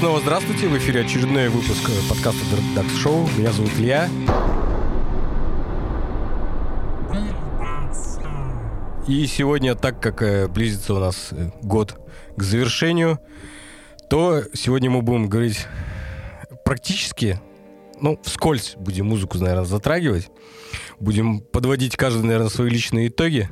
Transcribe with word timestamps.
снова 0.00 0.18
здравствуйте. 0.18 0.66
В 0.66 0.78
эфире 0.78 1.02
очередной 1.02 1.50
выпуск 1.50 1.90
подкаста 2.08 2.40
Dark 2.74 2.86
Show. 3.04 3.28
Меня 3.38 3.52
зовут 3.52 3.70
Илья. 3.76 4.08
И 9.06 9.26
сегодня, 9.26 9.74
так 9.74 10.00
как 10.00 10.22
э, 10.22 10.48
близится 10.48 10.94
у 10.94 11.00
нас 11.00 11.28
э, 11.32 11.50
год 11.60 11.98
к 12.34 12.42
завершению, 12.42 13.18
то 14.08 14.42
сегодня 14.54 14.88
мы 14.88 15.02
будем 15.02 15.28
говорить 15.28 15.66
практически, 16.64 17.38
ну, 18.00 18.18
вскользь 18.22 18.76
будем 18.76 19.04
музыку, 19.04 19.36
наверное, 19.36 19.66
затрагивать. 19.66 20.30
Будем 20.98 21.40
подводить 21.40 21.98
каждый, 21.98 22.22
наверное, 22.22 22.48
свои 22.48 22.70
личные 22.70 23.08
итоги 23.08 23.50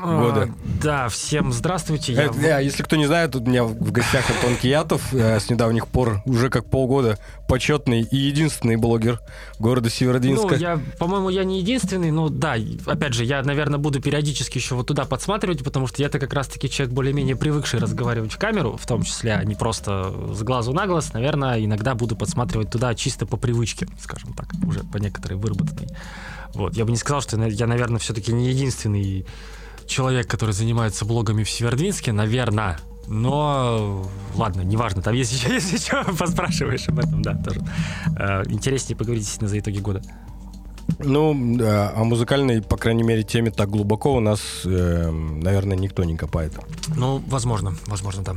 года. 0.00 0.42
А, 0.42 0.48
да, 0.82 1.08
всем 1.08 1.52
здравствуйте. 1.52 2.12
Я... 2.12 2.24
Это, 2.24 2.60
если 2.60 2.82
кто 2.82 2.96
не 2.96 3.06
знает, 3.06 3.34
у 3.36 3.40
меня 3.40 3.64
в 3.64 3.92
гостях 3.92 4.28
Антон 4.30 4.56
Киятов, 4.56 5.12
э, 5.12 5.38
с 5.40 5.50
недавних 5.50 5.88
пор 5.88 6.22
уже 6.24 6.50
как 6.50 6.66
полгода 6.66 7.18
почетный 7.48 8.02
и 8.02 8.16
единственный 8.16 8.76
блогер 8.76 9.20
города 9.58 9.90
Северодвинска. 9.90 10.54
Ну, 10.54 10.56
я, 10.56 10.80
по-моему, 10.98 11.30
я 11.30 11.44
не 11.44 11.60
единственный, 11.60 12.10
но 12.10 12.28
да, 12.28 12.56
опять 12.86 13.14
же, 13.14 13.24
я, 13.24 13.42
наверное, 13.42 13.78
буду 13.78 14.00
периодически 14.00 14.58
еще 14.58 14.74
вот 14.74 14.86
туда 14.86 15.04
подсматривать, 15.04 15.64
потому 15.64 15.86
что 15.86 16.02
я-то 16.02 16.18
как 16.18 16.32
раз-таки 16.32 16.68
человек 16.70 16.94
более-менее 16.94 17.36
привыкший 17.36 17.80
разговаривать 17.80 18.32
в 18.32 18.38
камеру, 18.38 18.76
в 18.76 18.86
том 18.86 19.02
числе, 19.02 19.34
а 19.34 19.44
не 19.44 19.54
просто 19.54 20.12
с 20.34 20.42
глазу 20.42 20.72
на 20.72 20.86
глаз. 20.86 21.12
Наверное, 21.12 21.64
иногда 21.64 21.94
буду 21.94 22.16
подсматривать 22.16 22.70
туда 22.70 22.94
чисто 22.94 23.26
по 23.26 23.36
привычке, 23.36 23.88
скажем 24.00 24.34
так, 24.34 24.48
уже 24.66 24.80
по 24.80 24.98
некоторой 24.98 25.38
выработанной. 25.38 25.88
Вот. 26.54 26.76
Я 26.76 26.84
бы 26.84 26.90
не 26.90 26.96
сказал, 26.96 27.20
что 27.20 27.40
я, 27.42 27.66
наверное, 27.66 27.98
все-таки 27.98 28.32
не 28.32 28.48
единственный 28.48 29.26
человек, 29.88 30.28
который 30.28 30.52
занимается 30.52 31.04
блогами 31.04 31.42
в 31.42 31.50
Севердвинске, 31.50 32.12
наверное. 32.12 32.78
Но 33.06 34.06
ладно, 34.34 34.60
неважно, 34.60 35.02
там 35.02 35.14
есть 35.14 35.32
еще, 35.32 35.54
если 35.54 35.78
что, 35.78 36.04
поспрашиваешь 36.18 36.88
об 36.88 36.98
этом, 36.98 37.22
да, 37.22 37.34
тоже. 37.34 37.60
Э, 38.18 38.42
интереснее 38.46 38.96
поговорить, 38.96 39.22
естественно, 39.22 39.48
за 39.48 39.58
итоги 39.58 39.78
года. 39.78 40.02
Ну, 41.00 41.30
о 41.60 42.04
музыкальной, 42.04 42.62
по 42.62 42.76
крайней 42.76 43.02
мере, 43.02 43.22
теме 43.22 43.50
так 43.50 43.68
глубоко 43.70 44.14
у 44.14 44.20
нас, 44.20 44.40
э, 44.64 45.10
наверное, 45.10 45.76
никто 45.76 46.04
не 46.04 46.16
копает. 46.16 46.52
Ну, 46.96 47.22
возможно, 47.26 47.74
возможно, 47.86 48.22
да. 48.22 48.34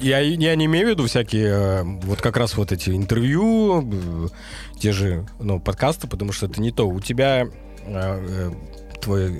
Я, 0.00 0.18
я 0.18 0.56
не 0.56 0.66
имею 0.66 0.88
в 0.88 0.90
виду 0.90 1.06
всякие 1.06 1.46
э, 1.46 1.82
вот 1.84 2.20
как 2.20 2.36
раз 2.36 2.56
вот 2.56 2.72
эти 2.72 2.90
интервью, 2.90 4.30
те 4.78 4.92
же 4.92 5.26
ну, 5.38 5.60
подкасты, 5.60 6.08
потому 6.08 6.32
что 6.32 6.46
это 6.46 6.60
не 6.60 6.72
то. 6.72 6.88
У 6.88 7.00
тебя 7.00 7.46
твой, 9.02 9.30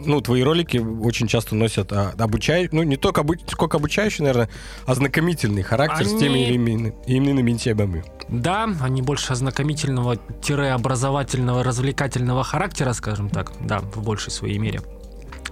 ну, 0.00 0.20
твои 0.20 0.42
ролики 0.42 0.78
очень 0.78 1.26
часто 1.26 1.54
носят 1.54 1.92
а, 1.92 2.14
обучающий, 2.18 2.70
ну, 2.72 2.82
не 2.82 2.96
только 2.96 3.20
обу, 3.20 3.34
сколько 3.46 3.76
обучающий, 3.76 4.22
наверное, 4.22 4.48
а 4.86 4.92
ознакомительный 4.92 5.62
характер 5.62 6.06
они... 6.06 6.16
с 6.16 6.20
теми 6.20 6.46
или 6.46 6.54
иными, 6.54 6.94
иными 7.06 7.52
темами. 7.52 8.04
Да, 8.28 8.68
они 8.80 9.02
больше 9.02 9.32
ознакомительного-образовательного, 9.32 11.62
развлекательного 11.62 12.44
характера, 12.44 12.92
скажем 12.92 13.28
так, 13.28 13.52
да, 13.60 13.80
в 13.80 14.02
большей 14.02 14.30
своей 14.30 14.58
мере 14.58 14.80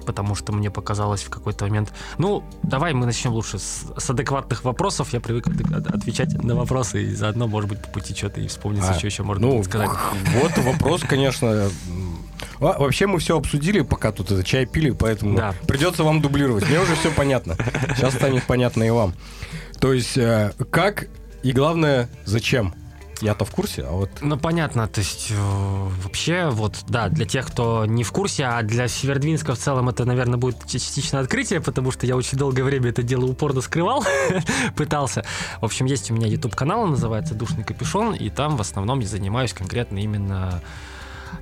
потому 0.07 0.35
что 0.35 0.53
мне 0.53 0.71
показалось 0.71 1.23
в 1.23 1.31
какой-то 1.31 1.67
момент... 1.67 1.93
Ну, 2.17 2.45
давай 2.63 2.95
мы 2.95 3.07
начнем 3.07 3.33
лучше 3.33 3.59
с, 3.59 3.85
с 3.97 4.11
адекватных 4.11 4.65
вопросов. 4.65 5.13
Я 5.13 5.21
привык 5.21 5.49
отвечать 5.49 6.33
на 6.43 6.55
вопросы, 6.55 7.03
и 7.03 7.15
заодно, 7.15 7.49
может 7.49 7.69
быть, 7.69 7.83
по 7.83 7.89
пути 7.89 8.15
что-то 8.15 8.41
и 8.41 8.47
вспомнится, 8.47 8.93
а, 8.93 8.95
что 8.95 9.07
еще 9.07 9.25
можно 9.25 9.47
ну, 9.47 9.65
сказать. 9.65 9.91
Вот 10.41 10.57
вопрос, 10.59 11.03
конечно, 11.03 11.69
Вообще 12.59 13.07
мы 13.07 13.19
все 13.19 13.37
обсудили, 13.39 13.81
пока 13.81 14.12
тут 14.12 14.31
это 14.31 14.43
чай 14.43 14.67
пили, 14.67 14.91
поэтому 14.91 15.37
да. 15.37 15.55
придется 15.67 16.05
вам 16.05 16.21
дублировать. 16.21 16.69
Мне 16.69 16.81
уже 16.81 16.95
все 16.97 17.11
понятно. 17.11 17.57
Сейчас 17.97 18.14
станет 18.14 18.45
понятно 18.45 18.83
и 18.83 18.91
вам. 18.91 19.14
То 19.80 19.92
есть 19.92 20.17
э, 20.17 20.53
как 20.70 21.08
и 21.42 21.53
главное 21.53 22.08
зачем? 22.25 22.75
Я-то 23.23 23.47
в 23.47 23.51
курсе, 23.51 23.83
а 23.83 23.92
вот... 23.92 24.11
Ну, 24.20 24.36
понятно, 24.36 24.89
то 24.89 25.01
есть 25.01 25.29
э, 25.30 25.89
вообще, 26.03 26.51
вот, 26.51 26.85
да, 26.86 27.08
для 27.08 27.25
тех, 27.25 27.47
кто 27.47 27.86
не 27.86 28.05
в 28.05 28.13
курсе, 28.13 28.45
а 28.45 28.63
для 28.63 28.89
Севердвинска 28.89 29.55
в 29.55 29.59
целом 29.59 29.89
это, 29.89 30.05
наверное, 30.05 30.36
будет 30.36 30.67
частичное 30.67 31.23
открытие, 31.23 31.63
потому 31.63 31.92
что 31.92 32.07
я 32.07 32.14
очень 32.14 32.36
долгое 32.36 32.63
время 32.64 32.91
это 32.91 33.03
дело 33.03 33.25
упорно 33.25 33.63
скрывал, 33.63 34.05
пытался. 34.77 35.25
В 35.61 35.64
общем, 35.64 35.86
есть 35.86 36.11
у 36.11 36.14
меня 36.14 36.27
YouTube-канал, 36.27 36.86
называется 36.86 37.35
«Душный 37.35 37.64
капюшон», 37.64 38.14
и 38.14 38.29
там 38.29 38.57
в 38.57 38.61
основном 38.61 39.01
я 39.01 39.07
занимаюсь 39.07 39.55
конкретно 39.55 39.98
именно 39.98 40.61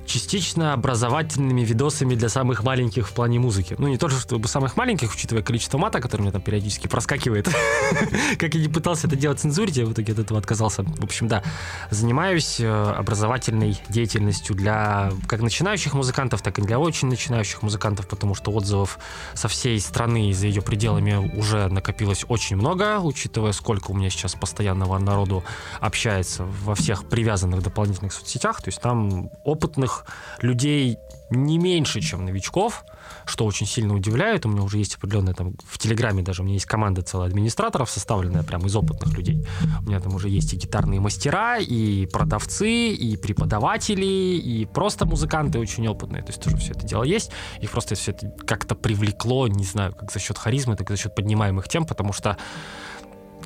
частично 0.05 0.73
образовательными 0.73 1.61
видосами 1.61 2.15
для 2.15 2.29
самых 2.29 2.63
маленьких 2.63 3.07
в 3.07 3.13
плане 3.13 3.39
музыки. 3.39 3.75
Ну, 3.77 3.87
не 3.87 3.97
то, 3.97 4.09
чтобы 4.09 4.47
самых 4.47 4.77
маленьких, 4.77 5.13
учитывая 5.13 5.43
количество 5.43 5.77
мата, 5.77 5.99
который 6.01 6.21
мне 6.21 6.31
там 6.31 6.41
периодически 6.41 6.87
проскакивает. 6.87 7.49
Как 8.37 8.53
я 8.53 8.61
не 8.61 8.67
пытался 8.67 9.07
это 9.07 9.15
делать 9.15 9.39
цензурить, 9.39 9.77
я 9.77 9.85
в 9.85 9.93
итоге 9.93 10.13
от 10.13 10.19
этого 10.19 10.39
отказался. 10.39 10.83
В 10.83 11.03
общем, 11.03 11.27
да, 11.27 11.43
занимаюсь 11.91 12.59
э, 12.59 12.67
образовательной 12.67 13.77
деятельностью 13.89 14.55
для 14.55 15.11
как 15.27 15.41
начинающих 15.41 15.93
музыкантов, 15.93 16.41
так 16.41 16.59
и 16.59 16.61
для 16.61 16.79
очень 16.79 17.07
начинающих 17.07 17.61
музыкантов, 17.61 18.07
потому 18.07 18.35
что 18.35 18.51
отзывов 18.51 18.99
со 19.33 19.47
всей 19.47 19.79
страны 19.79 20.29
и 20.29 20.33
за 20.33 20.47
ее 20.47 20.61
пределами 20.61 21.31
уже 21.37 21.67
накопилось 21.69 22.25
очень 22.27 22.55
много, 22.55 22.99
учитывая, 22.99 23.51
сколько 23.51 23.91
у 23.91 23.93
меня 23.93 24.09
сейчас 24.09 24.35
постоянного 24.35 24.97
народу 24.97 25.43
общается 25.79 26.45
во 26.63 26.75
всех 26.75 27.05
привязанных 27.05 27.63
дополнительных 27.63 28.13
соцсетях. 28.13 28.61
То 28.61 28.69
есть 28.69 28.81
там 28.81 29.29
опытных 29.43 29.74
опытных 29.75 30.05
людей 30.41 30.97
не 31.31 31.57
меньше, 31.57 32.01
чем 32.01 32.23
новичков, 32.23 32.85
что 33.25 33.45
очень 33.45 33.65
сильно 33.65 33.95
удивляет. 33.95 34.45
У 34.45 34.49
меня 34.49 34.61
уже 34.61 34.77
есть 34.77 34.95
определенная 34.95 35.33
там 35.33 35.55
в 35.65 35.77
Телеграме 35.79 36.21
даже 36.21 36.41
у 36.41 36.45
меня 36.45 36.53
есть 36.53 36.67
команда 36.67 37.01
целая 37.01 37.27
администраторов, 37.27 37.89
составленная 37.89 38.43
прямо 38.43 38.67
из 38.67 38.75
опытных 38.75 39.17
людей. 39.17 39.45
У 39.81 39.87
меня 39.87 39.99
там 39.99 40.13
уже 40.15 40.29
есть 40.29 40.53
и 40.53 40.57
гитарные 40.57 40.99
мастера, 40.99 41.57
и 41.57 42.05
продавцы, 42.05 42.89
и 42.89 43.17
преподаватели, 43.17 44.05
и 44.05 44.65
просто 44.65 45.05
музыканты 45.05 45.59
очень 45.59 45.87
опытные. 45.87 46.21
То 46.21 46.29
есть 46.29 46.41
тоже 46.41 46.57
все 46.57 46.73
это 46.73 46.85
дело 46.85 47.03
есть. 47.03 47.31
И 47.61 47.67
просто 47.67 47.95
все 47.95 48.11
это 48.11 48.29
как-то 48.45 48.75
привлекло, 48.75 49.47
не 49.47 49.65
знаю, 49.65 49.93
как 49.93 50.11
за 50.11 50.19
счет 50.19 50.37
харизмы, 50.37 50.75
так 50.75 50.89
и 50.91 50.93
за 50.93 51.01
счет 51.01 51.15
поднимаемых 51.15 51.67
тем, 51.67 51.85
потому 51.85 52.13
что 52.13 52.37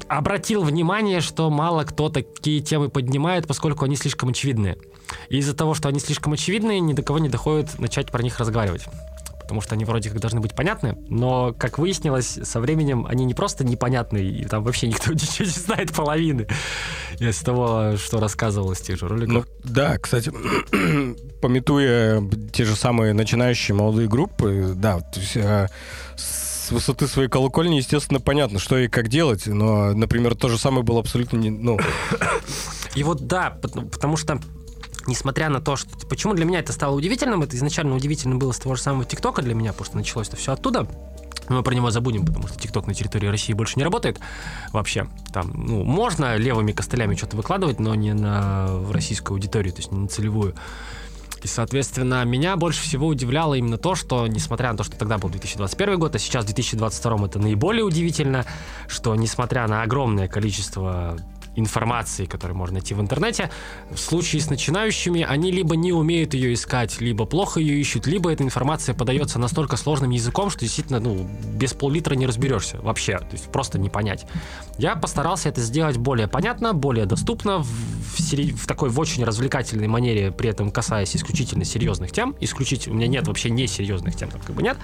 обратил 0.07 0.63
внимание, 0.63 1.21
что 1.21 1.49
мало 1.49 1.83
кто 1.83 2.09
такие 2.09 2.61
темы 2.61 2.89
поднимает, 2.89 3.47
поскольку 3.47 3.85
они 3.85 3.95
слишком 3.95 4.29
очевидные. 4.29 4.77
И 5.29 5.37
из-за 5.37 5.55
того, 5.55 5.73
что 5.73 5.89
они 5.89 5.99
слишком 5.99 6.33
очевидные, 6.33 6.79
ни 6.79 6.93
до 6.93 7.03
кого 7.03 7.19
не 7.19 7.29
доходит 7.29 7.79
начать 7.79 8.11
про 8.11 8.21
них 8.21 8.39
разговаривать. 8.39 8.85
Потому 9.41 9.61
что 9.61 9.73
они 9.73 9.83
вроде 9.83 10.11
как 10.11 10.19
должны 10.19 10.41
быть 10.41 10.53
понятны, 10.53 10.95
но, 11.09 11.55
как 11.57 11.79
выяснилось, 11.79 12.37
со 12.43 12.59
временем 12.59 13.07
они 13.09 13.25
не 13.25 13.33
просто 13.33 13.63
непонятны, 13.63 14.19
и 14.19 14.45
там 14.45 14.63
вообще 14.63 14.87
никто 14.87 15.11
ничего 15.13 15.45
не 15.45 15.51
знает 15.51 15.91
половины. 15.91 16.47
Из 17.17 17.39
того, 17.39 17.97
что 17.97 18.19
рассказывалось 18.19 18.79
в 18.79 18.83
тех 18.83 18.99
же 18.99 19.07
роликах. 19.07 19.33
Ну, 19.33 19.45
да, 19.63 19.97
кстати, 19.97 20.31
пометуя 21.41 22.23
те 22.53 22.63
же 22.63 22.75
самые 22.75 23.13
начинающие 23.13 23.73
молодые 23.73 24.07
группы, 24.07 24.73
да, 24.75 24.99
то 24.99 25.19
есть, 25.19 25.35
э, 25.35 25.67
с 26.15 26.71
высоты 26.71 27.07
своей 27.07 27.29
колокольни, 27.29 27.77
естественно, 27.77 28.19
понятно, 28.19 28.59
что 28.59 28.77
и 28.77 28.87
как 28.87 29.07
делать, 29.07 29.47
но, 29.47 29.93
например, 29.93 30.35
то 30.35 30.49
же 30.49 30.59
самое 30.59 30.83
было 30.83 30.99
абсолютно 30.99 31.37
не... 31.37 31.49
Ну... 31.49 31.79
И 32.95 33.03
вот 33.03 33.27
да, 33.27 33.57
потому 33.61 34.17
что 34.17 34.39
несмотря 35.07 35.49
на 35.49 35.61
то, 35.61 35.75
что... 35.75 35.89
Почему 36.07 36.33
для 36.33 36.45
меня 36.45 36.59
это 36.59 36.73
стало 36.73 36.95
удивительным? 36.95 37.41
Это 37.41 37.55
изначально 37.55 37.95
удивительно 37.95 38.35
было 38.35 38.51
с 38.51 38.59
того 38.59 38.75
же 38.75 38.81
самого 38.81 39.05
ТикТока 39.05 39.41
для 39.41 39.53
меня, 39.53 39.71
потому 39.71 39.85
что 39.85 39.97
началось 39.97 40.27
это 40.27 40.37
все 40.37 40.53
оттуда. 40.53 40.87
мы 41.49 41.63
про 41.63 41.73
него 41.73 41.91
забудем, 41.91 42.25
потому 42.25 42.47
что 42.47 42.59
ТикТок 42.59 42.87
на 42.87 42.93
территории 42.93 43.27
России 43.27 43.53
больше 43.53 43.73
не 43.77 43.83
работает 43.83 44.19
вообще. 44.71 45.07
Там, 45.33 45.51
ну, 45.55 45.83
можно 45.83 46.35
левыми 46.37 46.71
костылями 46.71 47.15
что-то 47.15 47.37
выкладывать, 47.37 47.79
но 47.79 47.95
не 47.95 48.13
на 48.13 48.67
российскую 48.91 49.35
аудиторию, 49.35 49.73
то 49.73 49.79
есть 49.79 49.91
не 49.91 49.99
на 49.99 50.07
целевую. 50.07 50.55
И, 51.43 51.47
соответственно, 51.47 52.23
меня 52.25 52.57
больше 52.57 52.81
всего 52.81 53.07
удивляло 53.07 53.53
именно 53.53 53.77
то, 53.77 53.95
что, 53.95 54.27
несмотря 54.27 54.71
на 54.71 54.77
то, 54.77 54.83
что 54.83 54.97
тогда 54.97 55.17
был 55.17 55.29
2021 55.29 55.97
год, 55.97 56.15
а 56.15 56.19
сейчас 56.19 56.45
2022 56.45 57.25
это 57.25 57.39
наиболее 57.39 57.83
удивительно, 57.83 58.45
что, 58.87 59.15
несмотря 59.15 59.67
на 59.67 59.81
огромное 59.81 60.27
количество 60.27 61.17
информации, 61.55 62.25
которую 62.25 62.57
можно 62.57 62.75
найти 62.75 62.93
в 62.93 63.01
интернете. 63.01 63.49
В 63.89 63.97
случае 63.97 64.41
с 64.41 64.49
начинающими 64.49 65.23
они 65.23 65.51
либо 65.51 65.75
не 65.75 65.91
умеют 65.91 66.33
ее 66.33 66.53
искать, 66.53 67.01
либо 67.01 67.25
плохо 67.25 67.59
ее 67.59 67.79
ищут, 67.79 68.07
либо 68.07 68.31
эта 68.31 68.43
информация 68.43 68.95
подается 68.95 69.39
настолько 69.39 69.77
сложным 69.77 70.11
языком, 70.11 70.49
что 70.49 70.61
действительно, 70.61 70.99
ну, 70.99 71.27
без 71.55 71.73
пол-литра 71.73 72.15
не 72.15 72.25
разберешься 72.25 72.77
вообще, 72.81 73.17
то 73.17 73.33
есть 73.33 73.51
просто 73.51 73.79
не 73.79 73.89
понять. 73.89 74.25
Я 74.77 74.95
постарался 74.95 75.49
это 75.49 75.61
сделать 75.61 75.97
более 75.97 76.27
понятно, 76.27 76.73
более 76.73 77.05
доступно, 77.05 77.59
в, 77.59 77.67
в, 77.67 78.19
в 78.19 78.67
такой 78.67 78.89
в 78.89 78.99
очень 78.99 79.23
развлекательной 79.23 79.87
манере, 79.87 80.31
при 80.31 80.49
этом 80.49 80.71
касаясь 80.71 81.15
исключительно 81.15 81.65
серьезных 81.65 82.11
тем. 82.11 82.35
Исключительно, 82.39 82.95
у 82.95 82.97
меня 82.97 83.07
нет 83.07 83.27
вообще 83.27 83.49
несерьезных 83.49 84.15
тем, 84.15 84.29
как 84.29 84.55
бы 84.55 84.63
нет. 84.63 84.77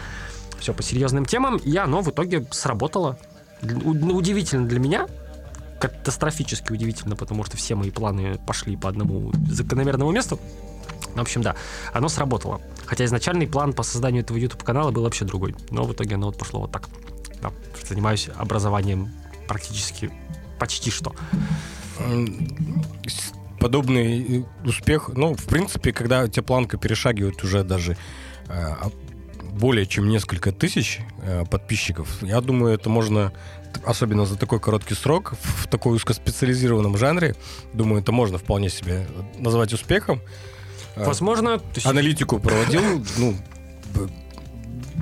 Все 0.59 0.73
по 0.73 0.81
серьезным 0.83 1.25
темам, 1.25 1.57
и 1.57 1.75
оно 1.77 2.01
в 2.01 2.09
итоге 2.09 2.45
сработало. 2.51 3.17
Удивительно 3.62 4.67
для 4.67 4.79
меня, 4.79 5.07
катастрофически 5.80 6.72
удивительно, 6.72 7.16
потому 7.16 7.44
что 7.44 7.57
все 7.57 7.75
мои 7.75 7.92
планы 7.92 8.39
пошли 8.45 8.75
по 8.75 8.89
одному 8.89 9.31
закономерному 9.50 10.12
месту. 10.12 10.39
В 11.13 11.19
общем, 11.22 11.42
да, 11.42 11.56
оно 11.94 12.10
сработало. 12.10 12.62
Хотя 12.86 13.06
изначальный 13.06 13.48
план 13.48 13.74
по 13.74 13.83
созданию 13.83 14.24
этого 14.24 14.38
YouTube-канала 14.38 14.92
был 14.92 15.04
вообще 15.04 15.25
другой. 15.25 15.56
Но 15.72 15.83
в 15.83 15.94
итоге 15.94 16.16
оно 16.16 16.27
вот 16.27 16.38
пошло 16.38 16.62
вот 16.62 16.72
так. 16.72 16.89
Да, 17.42 17.51
занимаюсь 17.88 18.30
образованием 18.36 19.12
практически 19.48 20.12
почти 20.60 20.92
что. 20.92 21.13
Подобный 23.60 24.42
э, 24.42 24.44
успех, 24.66 25.10
ну, 25.10 25.33
в 25.33 25.45
принципе, 25.45 25.94
когда 25.94 26.24
у 26.24 26.27
тебя 26.27 26.44
планка 26.44 26.77
перешагивает 26.77 27.44
уже 27.44 27.63
даже 27.63 27.98
э, 28.48 28.74
более 29.55 29.85
чем 29.85 30.09
несколько 30.09 30.51
тысяч 30.51 30.99
э, 31.21 31.45
подписчиков, 31.49 32.21
я 32.21 32.41
думаю, 32.41 32.73
это 32.73 32.89
можно, 32.89 33.31
особенно 33.85 34.25
за 34.25 34.37
такой 34.37 34.59
короткий 34.59 34.95
срок, 34.95 35.33
в 35.41 35.67
такой 35.67 35.95
узкоспециализированном 35.95 36.97
жанре, 36.97 37.35
думаю, 37.73 38.01
это 38.01 38.11
можно 38.11 38.37
вполне 38.37 38.69
себе 38.69 39.07
назвать 39.37 39.73
успехом. 39.73 40.21
Возможно... 40.95 41.61
Аналитику 41.83 42.39
проводил, 42.39 42.81
ну, 43.17 43.35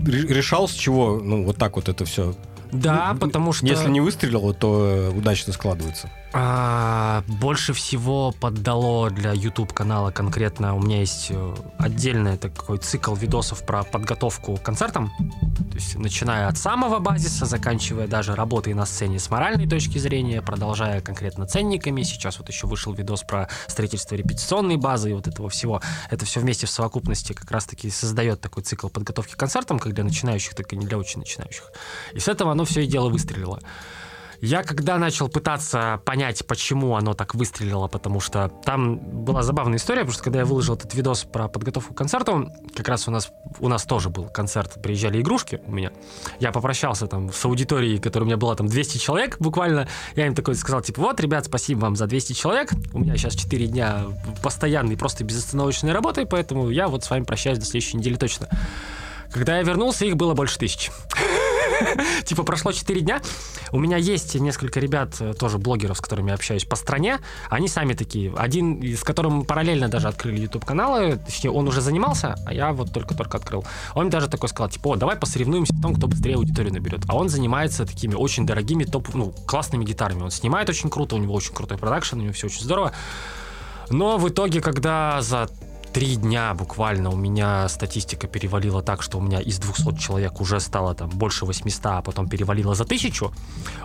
решал, 0.05 0.67
с 0.67 0.73
чего, 0.73 1.19
ну, 1.19 1.43
вот 1.43 1.57
так 1.57 1.75
вот 1.75 1.89
это 1.89 2.05
все 2.05 2.35
да, 2.73 3.11
ну, 3.13 3.19
потому 3.19 3.53
что... 3.53 3.65
Если 3.67 3.87
не 3.89 4.01
выстрелило, 4.01 4.53
то 4.53 5.13
удачно 5.15 5.53
складывается. 5.53 6.09
А, 6.35 7.23
больше 7.27 7.73
всего 7.73 8.31
поддало 8.31 9.11
для 9.11 9.33
YouTube 9.33 9.71
канала 9.71 10.09
конкретно. 10.09 10.75
У 10.75 10.79
меня 10.79 10.99
есть 10.99 11.27
э, 11.29 11.55
отдельный 11.77 12.37
такой 12.37 12.79
цикл 12.79 13.13
видосов 13.13 13.63
про 13.63 13.83
подготовку 13.83 14.57
к 14.57 14.63
концертам. 14.63 15.11
То 15.19 15.75
есть 15.75 15.95
начиная 15.95 16.47
от 16.47 16.57
самого 16.57 16.97
базиса, 16.97 17.45
заканчивая 17.45 18.07
даже 18.07 18.33
работой 18.33 18.73
на 18.73 18.87
сцене 18.87 19.19
с 19.19 19.29
моральной 19.29 19.69
точки 19.69 19.99
зрения, 19.99 20.41
продолжая 20.41 21.01
конкретно 21.01 21.45
ценниками. 21.45 22.01
Сейчас 22.01 22.39
вот 22.39 22.49
еще 22.49 22.65
вышел 22.65 22.93
видос 22.93 23.21
про 23.21 23.47
строительство 23.67 24.15
репетиционной 24.15 24.77
базы 24.77 25.11
и 25.11 25.13
вот 25.13 25.27
этого 25.27 25.49
всего. 25.49 25.83
Это 26.09 26.25
все 26.25 26.39
вместе 26.39 26.65
в 26.65 26.71
совокупности 26.71 27.33
как 27.33 27.51
раз-таки 27.51 27.91
создает 27.91 28.41
такой 28.41 28.63
цикл 28.63 28.87
подготовки 28.87 29.33
к 29.33 29.37
концертам, 29.37 29.77
как 29.77 29.93
для 29.93 30.03
начинающих, 30.03 30.55
так 30.55 30.73
и 30.73 30.77
не 30.77 30.87
для 30.87 30.97
очень 30.97 31.19
начинающих. 31.19 31.71
И 32.13 32.19
с 32.19 32.27
этого 32.27 32.51
оно 32.51 32.65
все 32.65 32.81
и 32.81 32.87
дело 32.87 33.09
выстрелило. 33.09 33.59
Я 34.45 34.61
когда 34.63 34.97
начал 34.97 35.29
пытаться 35.29 36.01
понять, 36.03 36.45
почему 36.45 36.97
оно 36.97 37.13
так 37.13 37.33
выстрелило, 37.33 37.87
потому 37.87 38.19
что 38.19 38.51
там 38.65 38.97
была 38.97 39.41
забавная 39.41 39.77
история, 39.77 40.01
потому 40.01 40.15
что 40.15 40.23
когда 40.25 40.39
я 40.39 40.45
выложил 40.45 40.75
этот 40.75 40.93
видос 40.95 41.23
про 41.23 41.47
подготовку 41.47 41.93
к 41.93 41.97
концерту, 41.97 42.51
как 42.75 42.89
раз 42.89 43.07
у 43.07 43.11
нас, 43.11 43.31
у 43.61 43.69
нас 43.69 43.85
тоже 43.85 44.09
был 44.09 44.25
концерт, 44.25 44.81
приезжали 44.83 45.21
игрушки 45.21 45.61
у 45.65 45.71
меня. 45.71 45.93
Я 46.41 46.51
попрощался 46.51 47.07
там 47.07 47.31
с 47.31 47.45
аудиторией, 47.45 47.99
которая 47.99 48.25
у 48.25 48.27
меня 48.27 48.35
была 48.35 48.53
там 48.55 48.67
200 48.67 48.97
человек 48.97 49.37
буквально. 49.39 49.87
Я 50.17 50.27
им 50.27 50.35
такой 50.35 50.55
сказал, 50.55 50.81
типа, 50.81 50.99
вот, 50.99 51.21
ребят, 51.21 51.45
спасибо 51.45 51.79
вам 51.79 51.95
за 51.95 52.05
200 52.05 52.33
человек. 52.33 52.71
У 52.91 52.99
меня 52.99 53.15
сейчас 53.15 53.35
4 53.35 53.67
дня 53.67 54.07
постоянной, 54.41 54.97
просто 54.97 55.23
безостановочной 55.23 55.93
работы, 55.93 56.25
поэтому 56.25 56.69
я 56.69 56.89
вот 56.89 57.05
с 57.05 57.09
вами 57.09 57.23
прощаюсь 57.23 57.59
до 57.59 57.65
следующей 57.65 57.95
недели 57.95 58.15
точно. 58.15 58.49
Когда 59.31 59.55
я 59.55 59.63
вернулся, 59.63 60.03
их 60.03 60.17
было 60.17 60.33
больше 60.33 60.59
тысячи. 60.59 60.91
Типа 62.25 62.43
прошло 62.43 62.71
4 62.71 63.01
дня. 63.01 63.21
У 63.71 63.79
меня 63.79 63.97
есть 63.97 64.35
несколько 64.35 64.79
ребят, 64.79 65.15
э, 65.19 65.33
тоже 65.33 65.57
блогеров, 65.57 65.97
с 65.97 66.01
которыми 66.01 66.29
я 66.29 66.35
общаюсь 66.35 66.65
по 66.65 66.75
стране. 66.75 67.19
Они 67.49 67.67
сами 67.67 67.93
такие. 67.93 68.33
Один, 68.35 68.81
с 68.83 69.03
которым 69.03 69.45
параллельно 69.45 69.87
даже 69.87 70.07
открыли 70.07 70.41
YouTube-каналы. 70.41 71.19
Точнее, 71.25 71.51
он 71.51 71.67
уже 71.67 71.81
занимался, 71.81 72.35
а 72.45 72.53
я 72.53 72.71
вот 72.73 72.93
только-только 72.93 73.37
открыл. 73.37 73.65
Он 73.95 74.09
даже 74.09 74.27
такой 74.27 74.49
сказал, 74.49 74.69
типа, 74.69 74.89
о, 74.89 74.95
давай 74.95 75.15
посоревнуемся 75.15 75.73
в 75.73 75.81
том, 75.81 75.95
кто 75.95 76.07
быстрее 76.07 76.35
аудиторию 76.35 76.73
наберет. 76.73 77.01
А 77.07 77.15
он 77.15 77.29
занимается 77.29 77.85
такими 77.85 78.15
очень 78.15 78.45
дорогими, 78.45 78.83
топ, 78.83 79.13
ну, 79.13 79.33
классными 79.45 79.85
гитарами. 79.85 80.23
Он 80.23 80.31
снимает 80.31 80.69
очень 80.69 80.89
круто, 80.89 81.15
у 81.15 81.19
него 81.19 81.33
очень 81.33 81.53
крутой 81.53 81.77
продакшн, 81.77 82.19
у 82.19 82.21
него 82.21 82.33
все 82.33 82.47
очень 82.47 82.61
здорово. 82.61 82.93
Но 83.89 84.17
в 84.17 84.29
итоге, 84.29 84.61
когда 84.61 85.21
за 85.21 85.49
три 85.93 86.15
дня 86.15 86.53
буквально 86.55 87.11
у 87.11 87.15
меня 87.15 87.69
статистика 87.69 88.27
перевалила 88.27 88.81
так, 88.81 89.03
что 89.03 89.19
у 89.19 89.21
меня 89.21 89.39
из 89.39 89.59
200 89.59 89.95
человек 89.99 90.41
уже 90.41 90.59
стало 90.59 90.95
там 90.95 91.09
больше 91.09 91.45
800, 91.45 91.85
а 91.85 92.01
потом 92.01 92.27
перевалило 92.27 92.73
за 92.73 92.83
тысячу, 92.83 93.31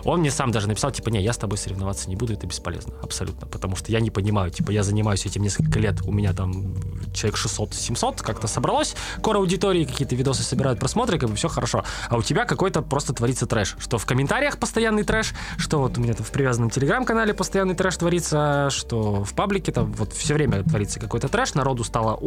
он 0.03 0.21
мне 0.21 0.31
сам 0.31 0.51
даже 0.51 0.67
написал, 0.67 0.91
типа, 0.91 1.09
не, 1.09 1.21
я 1.21 1.33
с 1.33 1.37
тобой 1.37 1.59
соревноваться 1.59 2.09
не 2.09 2.15
буду, 2.15 2.33
это 2.33 2.47
бесполезно, 2.47 2.95
абсолютно, 3.03 3.45
потому 3.47 3.75
что 3.75 3.91
я 3.91 3.99
не 3.99 4.09
понимаю, 4.09 4.49
типа, 4.49 4.71
я 4.71 4.81
занимаюсь 4.81 5.25
этим 5.27 5.43
несколько 5.43 5.77
лет, 5.77 6.01
у 6.03 6.11
меня 6.11 6.33
там 6.33 6.73
человек 7.13 7.39
600-700 7.39 8.23
как-то 8.23 8.47
собралось, 8.47 8.95
кор 9.21 9.37
аудитории, 9.37 9.85
какие-то 9.85 10.15
видосы 10.15 10.41
собирают 10.41 10.79
просмотры, 10.79 11.19
как 11.19 11.29
бы 11.29 11.35
все 11.35 11.47
хорошо, 11.47 11.83
а 12.09 12.17
у 12.17 12.23
тебя 12.23 12.45
какой-то 12.45 12.81
просто 12.81 13.13
творится 13.13 13.45
трэш, 13.45 13.75
что 13.77 13.99
в 13.99 14.05
комментариях 14.07 14.57
постоянный 14.57 15.03
трэш, 15.03 15.33
что 15.57 15.77
вот 15.79 15.97
у 15.99 16.01
меня 16.01 16.15
там 16.15 16.25
в 16.25 16.31
привязанном 16.31 16.71
телеграм-канале 16.71 17.35
постоянный 17.35 17.75
трэш 17.75 17.97
творится, 17.97 18.69
что 18.71 19.23
в 19.23 19.33
паблике 19.33 19.71
там 19.71 19.91
вот 19.93 20.13
все 20.13 20.33
время 20.33 20.63
творится 20.63 20.99
какой-то 20.99 21.27
трэш, 21.27 21.53
народу 21.53 21.83
стало 21.83 21.98
стало 21.99 22.19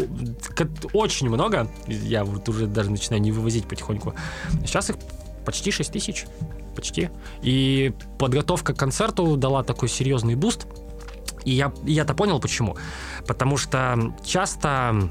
очень 0.93 1.29
много. 1.29 1.69
Я 1.87 2.25
вот 2.25 2.49
уже 2.49 2.67
даже 2.67 2.91
начинаю 2.91 3.23
не 3.23 3.33
вывозить 3.33 3.67
потихоньку. 3.67 4.15
Сейчас 4.65 4.91
их 4.91 4.97
почти 5.45 5.71
6 5.71 5.93
тысяч. 5.93 6.27
Почти. 6.77 7.11
И 7.43 7.93
подготовка 8.19 8.75
к 8.75 8.79
концерту 8.79 9.37
дала 9.37 9.63
такой 9.63 9.89
серьезный 9.89 10.35
буст. 10.35 10.67
И 11.45 11.53
я, 11.53 11.73
я-то 11.85 12.15
понял 12.15 12.41
почему. 12.41 12.77
Потому 13.27 13.57
что 13.57 14.15
часто 14.25 15.11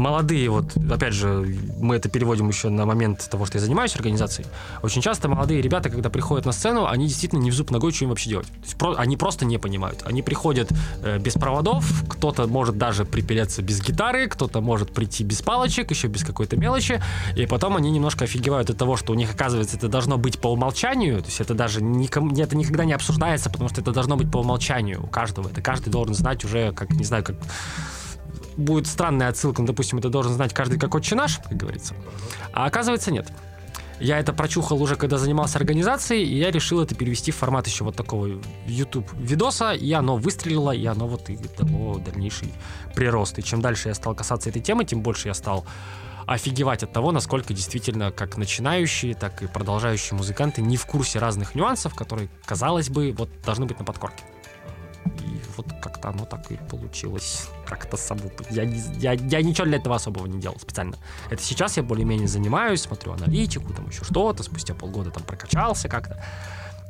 молодые, 0.00 0.48
вот, 0.48 0.76
опять 0.90 1.12
же, 1.12 1.46
мы 1.78 1.96
это 1.96 2.08
переводим 2.08 2.48
еще 2.48 2.70
на 2.70 2.86
момент 2.86 3.28
того, 3.30 3.44
что 3.44 3.58
я 3.58 3.64
занимаюсь 3.64 3.94
организацией, 3.94 4.48
очень 4.82 5.02
часто 5.02 5.28
молодые 5.28 5.60
ребята, 5.60 5.90
когда 5.90 6.08
приходят 6.08 6.46
на 6.46 6.52
сцену, 6.52 6.86
они 6.86 7.06
действительно 7.06 7.40
не 7.40 7.50
в 7.50 7.54
зуб 7.54 7.70
ногой, 7.70 7.92
что 7.92 8.04
им 8.04 8.10
вообще 8.10 8.30
делать. 8.30 8.46
То 8.46 8.62
есть, 8.62 8.76
про, 8.76 8.94
они 8.94 9.16
просто 9.16 9.44
не 9.44 9.58
понимают. 9.58 10.02
Они 10.04 10.22
приходят 10.22 10.72
э, 11.02 11.18
без 11.18 11.34
проводов, 11.34 11.84
кто-то 12.08 12.46
может 12.46 12.78
даже 12.78 13.04
припереться 13.04 13.62
без 13.62 13.82
гитары, 13.82 14.26
кто-то 14.26 14.60
может 14.60 14.92
прийти 14.92 15.22
без 15.22 15.42
палочек, 15.42 15.90
еще 15.90 16.08
без 16.08 16.24
какой-то 16.24 16.56
мелочи, 16.56 17.00
и 17.36 17.46
потом 17.46 17.76
они 17.76 17.90
немножко 17.90 18.24
офигевают 18.24 18.70
от 18.70 18.78
того, 18.78 18.96
что 18.96 19.12
у 19.12 19.14
них, 19.14 19.34
оказывается, 19.34 19.76
это 19.76 19.88
должно 19.88 20.16
быть 20.16 20.40
по 20.40 20.48
умолчанию, 20.48 21.20
то 21.20 21.26
есть 21.26 21.40
это 21.40 21.54
даже 21.54 21.82
никому, 21.82 22.34
это 22.34 22.56
никогда 22.56 22.86
не 22.86 22.94
обсуждается, 22.94 23.50
потому 23.50 23.68
что 23.68 23.82
это 23.82 23.92
должно 23.92 24.16
быть 24.16 24.30
по 24.30 24.38
умолчанию 24.38 25.04
у 25.04 25.06
каждого. 25.06 25.48
Это 25.48 25.60
каждый 25.60 25.90
должен 25.90 26.14
знать 26.14 26.44
уже, 26.44 26.72
как, 26.72 26.90
не 26.90 27.04
знаю, 27.04 27.22
как 27.22 27.36
будет 28.56 28.86
странная 28.86 29.28
отсылка, 29.28 29.60
ну, 29.62 29.66
допустим, 29.66 29.98
это 29.98 30.08
должен 30.08 30.32
знать 30.32 30.54
каждый 30.54 30.78
как 30.78 30.94
отче 30.94 31.14
наш, 31.14 31.38
как 31.38 31.56
говорится. 31.56 31.94
А 32.52 32.66
оказывается, 32.66 33.10
нет. 33.10 33.28
Я 34.00 34.18
это 34.18 34.32
прочухал 34.32 34.80
уже, 34.82 34.96
когда 34.96 35.18
занимался 35.18 35.58
организацией, 35.58 36.24
и 36.24 36.38
я 36.38 36.50
решил 36.50 36.80
это 36.80 36.94
перевести 36.94 37.32
в 37.32 37.36
формат 37.36 37.66
еще 37.66 37.84
вот 37.84 37.96
такого 37.96 38.40
YouTube 38.66 39.12
видоса, 39.12 39.72
и 39.72 39.92
оно 39.92 40.16
выстрелило, 40.16 40.70
и 40.70 40.86
оно 40.86 41.06
вот 41.06 41.28
и 41.28 41.38
дало 41.58 41.98
дальнейший 41.98 42.50
прирост. 42.94 43.38
И 43.38 43.42
чем 43.42 43.60
дальше 43.60 43.88
я 43.88 43.94
стал 43.94 44.14
касаться 44.14 44.48
этой 44.48 44.62
темы, 44.62 44.86
тем 44.86 45.02
больше 45.02 45.28
я 45.28 45.34
стал 45.34 45.66
офигевать 46.26 46.82
от 46.82 46.92
того, 46.92 47.12
насколько 47.12 47.52
действительно 47.52 48.10
как 48.10 48.38
начинающие, 48.38 49.14
так 49.14 49.42
и 49.42 49.46
продолжающие 49.46 50.16
музыканты 50.16 50.62
не 50.62 50.78
в 50.78 50.86
курсе 50.86 51.18
разных 51.18 51.54
нюансов, 51.54 51.94
которые, 51.94 52.30
казалось 52.46 52.88
бы, 52.88 53.12
вот 53.16 53.28
должны 53.44 53.66
быть 53.66 53.78
на 53.78 53.84
подкорке. 53.84 54.24
Вот 55.62 55.80
как-то 55.80 56.08
оно 56.08 56.24
так 56.24 56.50
и 56.50 56.56
получилось. 56.56 57.48
Как-то 57.66 57.96
само. 57.96 58.30
Я, 58.50 58.62
я, 58.62 59.12
я 59.12 59.42
ничего 59.42 59.66
для 59.66 59.78
этого 59.78 59.96
особого 59.96 60.26
не 60.26 60.40
делал 60.40 60.58
специально. 60.58 60.96
Это 61.30 61.42
сейчас 61.42 61.76
я 61.76 61.82
более-менее 61.82 62.28
занимаюсь, 62.28 62.82
смотрю 62.82 63.12
аналитику, 63.12 63.72
там 63.72 63.88
еще 63.88 64.04
что-то, 64.04 64.42
спустя 64.42 64.74
полгода 64.74 65.10
там 65.10 65.22
прокачался 65.22 65.88
как-то. 65.88 66.22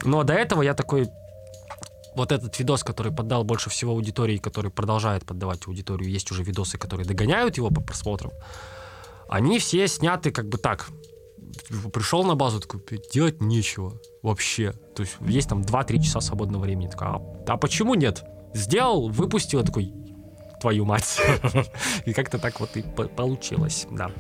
Но 0.05 0.23
до 0.23 0.35
этого 0.35 0.63
я 0.63 0.75
такой 0.75 1.09
вот 2.15 2.33
этот 2.33 2.59
видос, 2.59 2.85
который 2.85 3.13
поддал 3.13 3.45
больше 3.45 3.71
всего 3.71 3.93
аудитории, 3.93 4.39
который 4.39 4.71
продолжает 4.71 5.25
поддавать 5.25 5.67
аудиторию, 5.67 6.11
есть 6.11 6.31
уже 6.31 6.43
видосы, 6.43 6.79
которые 6.79 7.07
догоняют 7.07 7.57
его 7.57 7.71
по 7.71 7.81
просмотрам, 7.81 8.33
они 9.29 9.59
все 9.59 9.87
сняты 9.89 10.31
как 10.31 10.49
бы 10.49 10.59
так. 10.59 10.89
Пришел 11.93 12.25
на 12.25 12.35
базу, 12.35 12.61
такой, 12.61 12.83
делать 13.13 13.41
нечего 13.41 14.01
вообще. 14.23 14.73
То 14.95 15.03
есть 15.03 15.17
есть 15.21 15.49
там 15.49 15.63
2-3 15.63 16.01
часа 16.01 16.21
свободного 16.21 16.63
времени. 16.63 16.89
Такой, 16.89 17.09
а, 17.09 17.23
а 17.47 17.57
почему 17.57 17.95
нет? 17.95 18.25
Сделал, 18.55 19.09
выпустил, 19.09 19.65
такой, 19.65 19.93
твою 20.61 20.85
мать. 20.85 21.21
И 22.05 22.13
как-то 22.13 22.39
так 22.39 22.61
вот 22.61 22.77
и 22.77 22.83
получилось, 22.83 23.87
да. 23.91 24.11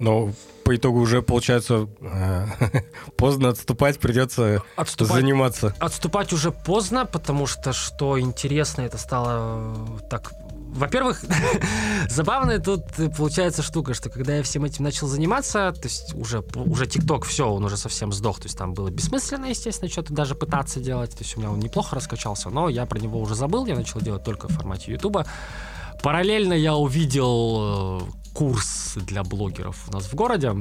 Но 0.00 0.32
по 0.64 0.76
итогу 0.76 1.00
уже 1.00 1.22
получается 1.22 1.88
э, 2.00 2.46
поздно 3.16 3.48
отступать, 3.48 3.98
придется 3.98 4.62
отступать, 4.76 5.14
заниматься. 5.14 5.74
Отступать 5.78 6.32
уже 6.32 6.52
поздно, 6.52 7.04
потому 7.04 7.46
что 7.46 7.72
что 7.72 8.20
интересно, 8.20 8.82
это 8.82 8.98
стало 8.98 9.74
так 10.08 10.32
во-первых, 10.74 11.22
забавная 12.08 12.58
тут 12.58 12.82
получается 13.16 13.62
штука, 13.62 13.94
что 13.94 14.10
когда 14.10 14.36
я 14.36 14.42
всем 14.42 14.64
этим 14.64 14.84
начал 14.84 15.06
заниматься, 15.06 15.72
то 15.72 15.88
есть 15.88 16.14
уже, 16.14 16.44
уже 16.54 16.84
TikTok, 16.84 17.24
все, 17.24 17.50
он 17.50 17.64
уже 17.64 17.76
совсем 17.76 18.12
сдох, 18.12 18.38
то 18.38 18.46
есть 18.46 18.56
там 18.56 18.74
было 18.74 18.90
бессмысленно, 18.90 19.46
естественно, 19.46 19.90
что-то 19.90 20.12
даже 20.12 20.34
пытаться 20.34 20.80
делать, 20.80 21.12
то 21.12 21.24
есть 21.24 21.36
у 21.36 21.40
меня 21.40 21.50
он 21.50 21.58
неплохо 21.58 21.96
раскачался, 21.96 22.50
но 22.50 22.68
я 22.68 22.86
про 22.86 22.98
него 22.98 23.20
уже 23.20 23.34
забыл, 23.34 23.66
я 23.66 23.74
начал 23.74 24.00
делать 24.00 24.24
только 24.24 24.48
в 24.48 24.52
формате 24.52 24.92
YouTube. 24.92 25.18
Параллельно 26.02 26.52
я 26.52 26.76
увидел 26.76 28.00
э, 28.00 28.32
курс 28.32 28.94
для 28.94 29.24
блогеров 29.24 29.88
у 29.88 29.92
нас 29.92 30.04
в 30.04 30.14
городе. 30.14 30.54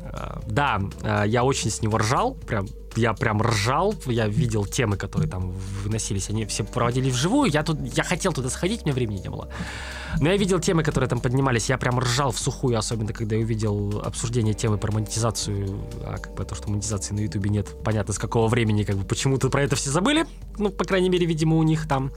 Э, 0.00 0.40
да, 0.46 0.80
э, 1.02 1.24
я 1.28 1.44
очень 1.44 1.70
с 1.70 1.80
него 1.80 1.98
ржал, 1.98 2.34
прям 2.34 2.66
я 2.96 3.12
прям 3.14 3.42
ржал, 3.42 3.94
я 4.06 4.28
видел 4.28 4.66
темы, 4.66 4.96
которые 4.96 5.28
там 5.28 5.52
выносились, 5.82 6.30
они 6.30 6.44
все 6.46 6.64
проводили 6.64 7.10
вживую, 7.10 7.50
я 7.50 7.62
тут, 7.62 7.78
я 7.96 8.04
хотел 8.04 8.32
туда 8.32 8.50
сходить, 8.50 8.82
у 8.82 8.84
меня 8.84 8.94
времени 8.94 9.20
не 9.22 9.30
было. 9.30 9.48
Но 10.20 10.28
я 10.28 10.36
видел 10.36 10.60
темы, 10.60 10.82
которые 10.82 11.08
там 11.08 11.20
поднимались, 11.20 11.68
я 11.68 11.78
прям 11.78 11.98
ржал 11.98 12.32
в 12.32 12.38
сухую, 12.38 12.78
особенно 12.78 13.12
когда 13.12 13.36
я 13.36 13.42
увидел 13.42 14.00
обсуждение 14.04 14.54
темы 14.54 14.78
про 14.78 14.92
монетизацию, 14.92 15.80
а 16.04 16.18
как 16.18 16.34
бы 16.34 16.44
то, 16.44 16.54
что 16.54 16.70
монетизации 16.70 17.14
на 17.14 17.20
Ютубе 17.20 17.50
нет, 17.50 17.68
понятно 17.84 18.12
с 18.12 18.18
какого 18.18 18.48
времени, 18.48 18.84
как 18.84 18.96
бы 18.96 19.04
почему-то 19.04 19.50
про 19.50 19.62
это 19.62 19.76
все 19.76 19.90
забыли, 19.90 20.26
ну, 20.58 20.70
по 20.70 20.84
крайней 20.84 21.10
мере, 21.10 21.26
видимо, 21.26 21.56
у 21.56 21.62
них 21.62 21.86
там. 21.86 22.12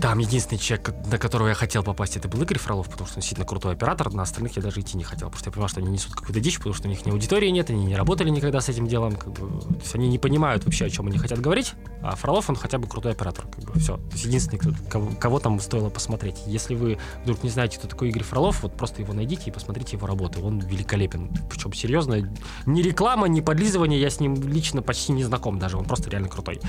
Там 0.00 0.18
единственный 0.18 0.58
человек, 0.58 0.92
на 1.06 1.18
которого 1.18 1.48
я 1.48 1.54
хотел 1.54 1.82
попасть, 1.82 2.16
это 2.16 2.28
был 2.28 2.42
Игорь 2.42 2.58
Фролов, 2.58 2.90
потому 2.90 3.06
что 3.06 3.16
он 3.16 3.20
действительно 3.20 3.46
крутой 3.46 3.72
оператор. 3.72 4.12
На 4.12 4.22
остальных 4.22 4.56
я 4.56 4.62
даже 4.62 4.80
идти 4.80 4.96
не 4.96 5.04
хотел, 5.04 5.28
потому 5.28 5.38
что 5.38 5.48
я 5.48 5.52
понимал, 5.52 5.68
что 5.68 5.80
они 5.80 5.90
несут 5.90 6.14
какую-то 6.14 6.40
дичь, 6.40 6.58
потому 6.58 6.74
что 6.74 6.88
у 6.88 6.90
них 6.90 7.06
ни 7.06 7.10
аудитории 7.10 7.48
нет, 7.48 7.70
они 7.70 7.84
не 7.84 7.96
работали 7.96 8.28
никогда 8.28 8.60
с 8.60 8.68
этим 8.68 8.86
делом. 8.86 9.16
Как 9.16 9.32
бы, 9.32 9.60
то 9.60 9.80
есть 9.80 9.94
они 9.94 10.08
не 10.08 10.18
понимают 10.18 10.64
вообще, 10.64 10.86
о 10.86 10.90
чем 10.90 11.06
они 11.06 11.18
хотят 11.18 11.40
говорить. 11.40 11.74
А 12.02 12.16
Фролов, 12.16 12.50
он 12.50 12.56
хотя 12.56 12.78
бы 12.78 12.88
крутой 12.88 13.12
оператор. 13.12 13.46
Как 13.46 13.64
бы, 13.64 13.78
все. 13.78 13.96
То 13.96 14.12
есть 14.12 14.24
единственный, 14.24 14.58
кто, 14.58 14.70
кого, 14.90 15.10
кого 15.18 15.38
там 15.38 15.60
стоило 15.60 15.90
посмотреть. 15.90 16.38
Если 16.46 16.74
вы 16.74 16.98
вдруг 17.22 17.42
не 17.42 17.50
знаете, 17.50 17.78
кто 17.78 17.86
такой 17.86 18.08
Игорь 18.08 18.24
Фролов, 18.24 18.62
вот 18.62 18.76
просто 18.76 19.00
его 19.00 19.12
найдите 19.12 19.50
и 19.50 19.52
посмотрите 19.52 19.96
его 19.96 20.06
работу. 20.06 20.44
Он 20.44 20.58
великолепен. 20.58 21.30
Причем 21.48 21.72
серьезно, 21.72 22.30
ни 22.66 22.82
реклама, 22.82 23.28
ни 23.28 23.40
подлизывание, 23.40 24.00
я 24.00 24.10
с 24.10 24.18
ним 24.18 24.34
лично 24.34 24.82
почти 24.82 25.12
не 25.12 25.24
знаком 25.24 25.58
даже. 25.58 25.78
Он 25.78 25.84
просто 25.84 26.10
реально 26.10 26.28
крутой 26.28 26.60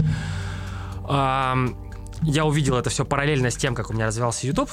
я 2.21 2.45
увидел 2.45 2.75
это 2.77 2.89
все 2.89 3.05
параллельно 3.05 3.49
с 3.49 3.55
тем, 3.55 3.75
как 3.75 3.89
у 3.89 3.93
меня 3.93 4.07
развивался 4.07 4.47
YouTube. 4.47 4.69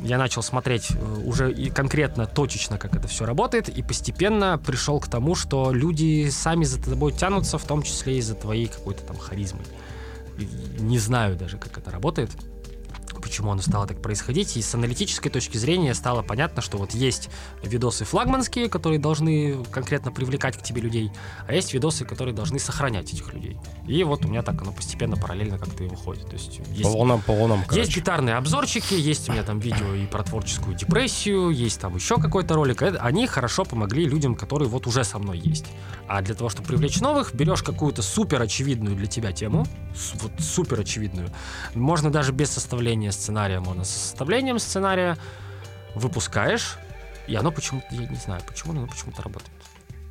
Я 0.00 0.16
начал 0.16 0.42
смотреть 0.42 0.90
э, 0.92 1.22
уже 1.24 1.52
и 1.52 1.70
конкретно, 1.70 2.26
точечно, 2.26 2.78
как 2.78 2.94
это 2.94 3.08
все 3.08 3.24
работает, 3.24 3.68
и 3.68 3.82
постепенно 3.82 4.56
пришел 4.58 5.00
к 5.00 5.08
тому, 5.08 5.34
что 5.34 5.72
люди 5.72 6.28
сами 6.30 6.64
за 6.64 6.80
тобой 6.80 7.12
тянутся, 7.12 7.58
в 7.58 7.64
том 7.64 7.82
числе 7.82 8.18
и 8.18 8.20
за 8.20 8.34
твоей 8.34 8.68
какой-то 8.68 9.02
там 9.02 9.18
харизмой. 9.18 9.64
Не 10.78 10.98
знаю 10.98 11.36
даже, 11.36 11.58
как 11.58 11.78
это 11.78 11.90
работает 11.90 12.30
почему 13.20 13.52
оно 13.52 13.62
стало 13.62 13.86
так 13.86 14.02
происходить. 14.02 14.56
И 14.56 14.62
с 14.62 14.74
аналитической 14.74 15.30
точки 15.30 15.56
зрения 15.56 15.94
стало 15.94 16.22
понятно, 16.22 16.62
что 16.62 16.78
вот 16.78 16.92
есть 16.92 17.30
видосы 17.62 18.04
флагманские, 18.04 18.68
которые 18.68 18.98
должны 18.98 19.64
конкретно 19.70 20.12
привлекать 20.12 20.56
к 20.56 20.62
тебе 20.62 20.82
людей, 20.82 21.10
а 21.46 21.54
есть 21.54 21.74
видосы, 21.74 22.04
которые 22.04 22.34
должны 22.34 22.58
сохранять 22.58 23.12
этих 23.12 23.32
людей. 23.32 23.56
И 23.86 24.02
вот 24.04 24.24
у 24.24 24.28
меня 24.28 24.42
так 24.42 24.60
оно 24.62 24.72
постепенно, 24.72 25.16
параллельно 25.16 25.58
как-то 25.58 25.84
и 25.84 25.88
выходит. 25.88 26.26
То 26.26 26.34
есть 26.34 26.60
есть, 26.70 26.82
по 26.82 26.90
волнам, 26.90 27.22
по 27.22 27.32
волнам, 27.34 27.64
есть 27.72 27.94
гитарные 27.94 28.36
обзорчики, 28.36 28.94
есть 28.94 29.28
у 29.28 29.32
меня 29.32 29.42
там 29.42 29.58
видео 29.58 29.94
и 29.94 30.06
про 30.06 30.22
творческую 30.22 30.76
депрессию, 30.76 31.50
есть 31.50 31.80
там 31.80 31.94
еще 31.94 32.16
какой-то 32.16 32.54
ролик. 32.54 32.82
Это, 32.82 33.00
они 33.00 33.26
хорошо 33.26 33.64
помогли 33.64 34.04
людям, 34.04 34.34
которые 34.34 34.68
вот 34.68 34.86
уже 34.86 35.04
со 35.04 35.18
мной 35.18 35.38
есть. 35.38 35.66
А 36.06 36.22
для 36.22 36.34
того, 36.34 36.48
чтобы 36.48 36.68
привлечь 36.68 37.00
новых, 37.00 37.34
берешь 37.34 37.62
какую-то 37.62 38.02
супер 38.02 38.40
очевидную 38.40 38.96
для 38.96 39.06
тебя 39.06 39.32
тему, 39.32 39.66
вот 40.14 40.32
супер 40.38 40.80
очевидную. 40.80 41.30
Можно 41.74 42.10
даже 42.10 42.32
без 42.32 42.50
составления 42.50 43.07
сценария, 43.12 43.60
можно 43.60 43.84
с 43.84 43.90
составлением 43.90 44.58
сценария, 44.58 45.16
выпускаешь, 45.94 46.78
и 47.26 47.34
оно 47.34 47.52
почему-то, 47.52 47.86
я 47.90 48.06
не 48.06 48.16
знаю, 48.16 48.42
почему, 48.46 48.72
но 48.72 48.80
оно 48.80 48.88
почему-то 48.88 49.22
работает. 49.22 49.52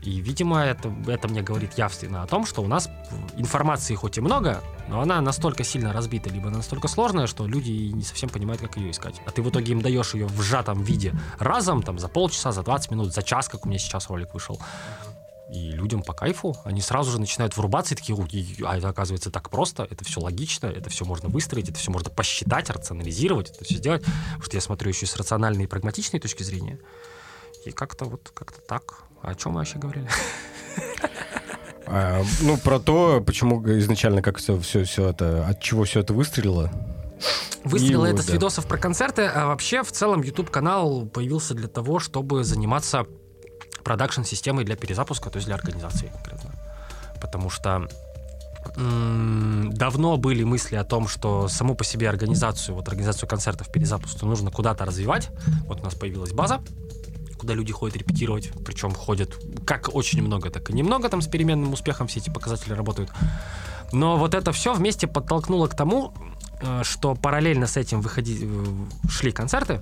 И, 0.04 0.22
видимо, 0.22 0.62
это, 0.62 0.94
это 1.08 1.27
мне 1.27 1.42
говорит 1.42 1.74
явственно 1.74 2.24
о 2.24 2.27
том, 2.27 2.46
что 2.46 2.62
у 2.62 2.68
нас 2.68 2.89
информации 3.36 3.96
хоть 3.96 4.18
и 4.18 4.22
много, 4.22 4.63
но 4.88 5.01
она 5.01 5.20
настолько 5.20 5.66
сильно 5.66 5.92
разбита, 5.92 6.30
либо 6.30 6.50
настолько 6.50 6.88
сложная, 6.88 7.27
что 7.27 7.46
люди 7.46 7.72
не 7.72 8.04
совсем 8.04 8.30
понимают, 8.30 8.62
как 8.62 8.77
ее 8.77 8.92
искать. 8.92 9.22
А 9.25 9.32
ты 9.32 9.42
в 9.42 9.50
итоге 9.50 9.74
им 9.74 9.82
даешь 9.82 10.13
ее 10.13 10.27
в 10.27 10.42
сжатом 10.42 10.82
виде 10.82 11.13
разом, 11.39 11.84
там, 11.84 12.00
за 12.00 12.08
полчаса, 12.08 12.51
за 12.51 12.63
20 12.63 12.92
минут, 12.92 13.13
за 13.13 13.22
час, 13.22 13.50
как 13.50 13.66
у 13.66 13.70
меня 13.70 13.80
сейчас 13.80 14.10
ролик 14.10 14.34
вышел. 14.34 14.62
И 15.50 15.72
людям 15.72 16.04
по 16.04 16.13
кайфу, 16.13 16.58
они 16.66 16.82
сразу 16.82 17.12
же 17.12 17.20
начинают 17.20 17.56
врубаться 17.56 17.94
и 17.94 17.98
такие, 17.98 18.18
а 18.66 18.77
это 18.77 18.89
оказывается 18.89 19.32
так 19.32 19.50
просто, 19.50 19.88
это 19.89 20.04
все 20.04 20.20
логично, 20.20 20.68
это 20.68 20.89
все 20.89 21.06
можно 21.06 21.30
выстроить, 21.30 21.70
это 21.70 21.80
все 21.80 21.89
можно 21.89 22.10
посчитать, 22.10 22.70
рационализировать, 22.70 23.51
это 23.51 23.63
все 23.63 23.75
сделать. 23.75 24.04
Потому 24.04 24.44
что 24.44 24.58
я 24.58 24.62
смотрю 24.62 24.89
еще 24.89 25.06
с 25.06 25.16
рациональной 25.16 25.63
и 25.63 25.68
прагматичной 25.68 26.20
точки 26.20 26.44
зрения. 26.44 26.80
И 27.66 27.72
как-то 27.72 28.06
вот 28.06 28.32
как-то 28.34 28.60
так. 28.60 29.04
А 29.22 29.32
о 29.32 29.36
чем 29.36 29.54
мы 29.54 29.60
вообще 29.60 29.80
говорили? 29.80 30.10
А, 31.89 32.22
ну, 32.42 32.58
про 32.58 32.80
то, 32.80 33.24
почему 33.25 33.63
изначально 33.80 34.22
как 34.22 34.39
все, 34.39 34.60
все, 34.60 34.84
все 34.84 35.08
это, 35.08 35.48
от 35.48 35.62
чего 35.62 35.86
все 35.86 36.01
это 36.01 36.13
выстрелило. 36.13 36.70
Выстрелило 37.63 38.06
это 38.06 38.18
да. 38.18 38.24
с 38.24 38.30
видосов 38.30 38.68
про 38.68 38.77
концерты, 38.77 39.22
а 39.22 39.48
вообще 39.48 39.84
в 39.84 39.92
целом 39.94 40.22
YouTube 40.22 40.50
канал 40.50 41.06
появился 41.06 41.54
для 41.54 41.70
того, 41.70 42.00
чтобы 42.00 42.44
заниматься 42.44 43.08
продакшн-системой 43.88 44.65
для 44.65 44.75
перезапуска, 44.75 45.29
то 45.29 45.38
есть 45.38 45.46
для 45.46 45.56
организации 45.56 46.08
конкретно. 46.08 46.51
Потому 47.22 47.50
что 47.50 47.88
давно 48.75 50.17
были 50.17 50.44
мысли 50.44 50.75
о 50.75 50.84
том, 50.84 51.08
что 51.08 51.48
саму 51.48 51.74
по 51.74 51.86
себе 51.86 52.10
организацию, 52.10 52.75
вот 52.75 52.89
организацию 52.89 53.29
концертов, 53.29 53.72
перезапуск 53.72 54.22
нужно 54.24 54.51
куда-то 54.51 54.84
развивать. 54.84 55.29
Вот 55.67 55.79
у 55.79 55.84
нас 55.86 55.96
появилась 55.96 56.34
база, 56.34 56.60
куда 57.39 57.53
люди 57.53 57.72
ходят 57.72 57.96
репетировать, 57.96 58.51
причем 58.65 58.94
ходят 58.94 59.29
как 59.65 59.96
очень 59.96 60.22
много, 60.22 60.50
так 60.50 60.70
и 60.70 60.74
немного, 60.74 61.08
там 61.08 61.22
с 61.22 61.27
переменным 61.27 61.72
успехом 61.72 62.08
все 62.08 62.20
эти 62.20 62.29
показатели 62.29 62.74
работают. 62.74 63.10
Но 63.94 64.17
вот 64.17 64.36
это 64.36 64.51
все 64.51 64.74
вместе 64.74 65.08
подтолкнуло 65.08 65.67
к 65.67 65.77
тому, 65.77 66.13
э, 66.62 66.82
что 66.84 67.15
параллельно 67.15 67.67
с 67.67 67.77
этим 67.77 68.01
выходи, 68.01 68.39
э, 68.41 68.65
шли 69.10 69.32
концерты, 69.32 69.79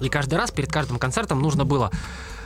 и 0.00 0.08
каждый 0.08 0.34
раз 0.34 0.52
перед 0.52 0.70
каждым 0.70 1.00
концертом 1.00 1.42
нужно 1.42 1.64
было 1.64 1.90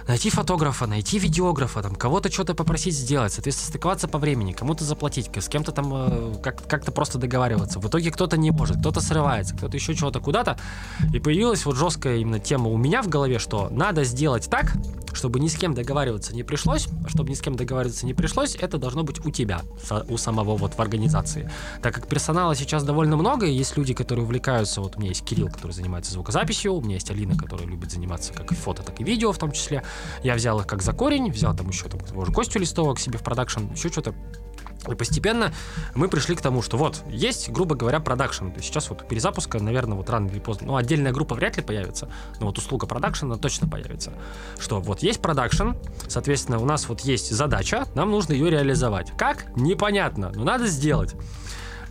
найти 0.08 0.30
фотографа, 0.30 0.86
найти 0.86 1.18
видеографа, 1.18 1.82
там, 1.82 1.94
кого-то 1.94 2.30
что-то 2.32 2.54
попросить 2.54 2.96
сделать, 2.96 3.32
соответственно, 3.32 3.68
стыковаться 3.68 4.08
по 4.08 4.18
времени, 4.18 4.52
кому-то 4.52 4.84
заплатить, 4.84 5.30
с 5.34 5.48
кем-то 5.48 5.72
там 5.72 5.92
э, 5.92 6.34
как- 6.42 6.66
как-то 6.66 6.92
просто 6.92 7.18
договариваться. 7.18 7.78
В 7.78 7.88
итоге 7.88 8.10
кто-то 8.10 8.36
не 8.36 8.50
может, 8.50 8.78
кто-то 8.78 9.00
срывается, 9.00 9.56
кто-то 9.56 9.76
еще 9.76 9.94
чего-то 9.94 10.20
куда-то. 10.20 10.58
И 11.12 11.20
появилась 11.20 11.64
вот 11.64 11.76
жесткая 11.76 12.18
именно 12.18 12.38
тема 12.38 12.68
у 12.68 12.76
меня 12.76 13.02
в 13.02 13.08
голове, 13.08 13.38
что 13.38 13.68
надо 13.70 14.04
сделать 14.04 14.48
так, 14.50 14.72
чтобы 15.12 15.40
ни 15.40 15.48
с 15.48 15.56
кем 15.56 15.74
договариваться 15.74 16.34
не 16.34 16.42
пришлось, 16.42 16.86
а 17.04 17.08
чтобы 17.08 17.30
ни 17.30 17.34
с 17.34 17.40
кем 17.40 17.56
договариваться 17.56 18.06
не 18.06 18.14
пришлось, 18.14 18.54
это 18.56 18.78
должно 18.78 19.02
быть 19.02 19.24
у 19.24 19.30
тебя, 19.30 19.62
у 20.08 20.16
самого 20.16 20.56
вот 20.56 20.74
в 20.74 20.80
организации. 20.80 21.50
Так 21.82 21.94
как 21.94 22.06
персонала 22.06 22.54
сейчас 22.54 22.84
довольно 22.84 23.16
много, 23.16 23.46
и 23.46 23.52
есть 23.52 23.76
люди, 23.76 23.94
которые 23.94 24.24
увлекаются, 24.24 24.80
вот 24.80 24.96
у 24.96 25.00
меня 25.00 25.08
есть 25.10 25.24
Кирилл, 25.24 25.48
который 25.48 25.72
занимается 25.72 26.12
звукозаписью, 26.12 26.74
у 26.74 26.80
меня 26.80 26.94
есть 26.94 27.10
Алина, 27.10 27.36
которая 27.36 27.66
любит 27.66 27.90
заниматься 27.90 28.32
как 28.32 28.52
и 28.52 28.54
фото, 28.54 28.82
так 28.82 29.00
и 29.00 29.04
видео 29.04 29.32
в 29.32 29.38
том 29.38 29.52
числе. 29.52 29.82
Я 30.22 30.34
взял 30.34 30.60
их 30.60 30.66
как 30.66 30.82
за 30.82 30.92
корень, 30.92 31.30
взял 31.30 31.54
там 31.54 31.68
еще 31.68 31.88
там 31.88 32.00
того 32.00 32.24
же 32.24 32.32
Костю 32.32 32.58
Листова 32.58 32.94
к 32.94 33.00
себе 33.00 33.18
в 33.18 33.22
продакшн, 33.22 33.72
еще 33.72 33.88
что-то 33.88 34.14
и 34.88 34.94
постепенно 34.94 35.52
мы 35.94 36.08
пришли 36.08 36.34
к 36.34 36.40
тому, 36.40 36.62
что 36.62 36.78
вот, 36.78 37.02
есть, 37.08 37.50
грубо 37.50 37.74
говоря, 37.74 38.00
продакшн. 38.00 38.48
То 38.48 38.56
есть 38.56 38.68
сейчас 38.68 38.88
вот 38.88 39.06
перезапуска, 39.06 39.60
наверное, 39.60 39.96
вот 39.96 40.08
рано 40.08 40.28
или 40.28 40.38
поздно, 40.38 40.68
ну, 40.68 40.76
отдельная 40.76 41.12
группа 41.12 41.34
вряд 41.34 41.56
ли 41.56 41.62
появится, 41.62 42.08
но 42.40 42.46
вот 42.46 42.56
услуга 42.56 42.86
продакшена 42.86 43.36
точно 43.36 43.68
появится. 43.68 44.12
Что 44.58 44.80
вот 44.80 45.02
есть 45.02 45.20
продакшн, 45.20 45.72
соответственно, 46.08 46.58
у 46.58 46.64
нас 46.64 46.88
вот 46.88 47.00
есть 47.00 47.30
задача, 47.30 47.84
нам 47.94 48.10
нужно 48.10 48.32
ее 48.32 48.50
реализовать. 48.50 49.12
Как? 49.18 49.54
Непонятно, 49.56 50.32
но 50.34 50.44
надо 50.44 50.66
сделать 50.66 51.14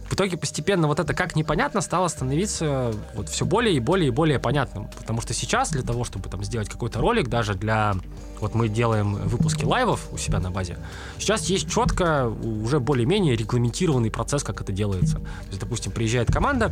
в 0.10 0.14
итоге 0.14 0.38
постепенно 0.38 0.88
вот 0.88 1.00
это 1.00 1.14
как 1.14 1.36
непонятно 1.36 1.82
стало 1.82 2.08
становиться 2.08 2.94
вот 3.14 3.30
все 3.30 3.46
более 3.46 3.76
и 3.76 3.80
более 3.80 4.08
и 4.08 4.12
более 4.12 4.40
понятным. 4.40 4.90
Потому 4.98 5.22
что 5.22 5.34
сейчас 5.34 5.70
для 5.70 5.84
того, 5.84 6.04
чтобы 6.04 6.30
там 6.30 6.44
сделать 6.44 6.68
какой-то 6.68 7.00
ролик, 7.00 7.28
даже 7.28 7.54
для... 7.54 7.96
Вот 8.40 8.56
мы 8.56 8.70
делаем 8.70 9.16
выпуски 9.16 9.66
лайвов 9.66 10.08
у 10.12 10.18
себя 10.18 10.40
на 10.40 10.50
базе. 10.50 10.78
Сейчас 11.20 11.46
есть 11.46 11.70
четко 11.70 12.28
уже 12.28 12.80
более-менее 12.80 13.36
регламентированный 13.36 14.10
процесс, 14.10 14.44
как 14.44 14.62
это 14.62 14.72
делается. 14.72 15.18
То 15.18 15.48
есть, 15.50 15.60
допустим, 15.60 15.92
приезжает 15.92 16.32
команда, 16.32 16.72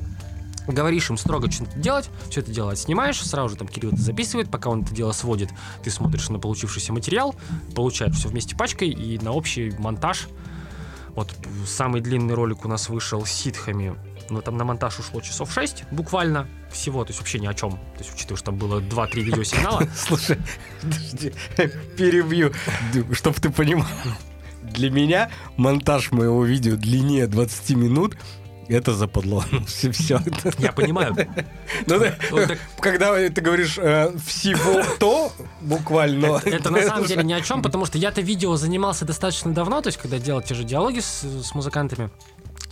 говоришь 0.67 1.09
им 1.09 1.17
строго 1.17 1.51
что-то 1.51 1.77
делать, 1.77 2.09
все 2.29 2.41
это 2.41 2.51
дело 2.51 2.75
снимаешь, 2.75 3.21
сразу 3.21 3.49
же 3.49 3.55
там 3.55 3.67
Кирилл 3.67 3.91
это 3.91 4.01
записывает, 4.01 4.49
пока 4.49 4.69
он 4.69 4.81
это 4.83 4.93
дело 4.93 5.11
сводит, 5.11 5.49
ты 5.83 5.89
смотришь 5.89 6.29
на 6.29 6.39
получившийся 6.39 6.91
материал, 6.93 7.35
получаешь 7.75 8.15
все 8.15 8.29
вместе 8.29 8.55
пачкой 8.55 8.89
и 8.89 9.19
на 9.19 9.31
общий 9.31 9.73
монтаж 9.77 10.27
вот 11.17 11.35
самый 11.65 11.99
длинный 11.99 12.35
ролик 12.35 12.63
у 12.63 12.67
нас 12.67 12.89
вышел 12.89 13.25
с 13.25 13.31
ситхами. 13.31 13.95
но 14.29 14.41
там 14.41 14.55
на 14.55 14.63
монтаж 14.63 14.99
ушло 14.99 15.19
часов 15.19 15.51
6 15.51 15.85
буквально 15.89 16.47
всего, 16.71 17.03
то 17.03 17.09
есть 17.09 17.19
вообще 17.19 17.39
ни 17.39 17.47
о 17.47 17.55
чем. 17.55 17.71
То 17.71 17.99
есть, 17.99 18.13
учитывая, 18.13 18.37
что 18.37 18.45
там 18.45 18.57
было 18.57 18.79
2-3 18.79 19.21
видеосигнала. 19.21 19.87
Слушай, 19.95 20.37
подожди, 20.79 21.33
перебью, 21.97 22.53
чтобы 23.13 23.41
ты 23.41 23.49
понимал. 23.49 23.87
Для 24.61 24.91
меня 24.91 25.31
монтаж 25.55 26.11
моего 26.11 26.45
видео 26.45 26.75
длиннее 26.75 27.25
20 27.25 27.69
минут 27.71 28.15
это 28.69 28.93
западло. 28.93 29.43
все, 29.67 29.91
все. 29.91 30.19
Я 30.57 30.71
понимаю. 30.71 31.15
Ну, 31.85 32.01
когда 32.79 33.15
ты 33.29 33.41
говоришь 33.41 33.77
э, 33.77 34.11
всего 34.25 34.83
то, 34.99 35.31
буквально. 35.61 36.41
Это, 36.45 36.69
на 36.69 36.81
самом 36.81 37.05
деле 37.05 37.23
ни 37.23 37.33
о 37.33 37.41
чем, 37.41 37.61
потому 37.61 37.85
что 37.85 37.97
я-то 37.97 38.21
видео 38.21 38.55
занимался 38.55 39.05
достаточно 39.05 39.53
давно, 39.53 39.81
то 39.81 39.87
есть 39.87 39.97
когда 39.97 40.19
делал 40.19 40.41
те 40.41 40.55
же 40.55 40.63
диалоги 40.63 40.99
с, 40.99 41.23
с 41.23 41.53
музыкантами. 41.55 42.09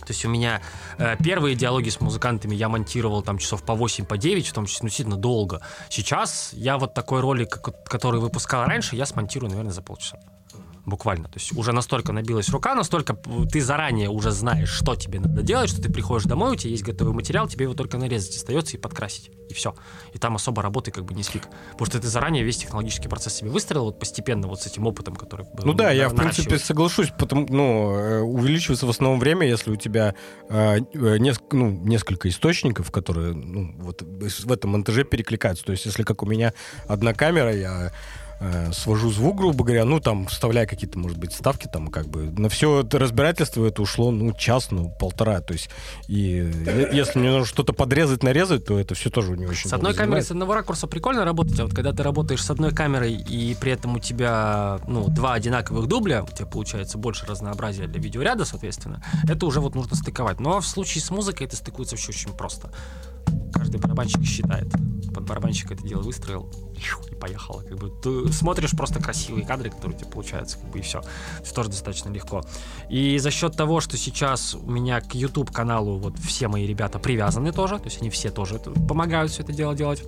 То 0.06 0.12
есть 0.12 0.24
у 0.24 0.28
меня 0.28 0.62
э, 0.98 1.16
первые 1.22 1.56
диалоги 1.56 1.88
с 1.88 2.00
музыкантами 2.00 2.54
я 2.54 2.68
монтировал 2.68 3.22
там 3.22 3.38
часов 3.38 3.64
по 3.64 3.74
8, 3.74 4.04
по 4.04 4.16
9, 4.16 4.46
в 4.46 4.52
том 4.52 4.66
числе, 4.66 4.84
ну, 4.84 4.90
сильно 4.90 5.16
долго. 5.16 5.62
Сейчас 5.90 6.50
я 6.52 6.78
вот 6.78 6.94
такой 6.94 7.20
ролик, 7.20 7.60
который 7.88 8.20
выпускал 8.20 8.66
раньше, 8.66 8.94
я 8.94 9.04
смонтирую, 9.04 9.50
наверное, 9.50 9.72
за 9.72 9.82
полчаса. 9.82 10.18
Буквально. 10.86 11.24
То 11.24 11.38
есть 11.38 11.52
уже 11.56 11.72
настолько 11.72 12.12
набилась 12.12 12.48
рука, 12.48 12.74
настолько 12.74 13.18
ты 13.50 13.60
заранее 13.60 14.08
уже 14.08 14.30
знаешь, 14.30 14.70
что 14.70 14.94
тебе 14.94 15.20
надо 15.20 15.42
делать, 15.42 15.68
что 15.68 15.82
ты 15.82 15.92
приходишь 15.92 16.24
домой, 16.24 16.52
у 16.52 16.56
тебя 16.56 16.70
есть 16.70 16.84
готовый 16.84 17.12
материал, 17.12 17.48
тебе 17.48 17.64
его 17.64 17.74
только 17.74 17.98
нарезать 17.98 18.36
остается 18.36 18.76
и 18.76 18.80
подкрасить. 18.80 19.30
И 19.50 19.54
все. 19.54 19.74
И 20.12 20.18
там 20.18 20.36
особо 20.36 20.62
работы 20.62 20.90
как 20.92 21.04
бы 21.04 21.14
не 21.14 21.22
сфиг. 21.22 21.48
Потому 21.72 21.86
что 21.86 22.00
ты 22.00 22.08
заранее 22.08 22.44
весь 22.44 22.58
технологический 22.58 23.08
процесс 23.08 23.34
себе 23.34 23.50
выстроил 23.50 23.86
вот 23.86 23.98
постепенно 23.98 24.48
вот 24.48 24.62
с 24.62 24.66
этим 24.66 24.86
опытом, 24.86 25.16
который 25.16 25.46
Ну 25.62 25.74
да, 25.74 25.90
я 25.90 26.08
в 26.08 26.14
принципе 26.14 26.58
соглашусь, 26.58 27.12
потому, 27.18 27.46
ну, 27.48 27.96
э, 27.96 28.20
увеличивается 28.20 28.86
в 28.86 28.90
основном 28.90 29.18
время, 29.18 29.46
если 29.46 29.70
у 29.70 29.76
тебя 29.76 30.14
э, 30.48 30.78
э 30.94 31.18
несколько, 31.18 31.56
ну, 31.56 31.70
несколько 31.70 32.28
источников, 32.28 32.90
которые 32.90 33.34
ну, 33.34 33.74
вот 33.78 34.02
в 34.02 34.52
этом 34.52 34.70
монтаже 34.70 35.04
перекликаются. 35.04 35.64
То 35.64 35.72
есть 35.72 35.84
если 35.84 36.04
как 36.04 36.22
у 36.22 36.26
меня 36.26 36.52
одна 36.86 37.12
камера, 37.12 37.54
я 37.54 37.92
э, 38.40 38.72
свожу 38.72 39.10
звук, 39.10 39.36
грубо 39.36 39.64
говоря, 39.64 39.84
ну, 39.84 40.00
там, 40.00 40.26
вставляя 40.26 40.66
какие-то, 40.66 40.98
может 40.98 41.18
быть, 41.18 41.32
ставки, 41.32 41.68
там, 41.72 41.88
как 41.88 42.08
бы, 42.08 42.30
на 42.30 42.48
все 42.48 42.80
это 42.80 42.98
разбирательство 42.98 43.66
это 43.66 43.82
ушло, 43.82 44.10
ну, 44.10 44.32
час, 44.32 44.70
ну, 44.70 44.90
полтора, 44.98 45.40
то 45.40 45.52
есть, 45.52 45.70
и 46.08 46.50
если 46.92 47.18
мне 47.18 47.30
нужно 47.30 47.46
что-то 47.46 47.72
подрезать, 47.72 48.22
нарезать, 48.22 48.66
то 48.66 48.78
это 48.78 48.94
все 48.94 49.10
тоже 49.10 49.36
не 49.36 49.46
очень 49.46 49.68
С 49.68 49.72
одной 49.72 49.94
камерой, 49.94 50.22
с 50.22 50.30
одного 50.30 50.54
ракурса 50.54 50.86
прикольно 50.86 51.24
работать, 51.24 51.58
а 51.60 51.64
вот 51.64 51.74
когда 51.74 51.92
ты 51.92 52.02
работаешь 52.02 52.42
с 52.42 52.50
одной 52.50 52.72
камерой, 52.72 53.14
и 53.14 53.54
при 53.60 53.72
этом 53.72 53.96
у 53.96 53.98
тебя, 53.98 54.80
ну, 54.86 55.08
два 55.08 55.34
одинаковых 55.34 55.86
дубля, 55.86 56.22
у 56.22 56.28
тебя 56.28 56.46
получается 56.46 56.98
больше 56.98 57.26
разнообразия 57.26 57.86
для 57.86 58.00
видеоряда, 58.00 58.44
соответственно, 58.44 59.02
это 59.28 59.46
уже 59.46 59.60
вот 59.60 59.74
нужно 59.74 59.96
стыковать. 59.96 60.40
Но 60.40 60.60
в 60.60 60.66
случае 60.66 61.02
с 61.02 61.10
музыкой 61.10 61.46
это 61.46 61.56
стыкуется 61.56 61.96
вообще 61.96 62.10
очень 62.10 62.32
просто 62.32 62.70
каждый 63.52 63.80
барабанщик 63.80 64.22
считает. 64.24 64.70
Под 65.14 65.24
барабанщик 65.24 65.70
это 65.70 65.82
дело 65.82 66.02
выстроил 66.02 66.50
и 67.10 67.14
поехало. 67.14 67.62
Как 67.62 67.78
бы 67.78 67.90
ты 68.02 68.32
смотришь 68.32 68.72
просто 68.72 69.02
красивые 69.02 69.46
кадры, 69.46 69.70
которые 69.70 69.96
у 69.96 70.00
тебя 70.00 70.10
получаются, 70.10 70.58
как 70.58 70.70
бы 70.70 70.78
и 70.78 70.82
все. 70.82 71.02
Это 71.40 71.54
тоже 71.54 71.70
достаточно 71.70 72.10
легко. 72.10 72.42
И 72.90 73.18
за 73.18 73.30
счет 73.30 73.56
того, 73.56 73.80
что 73.80 73.96
сейчас 73.96 74.54
у 74.54 74.70
меня 74.70 75.00
к 75.00 75.14
YouTube 75.14 75.50
каналу 75.50 75.98
вот 75.98 76.18
все 76.18 76.48
мои 76.48 76.66
ребята 76.66 76.98
привязаны 76.98 77.52
тоже, 77.52 77.78
то 77.78 77.86
есть 77.86 78.00
они 78.00 78.10
все 78.10 78.30
тоже 78.30 78.58
помогают 78.58 79.32
все 79.32 79.42
это 79.42 79.52
дело 79.52 79.74
делать 79.74 80.02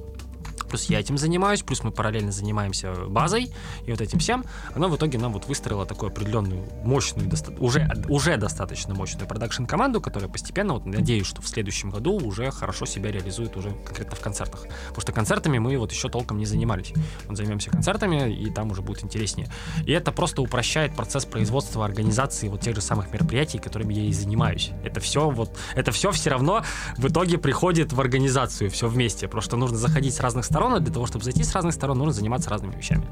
плюс 0.66 0.84
я 0.86 1.00
этим 1.00 1.18
занимаюсь, 1.18 1.62
плюс 1.62 1.82
мы 1.82 1.90
параллельно 1.90 2.32
занимаемся 2.32 2.92
базой 3.08 3.52
и 3.84 3.90
вот 3.90 4.00
этим 4.00 4.18
всем, 4.18 4.44
оно 4.74 4.88
в 4.88 4.96
итоге 4.96 5.18
нам 5.18 5.32
вот 5.32 5.46
выстроило 5.46 5.86
такую 5.86 6.10
определенную 6.10 6.66
мощную, 6.84 7.28
доста- 7.28 7.52
уже, 7.58 7.88
уже 8.08 8.36
достаточно 8.36 8.94
мощную 8.94 9.28
продакшн-команду, 9.28 10.00
которая 10.00 10.28
постепенно, 10.30 10.74
вот 10.74 10.86
надеюсь, 10.86 11.26
что 11.26 11.42
в 11.42 11.48
следующем 11.48 11.90
году 11.90 12.18
уже 12.18 12.50
хорошо 12.50 12.86
себя 12.86 13.10
реализует 13.10 13.56
уже 13.56 13.70
конкретно 13.84 14.16
в 14.16 14.20
концертах. 14.20 14.66
Потому 14.88 15.00
что 15.00 15.12
концертами 15.12 15.58
мы 15.58 15.76
вот 15.78 15.92
еще 15.92 16.08
толком 16.08 16.38
не 16.38 16.46
занимались. 16.46 16.92
Мы 17.28 17.36
займемся 17.36 17.70
концертами, 17.70 18.32
и 18.32 18.50
там 18.50 18.70
уже 18.70 18.82
будет 18.82 19.04
интереснее. 19.04 19.48
И 19.84 19.92
это 19.92 20.12
просто 20.12 20.42
упрощает 20.42 20.94
процесс 20.94 21.24
производства, 21.24 21.84
организации 21.84 22.48
вот 22.48 22.60
тех 22.60 22.74
же 22.74 22.80
самых 22.80 23.12
мероприятий, 23.12 23.58
которыми 23.58 23.94
я 23.94 24.02
и 24.02 24.12
занимаюсь. 24.12 24.70
Это 24.84 25.00
все 25.00 25.30
вот, 25.30 25.56
это 25.74 25.92
все 25.92 26.10
все 26.10 26.30
равно 26.30 26.64
в 26.96 27.06
итоге 27.08 27.38
приходит 27.38 27.92
в 27.92 28.00
организацию, 28.00 28.70
все 28.70 28.88
вместе. 28.88 29.28
Просто 29.28 29.56
нужно 29.56 29.76
заходить 29.76 30.14
с 30.14 30.20
разных 30.20 30.44
сторон 30.48 30.74
а 30.74 30.80
для 30.80 30.92
того, 30.92 31.06
чтобы 31.06 31.24
зайти 31.24 31.42
с 31.44 31.54
разных 31.54 31.74
сторон, 31.74 31.98
нужно 31.98 32.12
заниматься 32.12 32.50
разными 32.50 32.74
вещами. 32.76 33.06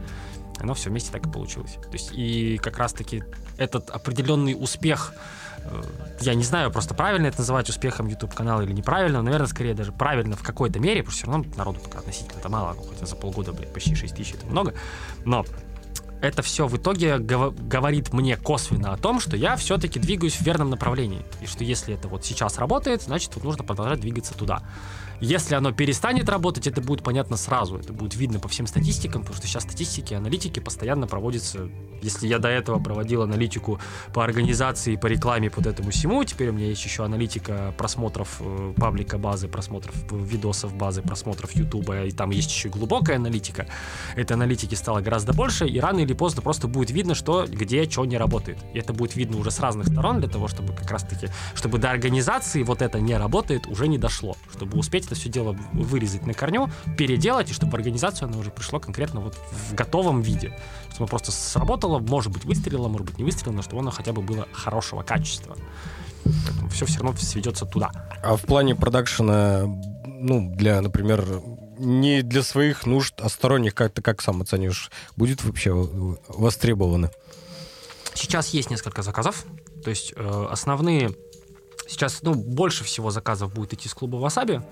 Оно 0.58 0.74
все 0.74 0.90
вместе 0.90 1.12
так 1.12 1.26
и 1.26 1.30
получилось. 1.30 1.74
То 1.82 1.92
есть 1.92 2.10
и 2.12 2.58
как 2.58 2.78
раз-таки 2.78 3.22
этот 3.58 3.90
определенный 3.90 4.56
успех 4.58 5.12
э, 5.58 5.82
я 6.20 6.34
не 6.34 6.44
знаю, 6.44 6.70
просто 6.70 6.94
правильно 6.94 7.26
это 7.26 7.38
называть 7.38 7.68
успехом 7.68 8.08
YouTube 8.08 8.34
канала 8.34 8.62
или 8.62 8.72
неправильно, 8.72 9.22
наверное, 9.22 9.48
скорее 9.48 9.74
даже 9.74 9.92
правильно 9.92 10.36
в 10.36 10.42
какой-то 10.42 10.80
мере, 10.80 11.02
потому 11.02 11.12
что 11.12 11.24
все 11.24 11.32
равно 11.32 11.46
народу 11.56 11.80
пока 11.84 11.98
относительно 11.98 12.38
это 12.38 12.48
мало, 12.48 12.76
хотя 12.88 13.06
за 13.06 13.16
полгода, 13.16 13.52
блядь, 13.52 13.72
почти 13.72 13.94
6 13.94 14.16
тысяч 14.16 14.34
это 14.34 14.46
много, 14.46 14.74
но 15.24 15.44
это 16.20 16.42
все 16.42 16.66
в 16.66 16.76
итоге 16.76 17.18
говорит 17.18 18.12
мне 18.12 18.36
косвенно 18.36 18.92
о 18.92 18.96
том, 18.96 19.20
что 19.20 19.36
я 19.36 19.56
все-таки 19.56 19.98
двигаюсь 19.98 20.36
в 20.36 20.42
верном 20.42 20.70
направлении. 20.70 21.22
И 21.40 21.46
что 21.46 21.64
если 21.64 21.94
это 21.94 22.08
вот 22.08 22.24
сейчас 22.24 22.58
работает, 22.58 23.02
значит, 23.02 23.34
вот 23.34 23.44
нужно 23.44 23.64
продолжать 23.64 24.00
двигаться 24.00 24.34
туда. 24.34 24.62
Если 25.20 25.54
оно 25.54 25.72
перестанет 25.72 26.28
работать, 26.28 26.66
это 26.66 26.80
будет 26.80 27.02
понятно 27.02 27.36
сразу. 27.36 27.78
Это 27.78 27.92
будет 27.92 28.14
видно 28.16 28.38
по 28.38 28.48
всем 28.48 28.66
статистикам, 28.66 29.22
потому 29.22 29.36
что 29.36 29.46
сейчас 29.46 29.62
статистики, 29.62 30.14
аналитики 30.14 30.60
постоянно 30.60 31.06
проводятся. 31.06 31.68
Если 32.02 32.26
я 32.26 32.38
до 32.38 32.48
этого 32.48 32.82
проводил 32.82 33.22
аналитику 33.22 33.80
по 34.12 34.22
организации, 34.22 34.96
по 34.96 35.06
рекламе, 35.06 35.50
по 35.50 35.60
вот 35.60 35.66
этому 35.66 35.90
всему, 35.90 36.22
теперь 36.24 36.50
у 36.50 36.52
меня 36.52 36.66
есть 36.66 36.84
еще 36.84 37.04
аналитика 37.04 37.74
просмотров 37.78 38.36
э, 38.40 38.74
паблика 38.76 39.16
базы, 39.16 39.48
просмотров 39.48 39.94
видосов 40.12 40.74
базы, 40.74 41.00
просмотров 41.00 41.52
Ютуба, 41.52 42.04
и 42.04 42.10
там 42.10 42.30
есть 42.30 42.50
еще 42.50 42.68
глубокая 42.68 43.16
аналитика. 43.16 43.66
Этой 44.16 44.34
аналитики 44.34 44.74
стало 44.74 45.00
гораздо 45.00 45.32
больше, 45.32 45.66
и 45.66 45.80
рано 45.80 46.00
или 46.00 46.12
поздно 46.16 46.42
просто 46.42 46.68
будет 46.68 46.90
видно, 46.90 47.14
что 47.14 47.46
где 47.46 47.88
что 47.88 48.04
не 48.04 48.16
работает. 48.16 48.58
И 48.74 48.78
это 48.78 48.92
будет 48.92 49.16
видно 49.16 49.38
уже 49.38 49.50
с 49.50 49.60
разных 49.60 49.86
сторон 49.86 50.20
для 50.20 50.28
того, 50.28 50.48
чтобы 50.48 50.72
как 50.72 50.90
раз-таки, 50.90 51.28
чтобы 51.54 51.78
до 51.78 51.90
организации 51.90 52.62
вот 52.62 52.82
это 52.82 53.00
не 53.00 53.16
работает, 53.16 53.66
уже 53.66 53.88
не 53.88 53.98
дошло, 53.98 54.36
чтобы 54.52 54.78
успеть 54.78 55.06
это 55.06 55.14
все 55.14 55.28
дело 55.28 55.56
вырезать 55.72 56.26
на 56.26 56.34
корню, 56.34 56.68
переделать, 56.96 57.50
и 57.50 57.54
чтобы 57.54 57.76
организацию 57.76 58.28
оно 58.28 58.38
уже 58.38 58.50
пришло 58.50 58.80
конкретно 58.80 59.20
вот 59.20 59.34
в 59.34 59.74
готовом 59.74 60.22
виде. 60.22 60.52
Чтобы 60.88 61.04
оно 61.04 61.06
просто 61.06 61.32
сработало, 61.32 61.98
может 61.98 62.32
быть, 62.32 62.44
выстрелило, 62.44 62.88
может 62.88 63.06
быть, 63.06 63.18
не 63.18 63.24
выстрелило, 63.24 63.56
но 63.56 63.62
чтобы 63.62 63.82
оно 63.82 63.90
хотя 63.90 64.12
бы 64.12 64.22
было 64.22 64.46
хорошего 64.52 65.02
качества. 65.02 65.56
Поэтому 66.24 66.68
все 66.70 66.86
все 66.86 67.00
равно 67.00 67.16
сведется 67.18 67.66
туда. 67.66 67.90
А 68.22 68.36
в 68.36 68.42
плане 68.42 68.74
продакшена, 68.74 69.64
ну, 70.04 70.52
для, 70.54 70.80
например, 70.80 71.42
не 71.78 72.22
для 72.22 72.42
своих 72.42 72.86
нужд, 72.86 73.14
а 73.20 73.28
сторонних, 73.28 73.74
как 73.74 73.92
ты 73.92 74.02
как 74.02 74.22
сам 74.22 74.42
оценишь, 74.42 74.90
будет 75.16 75.44
вообще 75.44 75.72
востребовано? 76.28 77.10
Сейчас 78.14 78.48
есть 78.48 78.70
несколько 78.70 79.02
заказов. 79.02 79.44
То 79.84 79.90
есть 79.90 80.12
э, 80.16 80.46
основные 80.50 81.14
сейчас, 81.88 82.22
ну, 82.22 82.34
больше 82.34 82.84
всего 82.84 83.10
заказов 83.10 83.52
будет 83.52 83.74
идти 83.74 83.88
с 83.88 83.94
клуба 83.94 84.16
Васаби. 84.16 84.62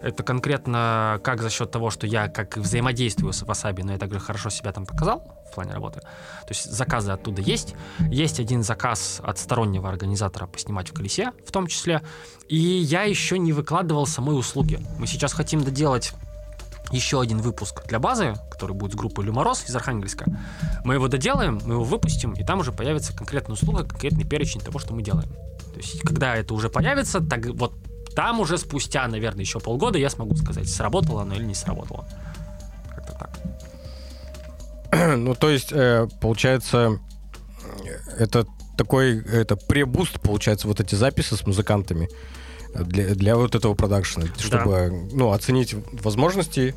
Это 0.00 0.22
конкретно 0.22 1.20
как 1.24 1.42
за 1.42 1.50
счет 1.50 1.72
того, 1.72 1.90
что 1.90 2.06
я 2.06 2.28
как 2.28 2.56
взаимодействую 2.56 3.32
с 3.32 3.42
Wasabi, 3.42 3.82
но 3.82 3.92
я 3.92 3.98
также 3.98 4.20
хорошо 4.20 4.48
себя 4.48 4.72
там 4.72 4.86
показал 4.86 5.42
в 5.50 5.54
плане 5.54 5.72
работы. 5.72 6.00
То 6.00 6.50
есть 6.50 6.70
заказы 6.70 7.10
оттуда 7.10 7.42
есть. 7.42 7.74
Есть 7.98 8.38
один 8.38 8.62
заказ 8.62 9.20
от 9.24 9.38
стороннего 9.38 9.88
организатора 9.88 10.46
поснимать 10.46 10.90
в 10.90 10.92
колесе 10.92 11.32
в 11.44 11.50
том 11.50 11.66
числе. 11.66 12.02
И 12.48 12.56
я 12.56 13.02
еще 13.02 13.38
не 13.38 13.52
выкладывал 13.52 14.06
самой 14.06 14.38
услуги. 14.38 14.78
Мы 14.98 15.08
сейчас 15.08 15.32
хотим 15.32 15.64
доделать 15.64 16.12
еще 16.90 17.20
один 17.20 17.38
выпуск 17.38 17.86
для 17.86 17.98
базы, 17.98 18.34
который 18.50 18.74
будет 18.74 18.92
с 18.92 18.96
группой 18.96 19.24
Люмороз 19.24 19.64
из 19.68 19.76
Архангельска. 19.76 20.26
Мы 20.84 20.94
его 20.94 21.08
доделаем, 21.08 21.60
мы 21.64 21.74
его 21.74 21.84
выпустим, 21.84 22.32
и 22.32 22.44
там 22.44 22.60
уже 22.60 22.72
появится 22.72 23.14
конкретная 23.14 23.54
услуга, 23.54 23.84
конкретный 23.84 24.24
перечень 24.24 24.60
того, 24.60 24.78
что 24.78 24.94
мы 24.94 25.02
делаем. 25.02 25.30
То 25.72 25.76
есть, 25.76 26.00
когда 26.00 26.34
это 26.36 26.54
уже 26.54 26.68
появится, 26.68 27.20
так 27.20 27.46
вот 27.46 27.74
там 28.14 28.40
уже 28.40 28.58
спустя, 28.58 29.06
наверное, 29.06 29.42
еще 29.42 29.60
полгода 29.60 29.98
я 29.98 30.10
смогу 30.10 30.34
сказать, 30.36 30.68
сработало 30.68 31.22
оно 31.22 31.34
или 31.34 31.44
не 31.44 31.54
сработало. 31.54 32.08
Как-то 32.94 33.12
так. 33.12 33.38
Ну, 35.18 35.34
то 35.34 35.50
есть, 35.50 35.70
э, 35.72 36.08
получается, 36.20 36.98
это 38.18 38.46
такой 38.76 39.20
это 39.20 39.56
пребуст, 39.56 40.20
получается, 40.20 40.68
вот 40.68 40.80
эти 40.80 40.94
записи 40.94 41.34
с 41.34 41.46
музыкантами 41.46 42.08
для, 42.74 43.14
для 43.14 43.36
вот 43.36 43.54
этого 43.54 43.74
продакшена, 43.74 44.26
чтобы 44.38 45.08
да. 45.10 45.16
ну, 45.16 45.32
оценить 45.32 45.74
возможности 45.92 46.74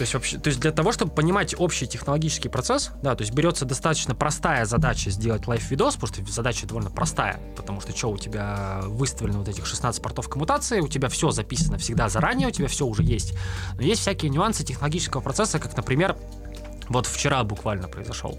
то 0.00 0.02
есть, 0.04 0.14
вообще, 0.14 0.38
то 0.38 0.48
есть 0.48 0.58
для 0.60 0.72
того, 0.72 0.92
чтобы 0.92 1.12
понимать 1.12 1.54
общий 1.58 1.86
технологический 1.86 2.48
процесс, 2.48 2.90
да, 3.02 3.14
то 3.14 3.20
есть 3.20 3.34
берется 3.34 3.66
достаточно 3.66 4.14
простая 4.14 4.64
задача 4.64 5.10
сделать 5.10 5.46
live-видос, 5.46 5.96
потому 5.96 6.24
что 6.24 6.32
задача 6.32 6.66
довольно 6.66 6.88
простая, 6.88 7.38
потому 7.54 7.82
что 7.82 7.94
что, 7.94 8.10
у 8.10 8.16
тебя 8.16 8.80
выставлено 8.84 9.40
вот 9.40 9.48
этих 9.50 9.66
16 9.66 10.02
портов 10.02 10.30
коммутации, 10.30 10.80
у 10.80 10.88
тебя 10.88 11.10
все 11.10 11.32
записано 11.32 11.76
всегда 11.76 12.08
заранее, 12.08 12.48
у 12.48 12.50
тебя 12.50 12.68
все 12.68 12.86
уже 12.86 13.02
есть. 13.02 13.34
Но 13.74 13.82
есть 13.82 14.00
всякие 14.00 14.30
нюансы 14.30 14.64
технологического 14.64 15.20
процесса, 15.20 15.58
как, 15.58 15.76
например, 15.76 16.16
вот 16.88 17.04
вчера 17.06 17.44
буквально 17.44 17.86
произошел 17.86 18.38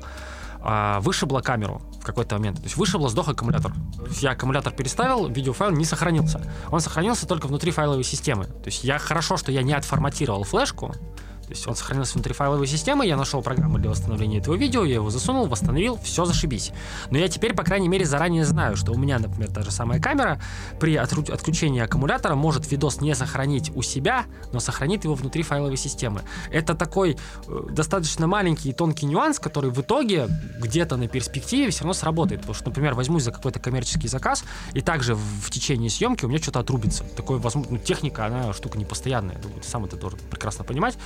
а, 0.64 1.00
вышибла 1.02 1.42
камеру 1.42 1.82
в 2.00 2.06
какой-то 2.06 2.36
момент. 2.36 2.58
То 2.58 2.64
есть 2.64 2.78
вышибло, 2.78 3.10
сдох 3.10 3.30
аккумулятор. 3.30 3.74
Я 4.20 4.32
аккумулятор 4.32 4.74
переставил, 4.74 5.28
видеофайл 5.28 5.72
не 5.72 5.86
сохранился. 5.86 6.42
Он 6.70 6.80
сохранился 6.80 7.28
только 7.28 7.48
внутри 7.48 7.72
файловой 7.72 8.04
системы. 8.04 8.46
То 8.46 8.68
есть 8.68 8.84
я 8.84 8.98
хорошо, 9.00 9.38
что 9.38 9.52
я 9.52 9.64
не 9.64 9.74
отформатировал 9.74 10.44
флешку, 10.44 10.96
то 11.52 11.56
есть 11.56 11.68
он 11.68 11.76
сохранился 11.76 12.14
внутри 12.14 12.34
файловой 12.34 12.66
системы, 12.66 13.06
я 13.06 13.18
нашел 13.18 13.42
программу 13.42 13.78
для 13.78 13.90
восстановления 13.90 14.38
этого 14.38 14.56
видео, 14.56 14.86
я 14.86 14.96
его 14.96 15.10
засунул, 15.10 15.48
восстановил, 15.48 16.00
все 16.02 16.24
зашибись. 16.24 16.72
Но 17.10 17.18
я 17.18 17.28
теперь, 17.28 17.54
по 17.54 17.64
крайней 17.64 17.90
мере, 17.90 18.06
заранее 18.06 18.46
знаю, 18.46 18.78
что 18.78 18.94
у 18.94 18.98
меня, 18.98 19.20
например, 19.20 19.52
та 19.52 19.62
же 19.62 19.70
самая 19.70 20.00
камера 20.00 20.40
при 20.80 20.96
отключении 20.96 21.82
аккумулятора 21.82 22.36
может 22.36 22.72
видос 22.72 23.02
не 23.02 23.14
сохранить 23.16 23.70
у 23.76 23.82
себя, 23.82 24.28
но 24.54 24.62
сохранит 24.62 25.04
его 25.04 25.14
внутри 25.14 25.44
файловой 25.44 25.76
системы. 25.76 26.22
Это 26.52 26.74
такой 26.74 27.18
э, 27.48 27.60
достаточно 27.70 28.28
маленький 28.28 28.70
и 28.70 28.74
тонкий 28.74 29.06
нюанс, 29.06 29.38
который 29.38 29.72
в 29.72 29.82
итоге 29.82 30.30
где-то 30.58 30.96
на 30.96 31.10
перспективе 31.10 31.70
все 31.72 31.82
равно 31.82 31.94
сработает. 31.94 32.40
Потому 32.40 32.56
что, 32.56 32.70
например, 32.70 32.94
возьмусь 32.94 33.24
за 33.24 33.34
какой-то 33.34 33.60
коммерческий 33.60 34.08
заказ, 34.08 34.46
и 34.74 34.80
также 34.80 35.16
в, 35.16 35.20
в 35.20 35.52
течение 35.52 35.90
съемки 35.90 36.24
у 36.24 36.30
меня 36.30 36.40
что-то 36.40 36.62
отрубится. 36.62 37.04
Такое, 37.18 37.40
возможно, 37.40 37.74
ну, 37.74 37.78
техника, 37.78 38.26
она 38.28 38.54
штука 38.54 38.78
непостоянная. 38.78 39.38
Думаю, 39.40 39.60
ты 39.60 39.68
сам 39.68 39.84
это 39.84 39.98
должен 39.98 40.18
прекрасно 40.30 40.64
понимать 40.64 40.98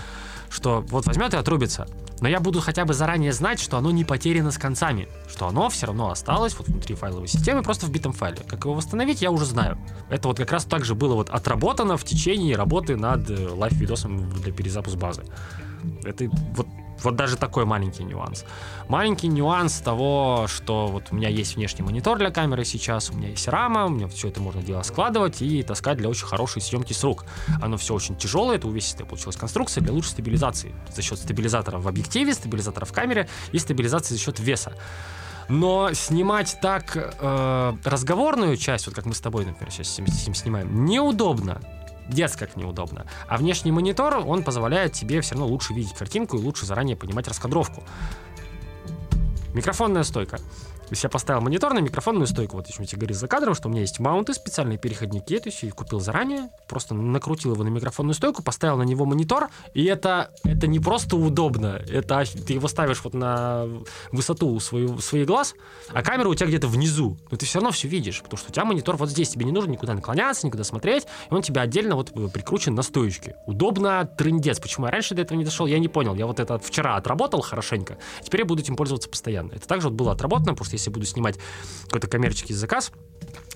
что 0.50 0.82
вот 0.90 1.06
возьмет 1.06 1.34
и 1.34 1.38
отрубится. 1.38 1.88
Но 2.22 2.30
я 2.30 2.40
буду 2.40 2.62
хотя 2.62 2.86
бы 2.86 2.94
заранее 2.94 3.34
знать, 3.34 3.60
что 3.60 3.78
оно 3.78 3.92
не 3.92 4.06
потеряно 4.06 4.52
с 4.52 4.58
концами, 4.58 5.10
что 5.28 5.48
оно 5.48 5.70
все 5.70 5.88
равно 5.88 6.12
осталось 6.12 6.56
вот 6.58 6.68
внутри 6.68 6.96
файловой 6.96 7.28
системы, 7.28 7.62
просто 7.62 7.86
в 7.86 7.92
битом 7.92 8.14
файле. 8.14 8.42
Как 8.48 8.64
его 8.64 8.74
восстановить, 8.74 9.22
я 9.22 9.32
уже 9.32 9.46
знаю. 9.46 9.78
Это 10.10 10.28
вот 10.28 10.38
как 10.38 10.52
раз 10.52 10.66
так 10.66 10.86
же 10.86 10.96
было 10.96 11.16
вот 11.16 11.30
отработано 11.30 11.98
в 11.98 12.04
течение 12.04 12.56
работы 12.56 12.96
над 12.96 13.30
э, 13.30 13.50
лайв-видосом 13.50 14.30
для 14.30 14.54
перезапуска 14.54 14.98
базы. 14.98 15.24
Это 16.04 16.30
вот 16.56 16.68
вот 17.04 17.16
даже 17.16 17.38
такой 17.38 17.66
маленький 17.66 18.04
нюанс. 18.04 18.46
Маленький 18.88 19.28
нюанс 19.28 19.80
того, 19.80 20.46
что 20.48 20.88
вот 20.88 21.06
у 21.12 21.16
меня 21.16 21.30
есть 21.30 21.56
внешний 21.56 21.84
монитор 21.84 22.18
для 22.18 22.32
камеры 22.32 22.66
сейчас, 22.66 23.10
у 23.10 23.14
меня 23.14 23.30
есть 23.30 23.48
рама, 23.48 23.86
у 23.86 23.90
меня 23.90 24.08
все 24.08 24.30
это 24.30 24.42
можно 24.42 24.62
дело 24.62 24.82
складывать 24.84 25.42
и 25.42 25.64
таскать 25.64 25.98
для 25.98 26.10
очень 26.10 26.26
хорошей 26.26 26.62
съемки 26.62 26.94
с 26.94 27.04
рук. 27.04 27.26
Оно 27.62 27.78
все 27.78 27.94
очень 27.94 28.16
тяжелое, 28.16 28.56
это 28.56 28.68
увесистая 28.68 29.08
получилась 29.08 29.36
конструкция 29.36 29.82
для 29.82 29.94
лучшей 29.94 30.12
стабилизации 30.12 30.74
за 30.94 31.02
счет 31.02 31.20
стабилизатора 31.20 31.80
в 31.80 31.88
объективе, 31.88 32.34
стабилизатора 32.34 32.86
в 32.86 32.94
камере 32.94 33.28
и 33.52 33.60
стабилизации 33.60 34.16
за 34.16 34.20
счет 34.20 34.40
веса. 34.40 34.74
Но 35.48 35.94
снимать 35.94 36.58
так 36.62 36.96
э, 36.96 37.74
разговорную 37.84 38.58
часть, 38.58 38.88
вот 38.88 38.96
как 38.96 39.06
мы 39.06 39.14
с 39.14 39.20
тобой, 39.20 39.46
например, 39.46 39.72
сейчас 39.72 39.90
снимаем, 39.90 40.86
неудобно 40.86 41.62
дец 42.10 42.36
как 42.36 42.56
неудобно. 42.56 43.06
А 43.28 43.38
внешний 43.38 43.72
монитор, 43.72 44.18
он 44.26 44.44
позволяет 44.44 44.94
тебе 44.94 45.22
все 45.22 45.36
равно 45.36 45.48
лучше 45.48 45.74
видеть 45.74 45.94
картинку 45.94 46.38
и 46.38 46.42
лучше 46.42 46.66
заранее 46.66 46.96
понимать 46.96 47.28
раскадровку. 47.28 47.84
Микрофонная 49.54 50.04
стойка. 50.04 50.40
То 50.86 50.92
есть 50.92 51.04
я 51.04 51.10
поставил 51.10 51.42
монитор 51.42 51.74
на 51.74 51.80
микрофонную 51.80 52.28
стойку. 52.28 52.58
Вот 52.58 52.68
еще 52.68 52.86
тебе 52.86 53.00
говорил 53.00 53.18
за 53.18 53.28
кадром, 53.28 53.56
что 53.56 53.68
у 53.68 53.72
меня 53.72 53.82
есть 53.82 54.00
маунты, 54.00 54.34
специальные 54.34 54.78
переходники. 54.78 55.38
То 55.40 55.50
есть 55.50 55.64
я 55.64 55.72
купил 55.72 56.00
заранее, 56.00 56.50
просто 56.68 56.94
накрутил 56.94 57.54
его 57.54 57.64
на 57.64 57.70
микрофонную 57.70 58.14
стойку, 58.14 58.44
поставил 58.44 58.78
на 58.78 58.84
него 58.84 59.06
монитор. 59.06 59.50
И 59.74 59.84
это, 59.86 60.32
это 60.44 60.68
не 60.68 60.80
просто 60.80 61.16
удобно. 61.16 61.82
Это 61.90 62.24
ты 62.46 62.54
его 62.54 62.68
ставишь 62.68 63.04
вот 63.04 63.14
на 63.14 63.68
высоту 64.12 64.60
свою, 64.60 65.00
своих 65.00 65.26
глаз, 65.26 65.56
а 65.92 66.04
камера 66.04 66.30
у 66.30 66.36
тебя 66.36 66.48
где-то 66.48 66.68
внизу. 66.68 67.18
Но 67.32 67.38
ты 67.38 67.46
все 67.46 67.60
равно 67.60 67.72
все 67.72 67.88
видишь, 67.88 68.22
потому 68.22 68.38
что 68.38 68.52
у 68.52 68.54
тебя 68.54 68.66
монитор 68.66 68.96
вот 68.98 69.10
здесь. 69.10 69.30
Тебе 69.30 69.46
не 69.46 69.52
нужно 69.52 69.72
никуда 69.72 69.96
наклоняться, 69.96 70.46
никуда 70.46 70.64
смотреть. 70.64 71.06
И 71.30 71.34
он 71.34 71.42
тебя 71.42 71.62
отдельно 71.64 71.96
вот 71.96 72.12
прикручен 72.32 72.76
на 72.76 72.84
стоечке. 72.84 73.36
Удобно, 73.48 74.06
трындец. 74.06 74.60
Почему 74.60 74.86
я 74.86 74.92
раньше 74.92 75.16
до 75.16 75.24
этого 75.24 75.38
не 75.38 75.46
дошел, 75.46 75.66
я 75.66 75.80
не 75.80 75.88
понял. 75.88 76.14
Я 76.14 76.28
вот 76.28 76.40
это 76.40 76.60
вчера 76.60 76.96
отработал 76.96 77.42
хорошенько. 77.42 77.98
Теперь 78.22 78.42
я 78.42 78.46
буду 78.46 78.62
этим 78.62 78.76
пользоваться 78.76 79.10
постоянно. 79.10 79.52
Это 79.54 79.68
также 79.68 79.90
вот 79.90 79.96
было 79.96 80.12
отработано, 80.12 80.54
потому 80.54 80.66
что 80.66 80.75
если 80.76 80.90
буду 80.90 81.06
снимать 81.06 81.38
какой-то 81.86 82.08
коммерческий 82.08 82.54
заказ, 82.54 82.92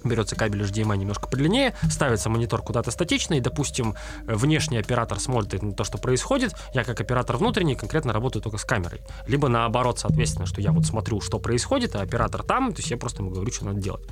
берется 0.03 0.35
кабель 0.35 0.61
HDMI 0.61 0.97
немножко 0.97 1.27
подлиннее, 1.27 1.75
ставится 1.89 2.29
монитор 2.29 2.61
куда-то 2.61 2.91
статично, 2.91 3.35
и, 3.35 3.39
допустим, 3.39 3.95
внешний 4.25 4.77
оператор 4.77 5.19
смотрит 5.19 5.61
на 5.61 5.73
то, 5.73 5.83
что 5.83 5.97
происходит, 5.97 6.53
я 6.73 6.83
как 6.83 7.01
оператор 7.01 7.37
внутренний 7.37 7.75
конкретно 7.75 8.13
работаю 8.13 8.41
только 8.41 8.57
с 8.57 8.65
камерой. 8.65 9.01
Либо 9.27 9.47
наоборот, 9.47 9.99
соответственно, 9.99 10.45
что 10.45 10.61
я 10.61 10.71
вот 10.71 10.85
смотрю, 10.85 11.21
что 11.21 11.39
происходит, 11.39 11.95
а 11.95 12.01
оператор 12.01 12.43
там, 12.43 12.73
то 12.73 12.79
есть 12.79 12.91
я 12.91 12.97
просто 12.97 13.21
ему 13.21 13.31
говорю, 13.31 13.51
что 13.51 13.65
надо 13.65 13.81
делать. 13.81 14.03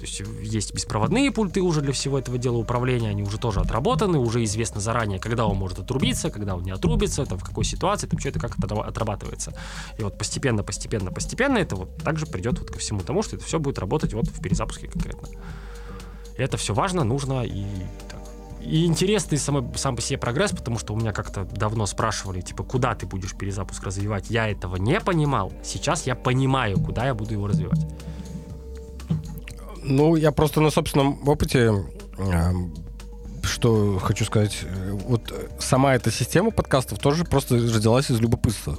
То 0.00 0.06
есть 0.06 0.22
есть 0.40 0.72
беспроводные 0.72 1.30
пульты 1.30 1.60
уже 1.60 1.82
для 1.82 1.92
всего 1.92 2.18
этого 2.18 2.38
дела 2.38 2.56
управления, 2.56 3.10
они 3.10 3.22
уже 3.22 3.36
тоже 3.36 3.60
отработаны, 3.60 4.18
уже 4.18 4.42
известно 4.44 4.80
заранее, 4.80 5.18
когда 5.18 5.44
он 5.44 5.58
может 5.58 5.78
отрубиться, 5.78 6.30
когда 6.30 6.56
он 6.56 6.62
не 6.62 6.70
отрубится, 6.70 7.26
там, 7.26 7.38
в 7.38 7.44
какой 7.44 7.64
ситуации, 7.64 8.06
там, 8.06 8.18
что 8.18 8.30
это 8.30 8.40
как 8.40 8.56
отрабатывается. 8.58 9.52
И 9.98 10.02
вот 10.02 10.16
постепенно, 10.16 10.62
постепенно, 10.62 11.12
постепенно 11.12 11.58
это 11.58 11.76
вот 11.76 11.94
также 11.98 12.24
придет 12.24 12.58
вот 12.58 12.70
ко 12.70 12.78
всему 12.78 13.00
тому, 13.00 13.22
что 13.22 13.36
это 13.36 13.44
все 13.44 13.58
будет 13.58 13.78
работать 13.78 14.14
вот 14.14 14.26
в 14.26 14.40
перезапуске 14.40 14.88
конкретно. 14.88 15.28
И 16.38 16.40
это 16.40 16.56
все 16.56 16.72
важно, 16.72 17.04
нужно 17.04 17.42
и 17.42 17.66
так, 18.08 18.20
и 18.62 18.86
интересный 18.86 19.36
сам, 19.36 19.74
сам 19.74 19.96
по 19.96 20.00
себе 20.00 20.18
прогресс, 20.18 20.52
потому 20.52 20.78
что 20.78 20.94
у 20.94 20.96
меня 20.96 21.12
как-то 21.12 21.44
давно 21.44 21.84
спрашивали, 21.84 22.40
типа, 22.40 22.64
куда 22.64 22.94
ты 22.94 23.04
будешь 23.04 23.34
перезапуск 23.34 23.84
развивать. 23.84 24.30
Я 24.30 24.48
этого 24.48 24.76
не 24.76 24.98
понимал. 24.98 25.52
Сейчас 25.62 26.06
я 26.06 26.14
понимаю, 26.14 26.78
куда 26.80 27.04
я 27.04 27.14
буду 27.14 27.34
его 27.34 27.46
развивать. 27.46 27.86
Ну, 29.82 30.16
я 30.16 30.32
просто 30.32 30.60
на 30.60 30.70
собственном 30.70 31.26
опыте 31.28 31.72
эм, 32.18 32.74
что 33.42 33.98
хочу 33.98 34.24
сказать, 34.24 34.58
э, 34.62 34.90
вот 34.92 35.32
сама 35.58 35.94
эта 35.94 36.10
система 36.10 36.50
подкастов 36.50 36.98
тоже 36.98 37.24
просто 37.24 37.56
родилась 37.56 38.10
из 38.10 38.20
любопытства. 38.20 38.78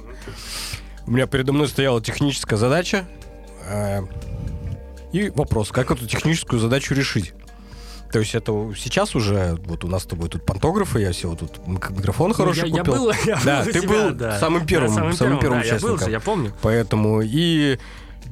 У 1.06 1.10
меня 1.10 1.26
передо 1.26 1.52
мной 1.52 1.68
стояла 1.68 2.00
техническая 2.00 2.58
задача 2.58 3.04
э, 3.68 4.02
и 5.12 5.30
вопрос, 5.30 5.70
как 5.70 5.90
эту 5.90 6.06
техническую 6.06 6.60
задачу 6.60 6.94
решить. 6.94 7.34
То 8.12 8.18
есть 8.18 8.34
это 8.34 8.52
сейчас 8.76 9.14
уже, 9.14 9.56
вот 9.64 9.84
у 9.84 9.88
нас 9.88 10.02
с 10.02 10.06
тобой 10.06 10.28
тут 10.28 10.44
пантографы, 10.44 11.00
я 11.00 11.12
все 11.12 11.28
вот 11.28 11.38
тут 11.38 11.66
микрофон 11.66 12.28
ну, 12.28 12.34
хороший 12.34 12.68
я, 12.68 12.84
купил. 12.84 12.94
Я 12.94 13.00
был, 13.00 13.12
я 13.24 13.40
да, 13.42 13.58
был 13.64 13.72
ты 13.72 13.80
себя, 13.80 13.88
был 13.88 14.10
да. 14.14 14.38
самым 14.38 14.66
первым, 14.66 14.90
да, 14.90 14.94
самым, 14.94 15.12
самым 15.14 15.38
первым, 15.38 15.40
первым 15.40 15.60
да, 15.60 15.66
участником. 15.66 15.98
Я, 15.98 16.04
был, 16.04 16.12
я 16.12 16.20
помню. 16.20 16.52
Поэтому 16.60 17.22
и 17.22 17.78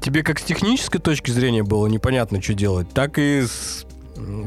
тебе 0.00 0.22
как 0.22 0.38
с 0.38 0.42
технической 0.42 1.00
точки 1.00 1.30
зрения 1.30 1.62
было 1.62 1.86
непонятно, 1.86 2.42
что 2.42 2.54
делать, 2.54 2.88
так 2.92 3.18
и 3.18 3.42
с, 3.42 3.86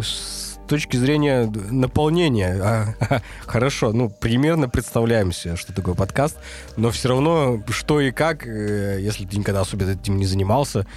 с 0.01 0.59
точки 0.67 0.97
зрения 0.97 1.51
наполнения. 1.69 2.59
А, 2.61 3.21
хорошо, 3.45 3.93
ну, 3.93 4.09
примерно 4.09 4.69
представляем 4.69 5.31
себе, 5.31 5.55
что 5.55 5.73
такое 5.73 5.95
подкаст, 5.95 6.37
но 6.77 6.91
все 6.91 7.09
равно, 7.09 7.61
что 7.69 8.01
и 8.01 8.11
как, 8.11 8.47
э, 8.47 8.99
если 9.01 9.25
ты 9.25 9.37
никогда 9.37 9.61
особенно 9.61 9.91
этим 9.91 10.17
не 10.17 10.25
занимался, 10.25 10.87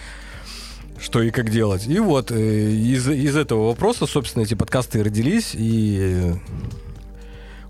что 0.99 1.23
и 1.23 1.31
как 1.31 1.51
делать. 1.51 1.87
И 1.87 1.99
вот 1.99 2.31
э, 2.31 2.71
из, 2.71 3.09
из 3.09 3.37
этого 3.37 3.69
вопроса, 3.69 4.07
собственно, 4.07 4.45
эти 4.45 4.55
подкасты 4.55 5.01
и 5.01 5.03
родились, 5.03 5.51
и 5.55 6.33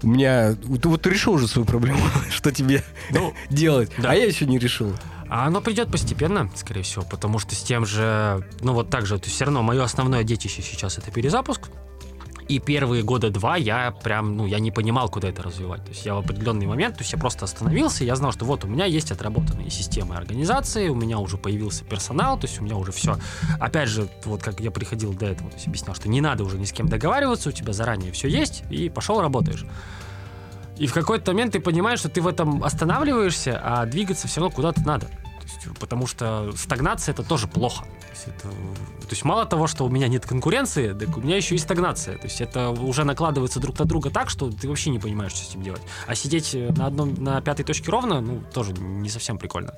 у 0.02 0.08
меня... 0.08 0.54
Ты 0.54 0.88
вот 0.88 1.06
решил 1.06 1.32
уже 1.32 1.48
свою 1.48 1.66
проблему, 1.66 2.00
что 2.30 2.52
тебе 2.52 2.84
ну, 3.10 3.32
делать, 3.50 3.90
да. 3.98 4.12
а 4.12 4.14
я 4.14 4.26
еще 4.26 4.46
не 4.46 4.58
решил. 4.58 4.92
А 5.28 5.46
оно 5.46 5.60
придет 5.60 5.90
постепенно, 5.90 6.50
скорее 6.54 6.82
всего, 6.82 7.04
потому 7.04 7.38
что 7.38 7.54
с 7.54 7.62
тем 7.62 7.84
же, 7.84 8.46
ну 8.60 8.72
вот 8.72 8.90
так 8.90 9.06
же, 9.06 9.18
то 9.18 9.28
все 9.28 9.44
равно 9.44 9.62
мое 9.62 9.82
основное 9.82 10.24
детище 10.24 10.62
сейчас 10.62 10.98
это 10.98 11.10
перезапуск, 11.10 11.68
и 12.48 12.60
первые 12.60 13.02
года 13.02 13.30
два 13.30 13.56
я 13.56 13.90
прям, 13.90 14.36
ну, 14.36 14.46
я 14.46 14.60
не 14.60 14.70
понимал, 14.70 15.08
куда 15.08 15.28
это 15.28 15.42
развивать. 15.42 15.84
То 15.84 15.90
есть 15.90 16.06
я 16.06 16.14
в 16.14 16.18
определенный 16.18 16.66
момент, 16.66 16.96
то 16.96 17.02
есть 17.02 17.12
я 17.12 17.18
просто 17.18 17.44
остановился, 17.44 18.04
я 18.04 18.14
знал, 18.14 18.30
что 18.30 18.44
вот 18.44 18.64
у 18.64 18.68
меня 18.68 18.84
есть 18.84 19.10
отработанные 19.10 19.70
системы 19.70 20.14
организации, 20.14 20.88
у 20.88 20.94
меня 20.94 21.18
уже 21.18 21.38
появился 21.38 21.84
персонал, 21.84 22.38
то 22.38 22.46
есть 22.46 22.60
у 22.60 22.64
меня 22.64 22.76
уже 22.76 22.92
все. 22.92 23.18
Опять 23.58 23.88
же, 23.88 24.08
вот 24.24 24.42
как 24.42 24.60
я 24.60 24.70
приходил 24.70 25.12
до 25.12 25.26
этого, 25.26 25.50
то 25.50 25.56
есть 25.56 25.66
объяснял, 25.66 25.96
что 25.96 26.08
не 26.08 26.20
надо 26.20 26.44
уже 26.44 26.58
ни 26.58 26.64
с 26.64 26.72
кем 26.72 26.88
договариваться, 26.88 27.48
у 27.48 27.52
тебя 27.52 27.72
заранее 27.72 28.12
все 28.12 28.28
есть, 28.28 28.62
и 28.70 28.88
пошел 28.88 29.20
работаешь. 29.20 29.64
И 30.78 30.86
в 30.86 30.92
какой-то 30.92 31.32
момент 31.32 31.52
ты 31.52 31.60
понимаешь, 31.60 32.00
что 32.00 32.08
ты 32.08 32.20
в 32.20 32.28
этом 32.28 32.62
останавливаешься, 32.62 33.60
а 33.62 33.86
двигаться 33.86 34.28
все 34.28 34.40
равно 34.40 34.54
куда-то 34.54 34.82
надо. 34.82 35.08
Есть, 35.42 35.78
потому 35.78 36.06
что 36.06 36.52
стагнация 36.56 37.12
это 37.12 37.22
тоже 37.22 37.46
плохо. 37.46 37.84
То 37.84 38.10
есть, 38.10 38.26
это, 38.26 38.48
то 38.48 39.10
есть 39.10 39.24
мало 39.24 39.46
того, 39.46 39.66
что 39.66 39.84
у 39.84 39.88
меня 39.88 40.08
нет 40.08 40.26
конкуренции, 40.26 40.92
так 40.92 41.16
у 41.16 41.20
меня 41.20 41.36
еще 41.36 41.54
и 41.54 41.58
стагнация. 41.58 42.18
То 42.18 42.24
есть 42.24 42.40
это 42.40 42.70
уже 42.70 43.04
накладывается 43.04 43.60
друг 43.60 43.78
на 43.78 43.84
друга 43.84 44.10
так, 44.10 44.28
что 44.28 44.50
ты 44.50 44.68
вообще 44.68 44.90
не 44.90 44.98
понимаешь, 44.98 45.32
что 45.32 45.44
с 45.44 45.50
этим 45.50 45.62
делать. 45.62 45.82
А 46.06 46.14
сидеть 46.14 46.52
на 46.54 46.86
одном, 46.86 47.14
на 47.14 47.40
пятой 47.40 47.64
точке 47.64 47.90
ровно, 47.90 48.20
ну, 48.20 48.42
тоже 48.52 48.72
не 48.72 49.08
совсем 49.08 49.38
прикольно. 49.38 49.74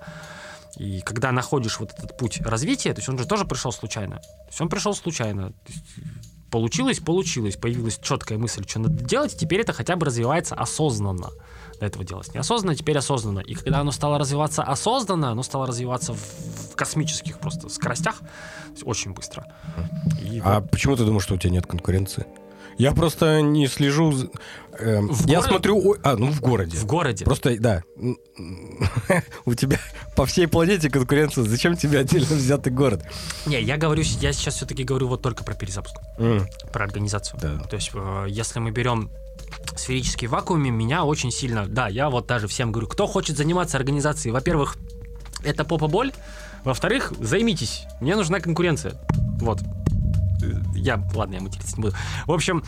И 0.77 1.01
когда 1.01 1.33
находишь 1.33 1.81
вот 1.81 1.93
этот 1.93 2.17
путь 2.17 2.41
развития, 2.41 2.95
то 2.95 3.01
есть 3.01 3.09
он 3.09 3.19
же 3.19 3.27
тоже 3.27 3.45
пришел 3.45 3.73
случайно. 3.73 4.17
То 4.17 4.49
есть 4.49 4.61
он 4.61 4.69
пришел 4.69 4.95
случайно. 4.95 5.49
То 5.51 5.73
есть 5.73 5.85
Получилось, 6.51 6.99
получилось, 6.99 7.57
появилась 7.57 7.99
четкая 7.99 8.39
мысль, 8.39 8.65
что 8.67 8.81
надо 8.81 9.05
делать, 9.05 9.35
и 9.35 9.37
теперь 9.37 9.61
это 9.61 9.73
хотя 9.73 9.97
бы 9.97 10.07
развивается 10.07 10.55
осознанно. 10.55 11.29
До 11.79 11.87
этого 11.87 12.05
делалось 12.05 12.33
неосознанно, 12.33 12.75
теперь 12.75 12.97
осознанно. 12.97 13.41
И 13.41 13.55
когда 13.55 13.81
оно 13.81 13.93
стало 13.93 14.19
развиваться 14.19 14.63
осознанно, 14.63 15.31
оно 15.31 15.43
стало 15.43 15.67
развиваться 15.67 16.15
в 16.15 16.75
космических 16.75 17.39
просто 17.39 17.69
скоростях 17.69 18.21
очень 18.83 19.13
быстро. 19.13 19.45
И 20.23 20.41
а 20.43 20.61
вот... 20.61 20.71
почему 20.71 20.97
ты 20.97 21.05
думаешь, 21.05 21.25
что 21.25 21.35
у 21.35 21.39
тебя 21.39 21.51
нет 21.51 21.67
конкуренции? 21.67 22.27
Я 22.79 22.93
просто 22.93 23.41
не 23.43 23.67
слежу. 23.67 24.15
Э, 24.79 25.01
я 25.27 25.39
город? 25.39 25.51
смотрю. 25.51 25.97
А, 26.05 26.17
ну 26.17 26.31
в 26.31 26.41
городе. 26.41 26.77
В 26.77 26.87
городе. 26.87 27.25
Просто, 27.25 27.59
да. 27.59 27.83
У 29.45 29.55
тебя 29.55 29.79
по 30.15 30.27
всей 30.27 30.47
планете 30.47 30.89
конкуренция. 30.89 31.43
Зачем 31.43 31.77
тебе 31.77 31.99
отдельно 31.99 32.37
взятый 32.37 32.73
город? 32.73 33.05
Не, 33.47 33.61
я 33.61 33.77
говорю, 33.77 34.03
я 34.21 34.33
сейчас 34.33 34.55
все-таки 34.55 34.85
говорю 34.85 35.09
вот 35.09 35.23
только 35.23 35.43
про 35.43 35.55
перезапуск. 35.55 35.97
Mm. 36.19 36.47
Про 36.73 36.85
организацию. 36.85 37.41
Да. 37.43 37.59
То 37.65 37.75
есть, 37.75 37.91
э, 37.95 38.27
если 38.29 38.61
мы 38.61 38.71
берем 38.71 39.11
сферический 39.77 40.29
вакууме, 40.29 40.71
меня 40.71 41.05
очень 41.05 41.33
сильно. 41.33 41.67
Да, 41.67 41.89
я 41.89 42.11
вот 42.11 42.29
даже 42.29 42.47
всем 42.47 42.71
говорю, 42.71 42.87
кто 42.87 43.09
хочет 43.09 43.37
заниматься 43.37 43.77
организацией, 43.77 44.33
во-первых, 44.33 44.77
это 45.43 45.65
попа 45.65 45.89
боль. 45.89 46.13
Во-вторых, 46.65 47.13
займитесь. 47.19 47.87
Мне 48.01 48.15
нужна 48.15 48.39
конкуренция. 48.39 48.95
Вот 49.41 49.61
я, 50.79 51.03
ладно, 51.15 51.35
я 51.35 51.41
материться 51.41 51.77
не 51.77 51.83
буду. 51.83 51.97
В 52.27 52.33
общем, 52.33 52.63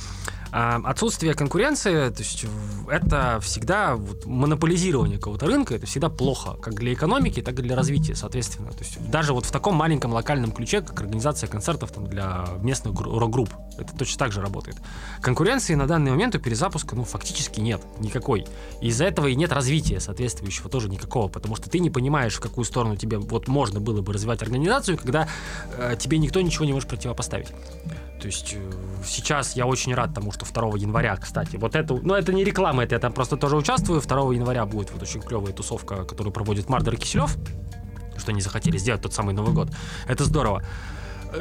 отсутствие 0.52 1.34
конкуренции, 1.34 2.10
то 2.10 2.18
есть 2.18 2.46
это 2.88 3.38
всегда 3.40 3.94
вот, 3.96 4.26
монополизирование 4.26 5.18
какого-то 5.18 5.46
рынка, 5.46 5.74
это 5.74 5.86
всегда 5.86 6.08
плохо, 6.08 6.54
как 6.60 6.74
для 6.74 6.92
экономики, 6.92 7.40
так 7.40 7.58
и 7.58 7.62
для 7.62 7.76
развития, 7.76 8.14
соответственно. 8.14 8.70
То 8.72 8.80
есть 8.80 9.10
даже 9.10 9.32
вот 9.32 9.46
в 9.46 9.52
таком 9.52 9.76
маленьком 9.76 10.12
локальном 10.12 10.52
ключе, 10.52 10.80
как 10.80 11.00
организация 11.00 11.48
концертов 11.48 11.92
там, 11.92 12.06
для 12.06 12.46
местных 12.60 13.00
рок-групп, 13.00 13.50
это 13.78 13.96
точно 13.96 14.18
так 14.18 14.32
же 14.32 14.40
работает. 14.40 14.76
Конкуренции 15.22 15.74
на 15.74 15.86
данный 15.86 16.10
момент 16.10 16.34
у 16.34 16.38
перезапуска, 16.38 16.96
ну, 16.96 17.04
фактически 17.04 17.60
нет 17.60 17.80
никакой. 17.98 18.46
из-за 18.80 19.04
этого 19.04 19.28
и 19.28 19.34
нет 19.34 19.52
развития 19.52 20.00
соответствующего 20.00 20.68
тоже 20.68 20.88
никакого, 20.88 21.28
потому 21.28 21.56
что 21.56 21.70
ты 21.70 21.78
не 21.78 21.90
понимаешь, 21.90 22.34
в 22.34 22.40
какую 22.40 22.64
сторону 22.64 22.96
тебе 22.96 23.18
вот 23.18 23.48
можно 23.48 23.80
было 23.80 24.02
бы 24.02 24.12
развивать 24.12 24.42
организацию, 24.42 24.98
когда 24.98 25.28
э, 25.76 25.96
тебе 25.98 26.18
никто 26.18 26.40
ничего 26.40 26.64
не 26.64 26.72
может 26.72 26.88
противопоставить. 26.88 27.48
То 28.20 28.26
есть 28.26 28.54
э, 28.54 28.70
сейчас 29.04 29.56
я 29.56 29.66
очень 29.66 29.94
рад 29.94 30.14
тому, 30.14 30.30
что 30.30 30.44
2 30.44 30.76
января, 30.76 31.16
кстати, 31.16 31.56
вот 31.56 31.74
это, 31.74 31.94
ну 31.94 32.14
это 32.14 32.32
не 32.32 32.44
реклама, 32.44 32.82
это 32.84 32.94
я 32.94 32.98
там 32.98 33.12
просто 33.12 33.36
тоже 33.36 33.56
участвую. 33.56 34.00
2 34.00 34.34
января 34.34 34.66
будет 34.66 34.90
вот 34.92 35.02
очень 35.02 35.22
клевая 35.22 35.52
тусовка, 35.52 36.04
которую 36.04 36.32
проводит 36.32 36.68
Мардер 36.68 36.96
Киселев, 36.96 37.36
что 38.18 38.30
они 38.30 38.42
захотели 38.42 38.76
сделать 38.76 39.00
тот 39.00 39.14
самый 39.14 39.34
Новый 39.34 39.54
год. 39.54 39.70
Это 40.06 40.24
здорово. 40.24 40.62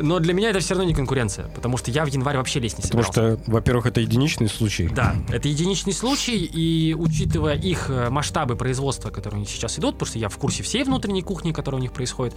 Но 0.02 0.20
для 0.20 0.34
меня 0.34 0.50
это 0.50 0.60
все 0.60 0.74
равно 0.74 0.88
не 0.88 0.94
конкуренция, 0.94 1.48
потому 1.48 1.78
что 1.78 1.92
я 1.92 2.06
в 2.06 2.08
январь 2.08 2.38
вообще 2.38 2.60
лезть 2.60 2.78
не 2.78 2.84
собирался. 2.84 3.12
Потому 3.12 3.38
что, 3.38 3.52
во-первых, 3.52 3.86
это 3.86 4.02
единичный 4.02 4.48
случай. 4.48 4.88
Да, 4.88 5.16
это 5.30 5.48
единичный 5.48 5.94
случай, 5.94 6.38
и 6.38 6.94
учитывая 6.94 7.56
их 7.56 7.90
э, 7.90 8.10
масштабы 8.10 8.56
производства, 8.56 9.10
которые 9.10 9.38
у 9.38 9.40
них 9.42 9.50
сейчас 9.50 9.80
идут, 9.80 9.96
потому 9.96 10.08
что 10.10 10.20
я 10.20 10.30
в 10.30 10.38
курсе 10.38 10.64
всей 10.64 10.84
внутренней 10.84 11.22
кухни, 11.22 11.52
которая 11.52 11.80
у 11.80 11.82
них 11.82 11.92
происходит, 11.92 12.36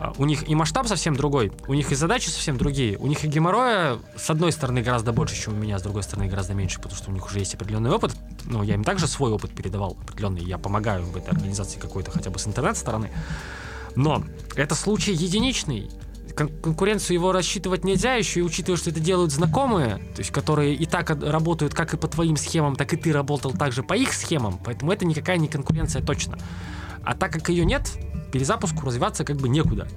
а, 0.00 0.12
у 0.16 0.24
них 0.24 0.48
и 0.48 0.54
масштаб 0.54 0.86
совсем 0.86 1.16
другой, 1.16 1.50
у 1.66 1.74
них 1.74 1.90
и 1.90 1.94
задачи 1.94 2.28
совсем 2.28 2.56
другие, 2.56 2.96
у 2.98 3.06
них 3.08 3.24
и 3.24 3.28
геморроя 3.28 3.98
с 4.16 4.30
одной 4.30 4.52
стороны 4.52 4.80
гораздо 4.80 5.12
больше, 5.12 5.34
чем 5.34 5.54
у 5.54 5.56
меня, 5.56 5.78
с 5.78 5.82
другой 5.82 6.04
стороны 6.04 6.28
гораздо 6.28 6.54
меньше, 6.54 6.76
потому 6.76 6.94
что 6.94 7.10
у 7.10 7.14
них 7.14 7.26
уже 7.26 7.40
есть 7.40 7.54
определенный 7.54 7.90
опыт, 7.90 8.12
но 8.44 8.62
я 8.62 8.74
им 8.74 8.84
также 8.84 9.08
свой 9.08 9.32
опыт 9.32 9.50
передавал 9.50 9.96
определенный, 10.00 10.44
я 10.44 10.56
помогаю 10.58 11.04
в 11.04 11.16
этой 11.16 11.30
организации 11.30 11.80
какой-то 11.80 12.12
хотя 12.12 12.30
бы 12.30 12.38
с 12.38 12.46
интернет-стороны. 12.46 13.10
Но 13.96 14.22
это 14.54 14.76
случай 14.76 15.12
единичный, 15.12 15.90
кон- 16.38 16.60
конкуренцию 16.62 17.14
его 17.14 17.32
рассчитывать 17.32 17.84
нельзя, 17.84 18.14
еще 18.14 18.40
и 18.40 18.42
учитывая, 18.42 18.78
что 18.78 18.90
это 18.90 19.00
делают 19.00 19.32
знакомые, 19.32 19.96
то 20.14 20.20
есть 20.20 20.30
которые 20.30 20.74
и 20.74 20.86
так 20.86 21.10
работают 21.10 21.74
как 21.74 21.94
и 21.94 21.96
по 21.96 22.06
твоим 22.06 22.36
схемам, 22.36 22.76
так 22.76 22.92
и 22.92 22.96
ты 22.96 23.12
работал 23.12 23.52
также 23.52 23.82
по 23.82 23.94
их 23.94 24.12
схемам, 24.12 24.60
поэтому 24.64 24.92
это 24.92 25.04
никакая 25.04 25.38
не 25.38 25.48
конкуренция 25.48 26.02
точно. 26.02 26.38
А 27.02 27.14
так 27.14 27.32
как 27.32 27.48
ее 27.48 27.64
нет, 27.64 27.90
перезапуску 28.32 28.86
развиваться 28.86 29.24
как 29.24 29.36
бы 29.36 29.48
некуда. 29.48 29.88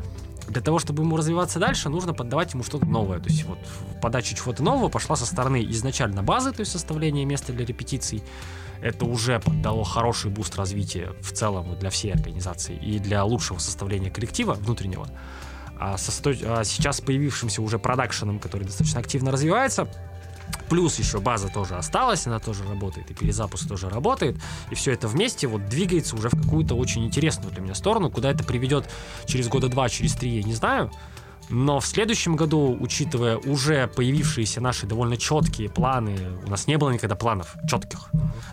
Для 0.47 0.61
того, 0.61 0.79
чтобы 0.79 1.03
ему 1.03 1.15
развиваться 1.15 1.59
дальше, 1.59 1.89
нужно 1.89 2.13
поддавать 2.13 2.53
ему 2.53 2.63
что-то 2.63 2.85
новое. 2.85 3.19
То 3.19 3.29
есть 3.29 3.45
вот 3.45 3.59
подача 4.01 4.35
чего-то 4.35 4.63
нового 4.63 4.89
пошла 4.89 5.15
со 5.15 5.25
стороны 5.25 5.63
изначально 5.69 6.23
базы, 6.23 6.51
то 6.51 6.61
есть 6.61 6.71
составления 6.71 7.23
места 7.23 7.53
для 7.53 7.65
репетиций. 7.65 8.21
Это 8.81 9.05
уже 9.05 9.39
поддало 9.39 9.85
хороший 9.85 10.31
буст 10.31 10.57
развития 10.57 11.11
в 11.21 11.31
целом 11.31 11.77
для 11.79 11.89
всей 11.89 12.11
организации 12.11 12.75
и 12.75 12.99
для 12.99 13.23
лучшего 13.23 13.59
составления 13.59 14.09
коллектива 14.09 14.53
внутреннего 14.53 15.07
а, 15.81 15.97
со, 15.97 16.11
а 16.45 16.63
сейчас 16.63 17.01
появившимся 17.01 17.61
уже 17.61 17.79
продакшеном, 17.79 18.39
который 18.39 18.63
достаточно 18.63 18.99
активно 18.99 19.31
развивается, 19.31 19.87
Плюс 20.69 20.99
еще 20.99 21.19
база 21.19 21.47
тоже 21.47 21.75
осталась, 21.75 22.27
она 22.27 22.39
тоже 22.39 22.63
работает, 22.67 23.09
и 23.09 23.13
перезапуск 23.13 23.67
тоже 23.67 23.89
работает. 23.89 24.37
И 24.69 24.75
все 24.75 24.91
это 24.91 25.07
вместе 25.07 25.47
вот 25.47 25.67
двигается 25.67 26.15
уже 26.15 26.29
в 26.29 26.41
какую-то 26.41 26.75
очень 26.75 27.05
интересную 27.05 27.53
для 27.53 27.61
меня 27.61 27.73
сторону. 27.73 28.09
Куда 28.09 28.31
это 28.31 28.43
приведет 28.43 28.89
через 29.25 29.47
года 29.47 29.69
два, 29.69 29.89
через 29.89 30.13
три, 30.13 30.29
я 30.37 30.43
не 30.43 30.53
знаю. 30.53 30.91
Но 31.49 31.79
в 31.79 31.85
следующем 31.85 32.35
году, 32.35 32.77
учитывая 32.79 33.37
уже 33.37 33.87
появившиеся 33.87 34.61
наши 34.61 34.87
довольно 34.87 35.17
четкие 35.17 35.69
планы, 35.69 36.17
у 36.45 36.49
нас 36.49 36.67
не 36.67 36.77
было 36.77 36.91
никогда 36.91 37.15
планов 37.15 37.55
четких, 37.67 38.09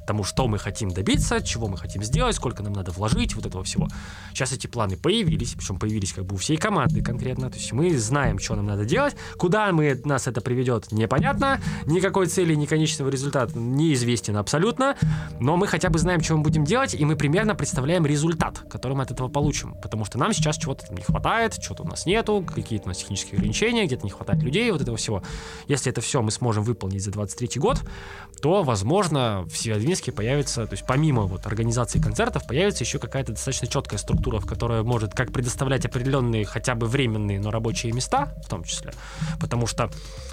тому, 0.06 0.24
что 0.24 0.48
мы 0.48 0.58
хотим 0.58 0.90
добиться, 0.90 1.40
чего 1.40 1.68
мы 1.68 1.76
хотим 1.76 2.02
сделать, 2.02 2.36
сколько 2.36 2.62
нам 2.62 2.72
надо 2.72 2.90
вложить, 2.90 3.34
вот 3.34 3.46
этого 3.46 3.62
всего. 3.64 3.88
Сейчас 4.32 4.52
эти 4.52 4.66
планы 4.66 4.96
появились, 4.96 5.54
причем 5.54 5.78
появились 5.78 6.12
как 6.12 6.24
бы 6.24 6.34
у 6.34 6.38
всей 6.38 6.56
команды 6.56 7.02
конкретно, 7.02 7.50
то 7.50 7.56
есть 7.56 7.72
мы 7.72 7.96
знаем, 7.96 8.38
что 8.38 8.56
нам 8.56 8.66
надо 8.66 8.84
делать, 8.84 9.14
куда 9.36 9.70
мы, 9.72 10.00
нас 10.04 10.26
это 10.26 10.40
приведет, 10.40 10.90
непонятно, 10.92 11.60
никакой 11.86 12.26
цели, 12.26 12.54
ни 12.54 12.66
конечного 12.66 13.10
результата 13.10 13.56
неизвестен 13.58 14.36
абсолютно, 14.36 14.96
но 15.40 15.56
мы 15.56 15.66
хотя 15.66 15.88
бы 15.88 15.98
знаем, 15.98 16.20
что 16.20 16.36
мы 16.36 16.42
будем 16.42 16.64
делать, 16.64 16.94
и 16.94 17.04
мы 17.04 17.16
примерно 17.16 17.54
представляем 17.54 18.06
результат, 18.06 18.58
который 18.70 18.94
мы 18.96 19.02
от 19.02 19.10
этого 19.10 19.28
получим, 19.28 19.74
потому 19.80 20.04
что 20.04 20.18
нам 20.18 20.32
сейчас 20.32 20.56
чего-то 20.56 20.92
не 20.92 21.02
хватает, 21.02 21.58
чего-то 21.60 21.84
у 21.84 21.86
нас 21.86 22.06
нету, 22.06 22.44
какие-то 22.78 22.86
у 22.86 22.88
нас 22.88 22.98
технические 22.98 23.38
ограничения, 23.38 23.86
где-то 23.86 24.04
не 24.04 24.10
хватает 24.10 24.42
людей, 24.42 24.70
вот 24.70 24.80
этого 24.80 24.96
всего. 24.96 25.22
Если 25.66 25.90
это 25.90 26.00
все 26.00 26.22
мы 26.22 26.30
сможем 26.30 26.64
выполнить 26.64 27.02
за 27.02 27.10
23 27.10 27.60
год, 27.60 27.80
то, 28.40 28.62
возможно, 28.62 29.44
в 29.50 29.56
Северодвинске 29.56 30.12
появится, 30.12 30.66
то 30.66 30.74
есть 30.74 30.86
помимо 30.86 31.22
вот 31.22 31.46
организации 31.46 32.00
концертов, 32.00 32.46
появится 32.46 32.84
еще 32.84 32.98
какая-то 32.98 33.32
достаточно 33.32 33.66
четкая 33.66 33.98
структура, 33.98 34.38
в 34.38 34.46
которой 34.46 34.82
может 34.82 35.14
как 35.14 35.32
предоставлять 35.32 35.84
определенные 35.84 36.44
хотя 36.44 36.74
бы 36.74 36.86
временные, 36.86 37.40
но 37.40 37.50
рабочие 37.50 37.92
места, 37.92 38.34
в 38.44 38.48
том 38.48 38.64
числе. 38.64 38.92
Потому 39.40 39.66
что 39.66 39.90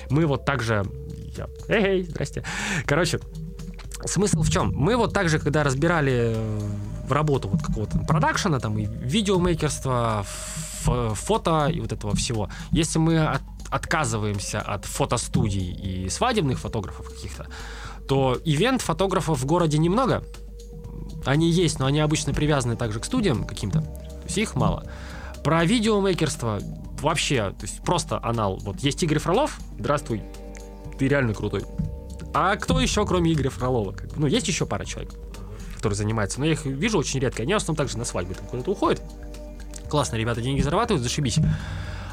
мы 0.10 0.25
вот 0.25 0.45
также... 0.45 0.84
Я... 1.38 1.47
Эй, 1.67 2.03
здрасте. 2.03 2.43
Короче, 2.86 3.19
смысл 4.05 4.41
в 4.41 4.49
чем? 4.49 4.71
Мы 4.75 4.95
вот 4.95 5.13
также, 5.13 5.39
когда 5.39 5.63
разбирали 5.63 6.34
э, 6.36 6.69
работу 7.10 7.47
вот 7.47 7.62
какого-то 7.62 7.99
продакшена, 7.99 8.60
там 8.60 8.77
и 8.77 8.86
видеомейкерства, 8.86 10.25
фото 10.86 11.67
и 11.67 11.80
вот 11.80 11.91
этого 11.91 12.15
всего. 12.15 12.50
Если 12.71 13.00
мы 13.00 13.26
от, 13.26 13.41
отказываемся 13.69 14.62
от 14.62 14.86
фотостудий 14.86 15.71
и 15.71 16.10
свадебных 16.10 16.60
фотографов 16.60 17.10
каких-то, 17.10 17.48
то 18.08 18.38
ивент-фотографов 18.43 19.39
в 19.39 19.45
городе 19.45 19.78
немного. 19.78 20.24
Они 21.26 21.50
есть, 21.50 21.80
но 21.80 21.88
они 21.88 22.00
обычно 22.00 22.34
привязаны 22.34 22.76
также 22.76 23.00
к 23.00 23.06
студиям 23.06 23.45
каким-то. 23.45 23.82
То 23.82 24.24
есть 24.26 24.38
их 24.38 24.56
мало. 24.56 24.86
Про 25.43 25.65
видеомейкерство 25.65 26.60
вообще, 27.02 27.52
то 27.52 27.65
есть 27.65 27.82
просто 27.82 28.19
анал. 28.24 28.58
Вот 28.62 28.80
есть 28.80 29.02
Игорь 29.04 29.19
Фролов, 29.19 29.60
здравствуй, 29.78 30.21
ты 30.98 31.08
реально 31.08 31.34
крутой. 31.34 31.63
А 32.34 32.56
кто 32.58 32.80
еще, 32.80 33.06
кроме 33.06 33.32
Игоря 33.32 33.50
Фролова? 33.50 33.95
Ну, 34.15 34.28
есть 34.28 34.48
еще 34.48 34.65
пара 34.65 34.86
человек, 34.86 35.13
которые 35.76 35.95
занимаются, 35.95 36.39
но 36.39 36.45
я 36.45 36.54
их 36.54 36.65
вижу 36.65 36.98
очень 36.98 37.19
редко. 37.19 37.43
Они 37.43 37.54
в 37.54 37.58
основном 37.58 37.78
также 37.78 37.98
на 37.98 38.06
свадьбы 38.06 38.34
там 38.34 38.45
куда-то 38.48 38.71
уходят 38.71 39.02
классно, 39.89 40.15
ребята 40.15 40.41
деньги 40.41 40.62
зарабатывают, 40.62 41.04
зашибись. 41.04 41.39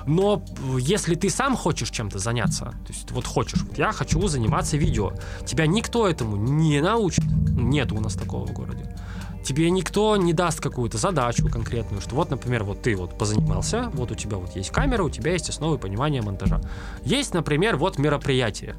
Но 0.07 0.45
если 0.79 1.15
ты 1.15 1.31
сам 1.31 1.57
хочешь 1.57 1.91
чем-то 1.91 2.19
заняться, 2.19 2.65
то 2.65 2.93
есть 2.93 3.11
вот 3.13 3.27
хочешь, 3.27 3.63
вот 3.63 3.79
я 3.79 3.93
хочу 3.93 4.27
заниматься 4.27 4.77
видео, 4.77 5.13
тебя 5.47 5.67
никто 5.67 6.09
этому 6.09 6.37
не 6.37 6.81
научит, 6.81 7.25
нет 7.25 7.93
у 7.93 8.01
нас 8.01 8.15
такого 8.15 8.47
в 8.47 8.53
городе. 8.53 8.97
Тебе 9.45 9.71
никто 9.71 10.17
не 10.17 10.33
даст 10.33 10.61
какую-то 10.61 10.99
задачу 10.99 11.49
конкретную, 11.49 12.01
что 12.01 12.15
вот, 12.15 12.31
например, 12.31 12.63
вот 12.63 12.83
ты 12.83 12.95
вот 12.95 13.19
позанимался, 13.19 13.91
вот 13.93 14.13
у 14.13 14.15
тебя 14.15 14.37
вот 14.37 14.55
есть 14.55 14.71
камера, 14.71 15.03
у 15.03 15.11
тебя 15.11 15.33
есть 15.33 15.49
основы 15.49 15.79
понимания 15.79 16.23
монтажа. 16.23 16.61
Есть, 17.05 17.35
например, 17.35 17.77
вот 17.77 17.99
мероприятие. 17.99 18.77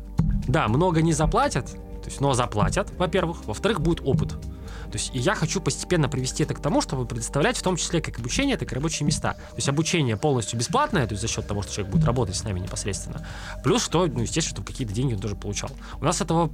Да, 0.47 0.67
много 0.69 1.01
не 1.01 1.13
заплатят, 1.13 1.71
то 1.71 2.05
есть, 2.05 2.21
но 2.21 2.33
заплатят, 2.33 2.91
во-первых. 2.97 3.45
Во-вторых, 3.45 3.81
будет 3.81 4.01
опыт. 4.05 4.35
То 4.93 4.99
есть 4.99 5.09
и 5.15 5.17
я 5.17 5.33
хочу 5.33 5.59
постепенно 5.59 6.07
привести 6.07 6.43
это 6.43 6.53
к 6.53 6.61
тому, 6.61 6.79
чтобы 6.79 7.07
предоставлять 7.07 7.57
в 7.57 7.63
том 7.63 7.77
числе 7.77 7.99
как 7.99 8.19
обучение, 8.19 8.57
так 8.57 8.71
и 8.71 8.75
рабочие 8.75 9.07
места. 9.07 9.33
То 9.33 9.55
есть 9.55 9.67
обучение 9.67 10.17
полностью 10.17 10.59
бесплатное, 10.59 11.07
то 11.07 11.13
есть 11.13 11.21
за 11.23 11.27
счет 11.27 11.47
того, 11.47 11.63
что 11.63 11.73
человек 11.73 11.95
будет 11.95 12.05
работать 12.05 12.35
с 12.35 12.43
нами 12.43 12.59
непосредственно. 12.59 13.25
Плюс, 13.63 13.83
что, 13.83 14.05
ну, 14.05 14.19
естественно, 14.19 14.53
чтобы 14.53 14.67
какие-то 14.67 14.93
деньги 14.93 15.15
он 15.15 15.19
тоже 15.19 15.35
получал. 15.35 15.71
У 15.99 16.03
нас 16.05 16.21
этого 16.21 16.51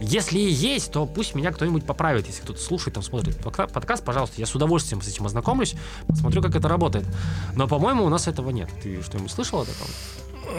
если 0.00 0.38
и 0.38 0.50
есть, 0.50 0.90
то 0.90 1.04
пусть 1.04 1.34
меня 1.34 1.52
кто-нибудь 1.52 1.84
поправит. 1.84 2.26
Если 2.26 2.40
кто-то 2.40 2.60
слушает, 2.60 2.94
там 2.94 3.02
смотрит 3.02 3.36
подкаст, 3.36 4.02
пожалуйста, 4.02 4.36
я 4.40 4.46
с 4.46 4.54
удовольствием 4.54 5.02
с 5.02 5.08
этим 5.08 5.26
ознакомлюсь, 5.26 5.74
посмотрю, 6.08 6.40
как 6.40 6.56
это 6.56 6.66
работает. 6.66 7.04
Но, 7.54 7.68
по-моему, 7.68 8.04
у 8.04 8.08
нас 8.08 8.26
этого 8.26 8.48
нет. 8.48 8.70
Ты 8.82 9.02
что-нибудь 9.02 9.30
слышал 9.30 9.60
о 9.60 9.64
таком? 9.66 9.86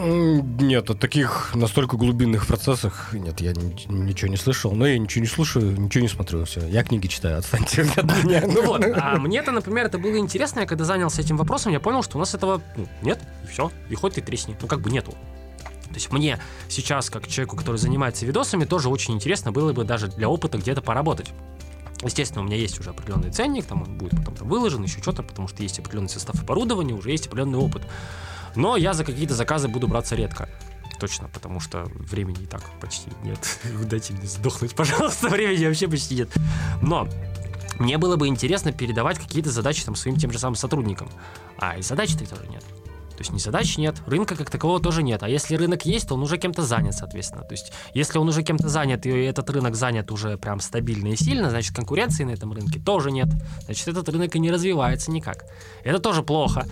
Нет, 0.02 0.90
о 0.90 0.94
таких 0.94 1.54
настолько 1.54 1.96
глубинных 1.96 2.46
процессах 2.46 3.10
нет, 3.12 3.40
я 3.40 3.52
ничего 3.52 4.28
не 4.28 4.36
слышал, 4.36 4.72
но 4.72 4.86
я 4.86 4.98
ничего 4.98 5.22
не 5.22 5.28
слушаю, 5.28 5.78
ничего 5.80 6.02
не 6.02 6.08
смотрю, 6.08 6.44
все. 6.44 6.66
Я 6.66 6.82
книги 6.82 7.06
читаю, 7.06 7.38
отстаньте 7.38 7.82
от 7.82 8.04
меня. 8.24 8.42
Ну 8.46 8.64
вот, 8.66 8.84
а 8.94 9.16
мне-то, 9.18 9.52
например, 9.52 9.86
это 9.86 9.98
было 9.98 10.18
интересно, 10.18 10.60
я 10.60 10.66
когда 10.66 10.84
занялся 10.84 11.22
этим 11.22 11.36
вопросом, 11.36 11.72
я 11.72 11.80
понял, 11.80 12.02
что 12.02 12.16
у 12.16 12.20
нас 12.20 12.34
этого 12.34 12.60
ну, 12.76 12.86
нет, 13.02 13.20
и 13.44 13.46
все, 13.46 13.70
и 13.88 13.94
хоть 13.94 14.14
ты 14.14 14.20
тресни, 14.20 14.56
ну 14.60 14.66
как 14.66 14.80
бы 14.80 14.90
нету. 14.90 15.12
То 15.88 15.94
есть 15.94 16.12
мне 16.12 16.38
сейчас, 16.68 17.08
как 17.08 17.26
человеку, 17.26 17.56
который 17.56 17.76
занимается 17.76 18.26
видосами, 18.26 18.64
тоже 18.64 18.88
очень 18.88 19.14
интересно 19.14 19.52
было 19.52 19.72
бы 19.72 19.84
даже 19.84 20.08
для 20.08 20.28
опыта 20.28 20.58
где-то 20.58 20.82
поработать. 20.82 21.30
Естественно, 22.02 22.42
у 22.42 22.44
меня 22.44 22.56
есть 22.56 22.78
уже 22.78 22.90
определенный 22.90 23.30
ценник, 23.30 23.64
там 23.64 23.82
он 23.82 23.96
будет 23.96 24.16
потом 24.18 24.34
там 24.34 24.48
выложен, 24.48 24.82
еще 24.82 25.00
что-то, 25.00 25.22
потому 25.22 25.48
что 25.48 25.62
есть 25.62 25.78
определенный 25.78 26.10
состав 26.10 26.40
оборудования, 26.42 26.92
уже 26.92 27.10
есть 27.10 27.26
определенный 27.26 27.58
опыт. 27.58 27.82
Но 28.56 28.76
я 28.76 28.94
за 28.94 29.04
какие-то 29.04 29.34
заказы 29.34 29.68
буду 29.68 29.86
браться 29.86 30.16
редко. 30.16 30.48
Точно, 30.98 31.28
потому 31.28 31.60
что 31.60 31.84
времени 31.94 32.42
и 32.42 32.46
так 32.46 32.62
почти 32.80 33.10
нет. 33.22 33.38
Дайте 33.82 34.14
мне 34.14 34.26
сдохнуть, 34.26 34.74
пожалуйста, 34.74 35.28
времени 35.30 35.66
вообще 35.66 35.88
почти 35.88 36.14
нет. 36.16 36.30
Но 36.80 37.06
мне 37.78 37.98
было 37.98 38.16
бы 38.16 38.28
интересно 38.28 38.72
передавать 38.72 39.18
какие-то 39.18 39.50
задачи 39.50 39.84
там 39.84 39.94
своим 39.94 40.16
тем 40.16 40.32
же 40.32 40.38
самым 40.38 40.56
сотрудникам. 40.56 41.10
А 41.58 41.76
и 41.76 41.82
задач-то 41.82 42.26
тоже 42.28 42.46
нет. 42.48 42.64
То 43.16 43.22
есть 43.22 43.32
ни 43.32 43.38
задач 43.38 43.78
нет, 43.78 43.96
рынка 44.06 44.36
как 44.36 44.50
такового 44.50 44.80
тоже 44.80 45.02
нет. 45.02 45.22
А 45.22 45.28
если 45.28 45.56
рынок 45.56 45.86
есть, 45.86 46.08
то 46.08 46.14
он 46.14 46.22
уже 46.22 46.38
кем-то 46.38 46.62
занят, 46.62 46.94
соответственно. 46.94 47.42
То 47.44 47.52
есть 47.52 47.72
если 47.94 48.18
он 48.18 48.28
уже 48.28 48.42
кем-то 48.42 48.68
занят, 48.68 49.06
и 49.06 49.10
этот 49.10 49.48
рынок 49.50 49.74
занят 49.74 50.10
уже 50.12 50.36
прям 50.36 50.60
стабильно 50.60 51.08
и 51.08 51.16
сильно, 51.16 51.50
значит 51.50 51.74
конкуренции 51.74 52.24
на 52.24 52.30
этом 52.30 52.52
рынке 52.52 52.78
тоже 52.78 53.10
нет. 53.10 53.28
Значит 53.64 53.88
этот 53.88 54.08
рынок 54.08 54.34
и 54.36 54.38
не 54.38 54.50
развивается 54.50 55.10
никак. 55.10 55.46
Это 55.82 55.98
тоже 55.98 56.22
плохо. 56.22 56.66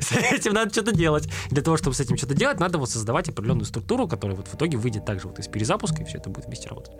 С 0.00 0.12
этим 0.12 0.52
надо 0.54 0.70
что-то 0.72 0.92
делать. 0.92 1.28
Для 1.50 1.62
того, 1.62 1.76
чтобы 1.76 1.94
с 1.94 2.00
этим 2.00 2.16
что-то 2.16 2.34
делать, 2.34 2.60
надо 2.60 2.78
вот 2.78 2.90
создавать 2.90 3.28
определенную 3.28 3.66
структуру, 3.66 4.06
которая 4.06 4.36
вот 4.36 4.48
в 4.48 4.54
итоге 4.54 4.76
выйдет 4.78 5.04
также 5.04 5.28
вот 5.28 5.38
из 5.38 5.48
перезапуска, 5.48 6.02
и 6.02 6.04
все 6.04 6.18
это 6.18 6.30
будет 6.30 6.46
вместе 6.46 6.68
работать. 6.68 6.92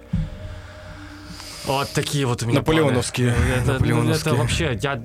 Вот 1.66 1.88
такие 1.94 2.26
вот 2.26 2.42
у 2.42 2.46
меня 2.46 2.58
Наполеоновские. 2.58 3.32
планы. 3.32 3.48
Это, 3.48 3.66
ну, 3.66 3.72
Наполеоновские. 3.74 4.32
это 4.32 4.40
вообще, 4.40 4.78
я 4.82 5.02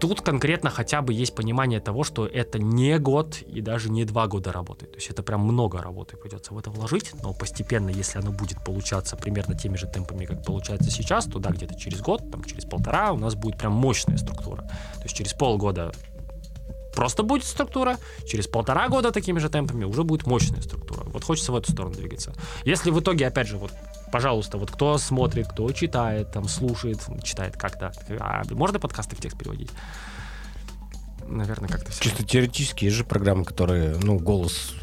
тут 0.00 0.20
конкретно 0.20 0.70
хотя 0.70 1.02
бы 1.02 1.12
есть 1.12 1.34
понимание 1.34 1.80
того, 1.80 2.04
что 2.04 2.26
это 2.26 2.58
не 2.58 2.98
год 2.98 3.42
и 3.42 3.60
даже 3.60 3.90
не 3.90 4.04
два 4.04 4.26
года 4.26 4.52
работы. 4.52 4.86
То 4.86 4.96
есть 4.96 5.10
это 5.10 5.22
прям 5.22 5.40
много 5.40 5.80
работы 5.82 6.16
придется 6.16 6.54
в 6.54 6.58
это 6.58 6.70
вложить, 6.70 7.12
но 7.22 7.32
постепенно, 7.32 7.90
если 7.90 8.18
оно 8.18 8.30
будет 8.30 8.62
получаться 8.64 9.16
примерно 9.16 9.56
теми 9.56 9.76
же 9.76 9.86
темпами, 9.86 10.24
как 10.24 10.44
получается 10.44 10.90
сейчас, 10.90 11.26
то 11.26 11.38
да, 11.38 11.50
где-то 11.50 11.78
через 11.78 12.00
год, 12.00 12.30
там, 12.30 12.44
через 12.44 12.64
полтора 12.64 13.12
у 13.12 13.18
нас 13.18 13.34
будет 13.34 13.58
прям 13.58 13.72
мощная 13.72 14.16
структура. 14.16 14.62
То 14.62 15.02
есть 15.04 15.16
через 15.16 15.32
полгода 15.32 15.92
просто 16.94 17.22
будет 17.22 17.44
структура, 17.44 17.96
через 18.26 18.46
полтора 18.46 18.88
года 18.88 19.10
такими 19.10 19.38
же 19.38 19.48
темпами 19.48 19.84
уже 19.84 20.04
будет 20.04 20.26
мощная 20.26 20.60
структура. 20.62 21.02
Вот 21.06 21.24
хочется 21.24 21.52
в 21.52 21.56
эту 21.56 21.72
сторону 21.72 21.94
двигаться. 21.94 22.34
Если 22.64 22.90
в 22.90 23.00
итоге, 23.00 23.26
опять 23.26 23.48
же, 23.48 23.58
вот 23.58 23.72
пожалуйста, 24.14 24.58
вот 24.58 24.70
кто 24.70 24.96
смотрит, 24.96 25.48
кто 25.48 25.72
читает, 25.72 26.30
там, 26.30 26.46
слушает, 26.46 27.00
читает 27.24 27.56
как-то. 27.56 27.92
А 28.20 28.44
можно 28.50 28.78
подкасты 28.78 29.16
в 29.16 29.20
текст 29.20 29.36
переводить? 29.36 29.72
Наверное, 31.26 31.68
как-то 31.68 31.90
все. 31.90 32.04
Чисто 32.04 32.22
теоретически 32.22 32.84
есть 32.84 32.96
же 32.96 33.02
программы, 33.02 33.44
которые, 33.44 33.96
ну, 33.96 34.16
голос 34.20 34.76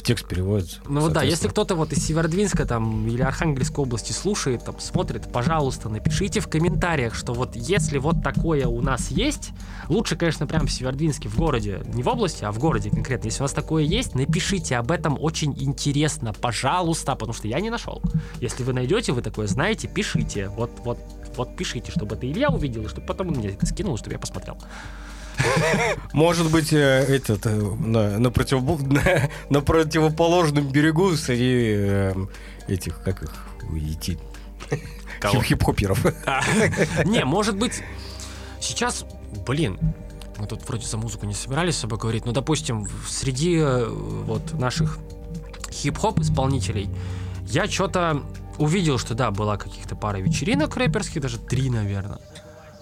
в 0.00 0.02
текст 0.02 0.26
переводится. 0.26 0.80
Ну 0.88 1.10
да, 1.10 1.22
если 1.22 1.48
кто-то 1.48 1.74
вот 1.74 1.92
из 1.92 2.06
Северодвинска 2.06 2.64
там 2.64 3.06
или 3.06 3.20
Архангельской 3.20 3.84
области 3.84 4.12
слушает, 4.12 4.64
там 4.64 4.80
смотрит, 4.80 5.30
пожалуйста, 5.30 5.90
напишите 5.90 6.40
в 6.40 6.48
комментариях, 6.48 7.14
что 7.14 7.34
вот 7.34 7.54
если 7.54 7.98
вот 7.98 8.22
такое 8.22 8.66
у 8.66 8.80
нас 8.80 9.10
есть, 9.10 9.50
лучше, 9.88 10.16
конечно, 10.16 10.46
прямо 10.46 10.66
в 10.66 10.72
Северодвинске, 10.72 11.28
в 11.28 11.36
городе, 11.36 11.82
не 11.92 12.02
в 12.02 12.08
области, 12.08 12.44
а 12.44 12.50
в 12.50 12.58
городе 12.58 12.88
конкретно. 12.88 13.26
Если 13.26 13.42
у 13.42 13.44
нас 13.44 13.52
такое 13.52 13.82
есть, 13.82 14.14
напишите 14.14 14.78
об 14.78 14.90
этом 14.90 15.18
очень 15.20 15.54
интересно, 15.60 16.32
пожалуйста, 16.32 17.14
потому 17.14 17.34
что 17.34 17.46
я 17.46 17.60
не 17.60 17.68
нашел. 17.68 18.00
Если 18.40 18.62
вы 18.62 18.72
найдете, 18.72 19.12
вы 19.12 19.20
такое 19.20 19.48
знаете, 19.48 19.86
пишите. 19.86 20.48
Вот, 20.48 20.70
вот, 20.82 20.98
вот 21.36 21.56
пишите, 21.56 21.92
чтобы 21.92 22.16
это 22.16 22.26
Илья 22.26 22.48
увидел, 22.48 22.84
и 22.84 22.88
чтобы 22.88 23.06
потом 23.06 23.28
он 23.28 23.34
мне 23.34 23.48
это 23.50 23.66
скинул, 23.66 23.98
чтобы 23.98 24.14
я 24.14 24.18
посмотрел. 24.18 24.56
Может 26.12 26.50
быть, 26.50 26.72
э, 26.72 26.76
этот, 26.78 27.46
э, 27.46 27.50
на, 27.50 28.18
на, 28.18 28.28
противобо- 28.28 28.82
на, 28.92 29.30
на 29.48 29.60
противоположном 29.60 30.68
берегу 30.68 31.14
среди 31.16 31.74
э, 31.76 32.14
этих, 32.68 33.02
как 33.02 33.22
их, 33.22 33.32
идти, 33.74 34.18
хип-хоперов. 35.22 36.04
Не, 37.04 37.24
может 37.24 37.56
быть, 37.56 37.82
сейчас, 38.60 39.04
блин, 39.46 39.78
мы 40.38 40.46
тут 40.46 40.66
вроде 40.68 40.86
за 40.86 40.96
музыку 40.96 41.26
не 41.26 41.34
собирались 41.34 41.76
с 41.76 41.80
собой 41.80 41.98
говорить, 41.98 42.24
но, 42.24 42.32
допустим, 42.32 42.86
среди 43.06 43.56
э, 43.58 43.86
вот 43.86 44.52
наших 44.54 44.98
хип-хоп 45.70 46.20
исполнителей 46.20 46.88
я 47.46 47.66
что-то 47.66 48.22
увидел, 48.58 48.98
что 48.98 49.14
да, 49.14 49.30
была 49.30 49.56
каких-то 49.56 49.96
пара 49.96 50.18
вечеринок 50.18 50.76
рэперских, 50.76 51.20
даже 51.20 51.38
три, 51.38 51.70
наверное. 51.70 52.20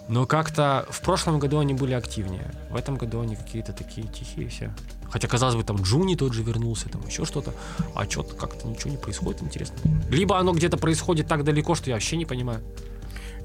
Но 0.09 0.25
как-то 0.27 0.87
в 0.91 1.01
прошлом 1.03 1.39
году 1.39 1.59
они 1.59 1.75
были 1.75 1.93
активнее. 1.93 2.51
В 2.71 2.77
этом 2.77 2.97
году 2.97 3.21
они 3.21 3.37
какие-то 3.37 3.73
такие 3.73 4.07
тихие 4.07 4.49
все. 4.49 4.75
Хотя, 5.11 5.29
казалось 5.29 5.55
бы, 5.55 5.65
там 5.65 5.77
Джуни 5.83 6.15
тот 6.17 6.33
же 6.33 6.43
вернулся, 6.43 6.89
там 6.89 7.07
еще 7.07 7.25
что-то. 7.25 7.53
А 7.95 8.09
что-то 8.09 8.35
как-то 8.35 8.67
ничего 8.67 8.91
не 8.91 8.97
происходит, 8.97 9.43
интересно. 9.43 9.77
Либо 10.11 10.39
оно 10.39 10.53
где-то 10.53 10.79
происходит 10.79 11.29
так 11.29 11.45
далеко, 11.45 11.75
что 11.75 11.91
я 11.91 11.97
вообще 11.97 12.17
не 12.17 12.25
понимаю. 12.25 12.63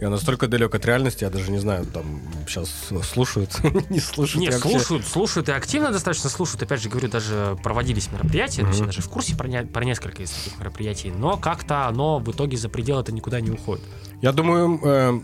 Я 0.01 0.09
настолько 0.09 0.47
далек 0.47 0.73
от 0.75 0.85
реальности, 0.85 1.23
я 1.23 1.29
даже 1.29 1.51
не 1.51 1.59
знаю, 1.59 1.85
там 1.85 2.21
сейчас 2.47 2.69
слушают, 3.09 3.51
не 3.89 3.99
слушают. 3.99 4.39
Не, 4.39 4.45
я 4.47 4.51
вообще- 4.53 4.69
слушают, 4.79 5.05
слушают 5.07 5.49
и 5.49 5.51
активно 5.53 5.91
достаточно 5.91 6.29
слушают. 6.29 6.63
Опять 6.63 6.81
же, 6.81 6.89
говорю, 6.89 7.07
даже 7.07 7.57
проводились 7.63 8.11
мероприятия, 8.11 8.63
то 8.63 8.67
есть 8.69 8.79
я 8.79 8.85
даже 8.87 9.01
в 9.01 9.07
курсе 9.09 9.35
про, 9.37 9.47
не- 9.47 9.65
про 9.65 9.85
несколько 9.85 10.23
из 10.23 10.31
таких 10.31 10.59
мероприятий, 10.59 11.11
но 11.11 11.37
как-то 11.37 11.87
оно 11.87 12.19
в 12.19 12.29
итоге 12.31 12.57
за 12.57 12.67
пределы 12.69 13.01
это 13.01 13.13
никуда 13.13 13.39
не 13.39 13.51
уходит. 13.51 13.83
Я 14.21 14.31
думаю, 14.33 15.23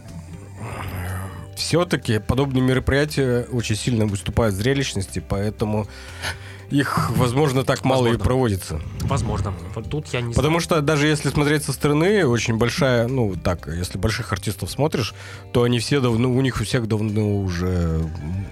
все-таки 1.59 2.19
подобные 2.19 2.61
мероприятия 2.61 3.45
очень 3.51 3.75
сильно 3.75 4.05
выступают 4.05 4.55
в 4.55 4.57
зрелищности, 4.57 5.23
поэтому 5.27 5.87
их, 6.71 7.09
возможно, 7.11 7.63
так 7.63 7.83
мало 7.83 8.01
и 8.01 8.09
Возможно. 8.09 8.23
проводится. 8.25 8.81
Возможно. 9.01 9.53
Тут 9.89 10.07
я 10.13 10.21
не 10.21 10.33
Потому 10.33 10.59
что 10.59 10.81
даже 10.81 11.07
если 11.07 11.29
смотреть 11.29 11.63
со 11.63 11.73
стороны, 11.73 12.27
очень 12.27 12.57
большая, 12.57 13.07
ну 13.07 13.35
так, 13.35 13.67
если 13.67 13.97
больших 13.97 14.31
артистов 14.31 14.69
смотришь, 14.69 15.15
то 15.51 15.63
они 15.63 15.79
все 15.79 15.99
давно, 15.99 16.31
у 16.31 16.41
них 16.41 16.61
у 16.61 16.63
всех 16.63 16.87
давно 16.87 17.39
уже 17.39 17.99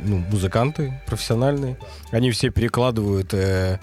ну, 0.04 0.18
музыканты 0.32 1.00
профессиональные. 1.06 1.78
Они 2.10 2.32
все 2.32 2.50
перекладывают 2.50 3.36
э, 3.36 3.80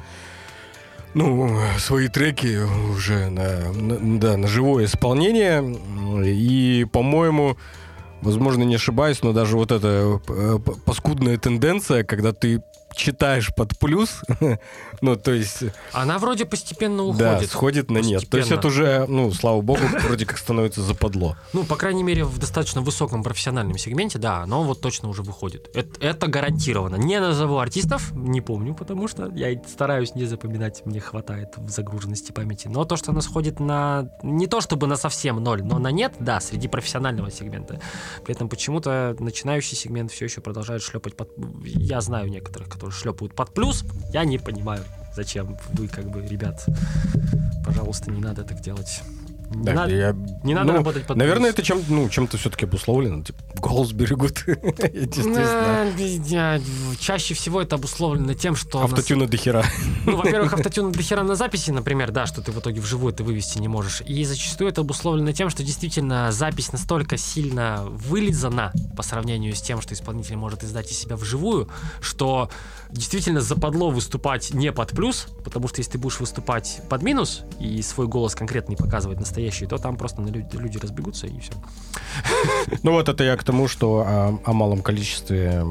ну, 1.14 1.56
свои 1.78 2.08
треки 2.08 2.58
уже 2.92 3.30
на, 3.30 3.72
на- 3.72 4.18
да, 4.18 4.37
на 4.37 4.48
живое 4.48 4.87
исполнение. 4.87 5.62
И, 6.26 6.87
по-моему, 6.90 7.56
возможно, 8.24 8.62
не 8.64 8.74
ошибаюсь, 8.74 9.22
но 9.22 9.32
даже 9.32 9.56
вот 9.56 9.70
эта 9.72 10.20
э, 10.28 10.58
п- 10.58 10.74
паскудная 10.84 11.38
тенденция, 11.38 12.02
когда 12.04 12.32
ты 12.32 12.62
читаешь 12.94 13.54
под 13.54 13.78
плюс, 13.78 14.20
ну, 15.00 15.16
то 15.16 15.33
есть... 15.33 15.64
Она 15.92 16.18
вроде 16.18 16.44
постепенно 16.44 17.12
Да, 17.14 17.33
уходит. 17.33 17.50
сходит 17.50 17.90
на 17.90 17.98
нет. 17.98 18.28
То 18.28 18.38
есть 18.38 18.50
Постепенно. 18.50 18.59
это 18.59 18.68
уже, 18.68 19.07
ну, 19.09 19.33
слава 19.33 19.61
богу, 19.61 19.80
вроде 20.04 20.26
как 20.26 20.38
становится 20.38 20.83
западло. 20.83 21.37
Ну, 21.52 21.64
по 21.64 21.76
крайней 21.76 22.02
мере, 22.02 22.24
в 22.24 22.38
достаточно 22.38 22.80
высоком 22.80 23.22
профессиональном 23.22 23.78
сегменте, 23.78 24.18
да, 24.18 24.38
оно 24.42 24.62
вот 24.62 24.80
точно 24.80 25.09
уже 25.09 25.22
выходит. 25.22 25.70
Это, 25.74 26.00
это 26.04 26.26
гарантированно. 26.26 26.96
Не 26.96 27.20
назову 27.20 27.59
артистов, 27.59 28.12
не 28.12 28.40
помню, 28.40 28.74
потому 28.74 29.09
что 29.09 29.30
я 29.35 29.61
стараюсь 29.66 30.14
не 30.14 30.24
запоминать, 30.24 30.85
мне 30.85 31.00
хватает 31.00 31.54
в 31.57 31.68
загруженности 31.70 32.33
памяти. 32.33 32.68
Но 32.68 32.85
то, 32.85 32.96
что 32.96 33.11
оно 33.11 33.20
сходит 33.20 33.61
на... 33.61 34.09
Не 34.22 34.46
то 34.46 34.61
чтобы 34.61 34.87
на 34.87 34.96
совсем 34.96 35.42
ноль, 35.42 35.62
но 35.62 35.78
на 35.78 35.90
нет, 35.90 36.14
да, 36.20 36.40
среди 36.40 36.68
профессионального 36.68 37.30
сегмента. 37.30 37.80
При 38.24 38.35
этом 38.35 38.48
почему-то 38.48 39.16
начинающий 39.18 39.76
сегмент 39.76 40.11
все 40.12 40.26
еще 40.26 40.40
продолжает 40.40 40.83
шлепать 40.83 41.16
под... 41.16 41.30
Я 41.64 42.00
знаю 42.00 42.28
некоторых, 42.28 42.68
которые 42.68 42.83
шлепают 42.90 43.34
под 43.34 43.52
плюс. 43.54 43.84
Я 44.12 44.24
не 44.24 44.38
понимаю, 44.38 44.84
зачем 45.14 45.56
вы, 45.72 45.88
как 45.88 46.10
бы, 46.10 46.26
ребят, 46.26 46.64
пожалуйста, 47.64 48.10
не 48.10 48.20
надо 48.20 48.44
так 48.44 48.60
делать. 48.60 49.02
Не, 49.50 49.64
Да, 49.64 49.74
надо, 49.74 49.94
я- 49.94 50.16
не 50.42 50.54
надо 50.54 50.72
ну, 50.72 50.78
работать 50.78 51.07
под 51.07 51.16
Наверное, 51.16 51.52
плюс. 51.52 51.54
это 51.54 51.62
чем, 51.62 51.83
ну, 51.88 52.09
чем-то 52.09 52.38
все-таки 52.38 52.64
обусловлено. 52.64 53.22
Типа, 53.22 53.38
голос 53.57 53.92
берегут. 53.92 54.38
Естественно. 54.46 56.61
Чаще 56.98 57.35
всего 57.35 57.62
это 57.62 57.76
обусловлено 57.76 58.35
тем, 58.35 58.57
что... 58.57 58.83
Автотюна 58.83 59.26
до 59.26 59.37
хера. 59.37 59.64
Ну, 60.07 60.16
во-первых, 60.16 60.54
автотюн 60.54 60.92
до 60.92 61.02
хера 61.02 61.22
на 61.22 61.35
записи, 61.35 61.70
например, 61.70 62.11
да, 62.11 62.26
что 62.26 62.42
ты 62.42 62.52
в 62.52 62.59
итоге 62.59 62.80
вживую 62.80 63.12
это 63.12 63.24
вывести 63.24 63.59
не 63.59 63.68
можешь. 63.68 64.02
И 64.02 64.24
зачастую 64.24 64.70
это 64.70 64.80
обусловлено 64.80 65.33
тем, 65.33 65.50
что 65.50 65.62
действительно 65.62 66.33
запись 66.33 66.72
настолько 66.72 67.16
сильно 67.16 67.85
вылизана 67.87 68.72
по 68.96 69.02
сравнению 69.02 69.54
с 69.54 69.61
тем, 69.61 69.80
что 69.80 69.94
исполнитель 69.94 70.37
может 70.37 70.64
издать 70.64 70.90
из 70.90 70.98
себя 70.98 71.16
вживую, 71.16 71.68
что 72.00 72.50
действительно 72.90 73.40
западло 73.40 73.90
выступать 73.90 74.52
не 74.54 74.72
под 74.72 74.90
плюс, 74.90 75.26
потому 75.44 75.68
что 75.68 75.80
если 75.80 75.92
ты 75.92 75.98
будешь 75.98 76.20
выступать 76.20 76.80
под 76.88 77.02
минус 77.02 77.42
и 77.61 77.83
свой 77.83 78.07
голос 78.07 78.35
конкретно 78.35 78.72
не 78.72 78.76
показывать 78.76 79.20
настоящий, 79.34 79.66
то 79.66 79.78
там 79.78 79.96
просто 79.96 80.22
люди, 80.22 80.78
разбегутся 80.78 81.26
и 81.26 81.38
все. 81.40 81.52
Ну 82.82 82.92
вот 82.92 83.08
это 83.08 83.24
я 83.24 83.36
к 83.36 83.44
тому, 83.44 83.68
что 83.68 84.04
о, 84.06 84.38
о 84.44 84.52
малом 84.52 84.82
количестве 84.82 85.64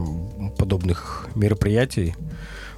подобных 0.58 1.28
мероприятий 1.36 2.16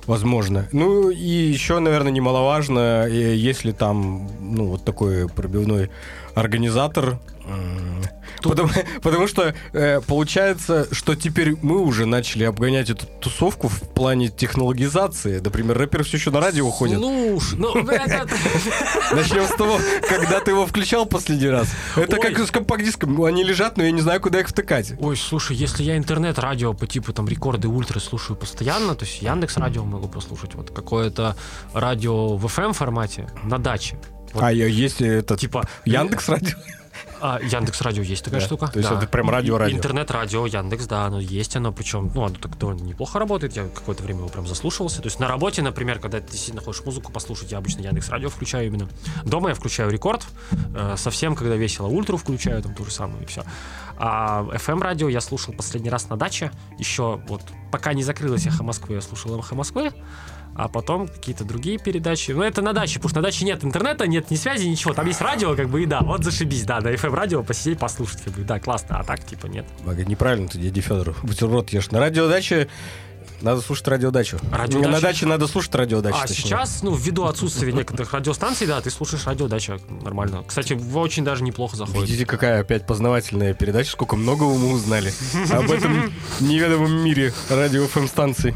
возможно. 0.07 0.67
Ну 0.71 1.09
и 1.09 1.53
еще, 1.53 1.79
наверное, 1.79 2.11
немаловажно, 2.11 3.07
если 3.07 3.71
там, 3.71 4.29
ну, 4.39 4.67
вот 4.67 4.85
такой 4.85 5.27
пробивной 5.27 5.89
организатор. 6.35 7.17
М, 7.47 8.03
Потому, 8.41 8.69
потому 9.01 9.27
что 9.27 9.55
э, 9.73 10.01
получается, 10.01 10.87
что 10.91 11.15
теперь 11.15 11.55
мы 11.61 11.79
уже 11.81 12.05
начали 12.05 12.43
обгонять 12.43 12.89
эту 12.89 13.05
тусовку 13.19 13.67
в 13.69 13.79
плане 13.93 14.27
технологизации. 14.29 15.39
Например, 15.39 15.77
рэперы 15.77 16.03
все 16.03 16.17
еще 16.17 16.31
на 16.31 16.39
радио 16.41 16.69
ходят. 16.69 16.99
Слушай, 16.99 17.57
ну, 17.57 17.73
это- 17.89 18.27
Начнем 19.15 19.45
с 19.47 19.51
того, 19.55 19.79
когда 20.07 20.39
ты 20.41 20.51
его 20.51 20.65
включал 20.67 21.05
последний 21.05 21.49
раз. 21.49 21.69
Это 21.95 22.17
как 22.17 22.37
с 22.37 22.51
компакт-диском. 22.51 23.23
Они 23.23 23.43
лежат, 23.43 23.77
но 23.77 23.83
я 23.83 23.91
не 23.91 24.01
знаю, 24.01 24.19
куда 24.21 24.39
их 24.39 24.47
втыкать. 24.49 24.93
Ой, 24.99 25.15
слушай, 25.17 25.55
если 25.55 25.83
я 25.83 25.97
интернет-радио 25.97 26.73
по 26.73 26.85
типу 26.87 27.13
там 27.13 27.27
рекорды 27.27 27.67
ультра 27.67 27.99
слушаю 27.99 28.35
постоянно, 28.35 28.95
то 28.95 29.05
есть 29.05 29.21
Яндекс 29.21 29.57
радио 29.57 29.83
могу 29.85 30.07
послушать, 30.07 30.55
вот 30.55 30.71
какое-то 30.71 31.35
радио 31.73 32.35
в 32.37 32.45
FM 32.45 32.73
формате 32.73 33.27
на 33.43 33.57
даче. 33.57 33.97
Вот, 34.33 34.43
А 34.43 34.51
есть 34.51 35.01
этот 35.01 35.39
типа 35.39 35.67
Яндекс 35.85 36.29
радио? 36.29 36.55
А, 37.21 37.39
Яндекс 37.41 37.81
Радио 37.81 38.03
есть 38.03 38.23
такая 38.23 38.39
Да. 38.41 38.45
штука. 38.45 38.67
То 38.67 38.79
есть 38.79 38.89
да. 38.89 38.97
это 38.97 39.07
прям 39.07 39.29
радио-радио. 39.29 39.75
Интернет-радио, 39.75 40.45
Яндекс, 40.45 40.85
да, 40.87 41.05
оно 41.05 41.19
есть, 41.19 41.55
оно 41.55 41.71
причем, 41.71 42.11
ну, 42.13 42.25
оно 42.25 42.35
так 42.35 42.57
довольно 42.57 42.81
неплохо 42.81 43.19
работает. 43.19 43.55
Я 43.55 43.67
какое-то 43.67 44.03
время 44.03 44.19
его 44.19 44.29
прям 44.29 44.47
заслушивался. 44.47 45.01
То 45.01 45.07
есть 45.07 45.19
на 45.19 45.27
работе, 45.27 45.61
например, 45.61 45.99
когда 45.99 46.19
ты 46.19 46.31
действительно 46.31 46.61
хочешь 46.61 46.83
музыку 46.85 47.11
послушать, 47.11 47.51
я 47.51 47.57
обычно 47.57 47.81
Яндекс 47.81 48.09
Радио 48.09 48.29
включаю 48.29 48.67
именно. 48.67 48.87
Дома 49.23 49.49
я 49.49 49.55
включаю 49.55 49.89
рекорд. 49.89 50.25
э, 50.75 50.95
совсем, 50.97 51.35
когда 51.35 51.55
весело, 51.55 51.87
ультру 51.87 52.17
включаю, 52.17 52.61
там 52.61 52.73
то 52.75 52.83
же 52.83 52.91
самое, 52.91 53.23
и 53.23 53.25
все. 53.25 53.43
А 53.97 54.43
FM 54.53 54.81
радио 54.81 55.07
я 55.07 55.21
слушал 55.21 55.53
последний 55.53 55.89
раз 55.89 56.09
на 56.09 56.17
даче. 56.17 56.51
Еще 56.77 57.21
вот 57.27 57.41
пока 57.71 57.93
не 57.93 58.03
закрылась 58.03 58.45
эхо 58.45 58.63
Москвы, 58.63 58.95
я 58.95 59.01
слушал 59.01 59.37
эхо 59.39 59.55
Москвы. 59.55 59.91
А 60.55 60.69
потом 60.69 61.07
какие-то 61.07 61.43
другие 61.43 61.77
передачи. 61.77 62.31
Ну, 62.31 62.41
это 62.41 62.61
на 62.61 62.71
даче, 62.71 62.95
потому 62.95 63.09
что 63.09 63.19
на 63.19 63.23
даче 63.23 63.43
нет 63.43 63.63
интернета, 63.65 64.07
нет 64.07 64.31
ни 64.31 64.35
связи, 64.35 64.65
ничего. 64.67 64.93
Там 64.93 65.05
есть 65.05 65.19
радио, 65.19 65.53
как 65.55 65.69
бы, 65.69 65.83
и 65.83 65.85
да, 65.85 65.99
вот 65.99 66.23
зашибись, 66.23 66.63
да, 66.63 66.79
на 66.79 66.87
FM 66.87 67.13
радио 67.13 67.43
посидеть, 67.43 67.77
послушать, 67.77 68.21
как 68.21 68.33
бы, 68.33 68.43
да, 68.43 68.59
классно, 68.59 68.97
а 68.97 69.03
так, 69.03 69.25
типа, 69.25 69.47
нет. 69.47 69.65
Ага, 69.85 70.05
Неправильно 70.05 70.47
ты, 70.47 70.57
дядя 70.57 70.81
Федор. 70.81 71.15
Бутерброд 71.23 71.71
ешь. 71.71 71.91
На 71.91 71.99
радиодаче 71.99 72.69
надо 73.41 73.61
слушать 73.61 73.87
радиодачу. 73.87 74.39
Радиодача? 74.51 74.89
На 74.91 75.01
даче 75.01 75.25
надо 75.25 75.47
слушать 75.47 75.73
радиодачу. 75.75 76.17
А 76.17 76.27
точнее. 76.27 76.43
сейчас, 76.43 76.83
ну, 76.83 76.93
ввиду 76.95 77.25
отсутствия 77.25 77.71
некоторых 77.71 78.13
радиостанций, 78.13 78.67
да, 78.67 78.81
ты 78.81 78.89
слушаешь 78.89 79.25
радиодача 79.25 79.79
нормально. 80.01 80.43
Кстати, 80.47 80.73
очень 80.93 81.23
даже 81.23 81.43
неплохо 81.43 81.75
заходит. 81.77 82.09
Видите, 82.09 82.25
какая 82.25 82.61
опять 82.61 82.85
познавательная 82.85 83.53
передача, 83.53 83.91
сколько 83.91 84.15
многого 84.15 84.53
мы 84.57 84.73
узнали 84.73 85.13
об 85.51 85.71
этом 85.71 86.13
неведомом 86.39 86.91
мире 87.03 87.33
радио 87.49 87.85
станций 88.07 88.53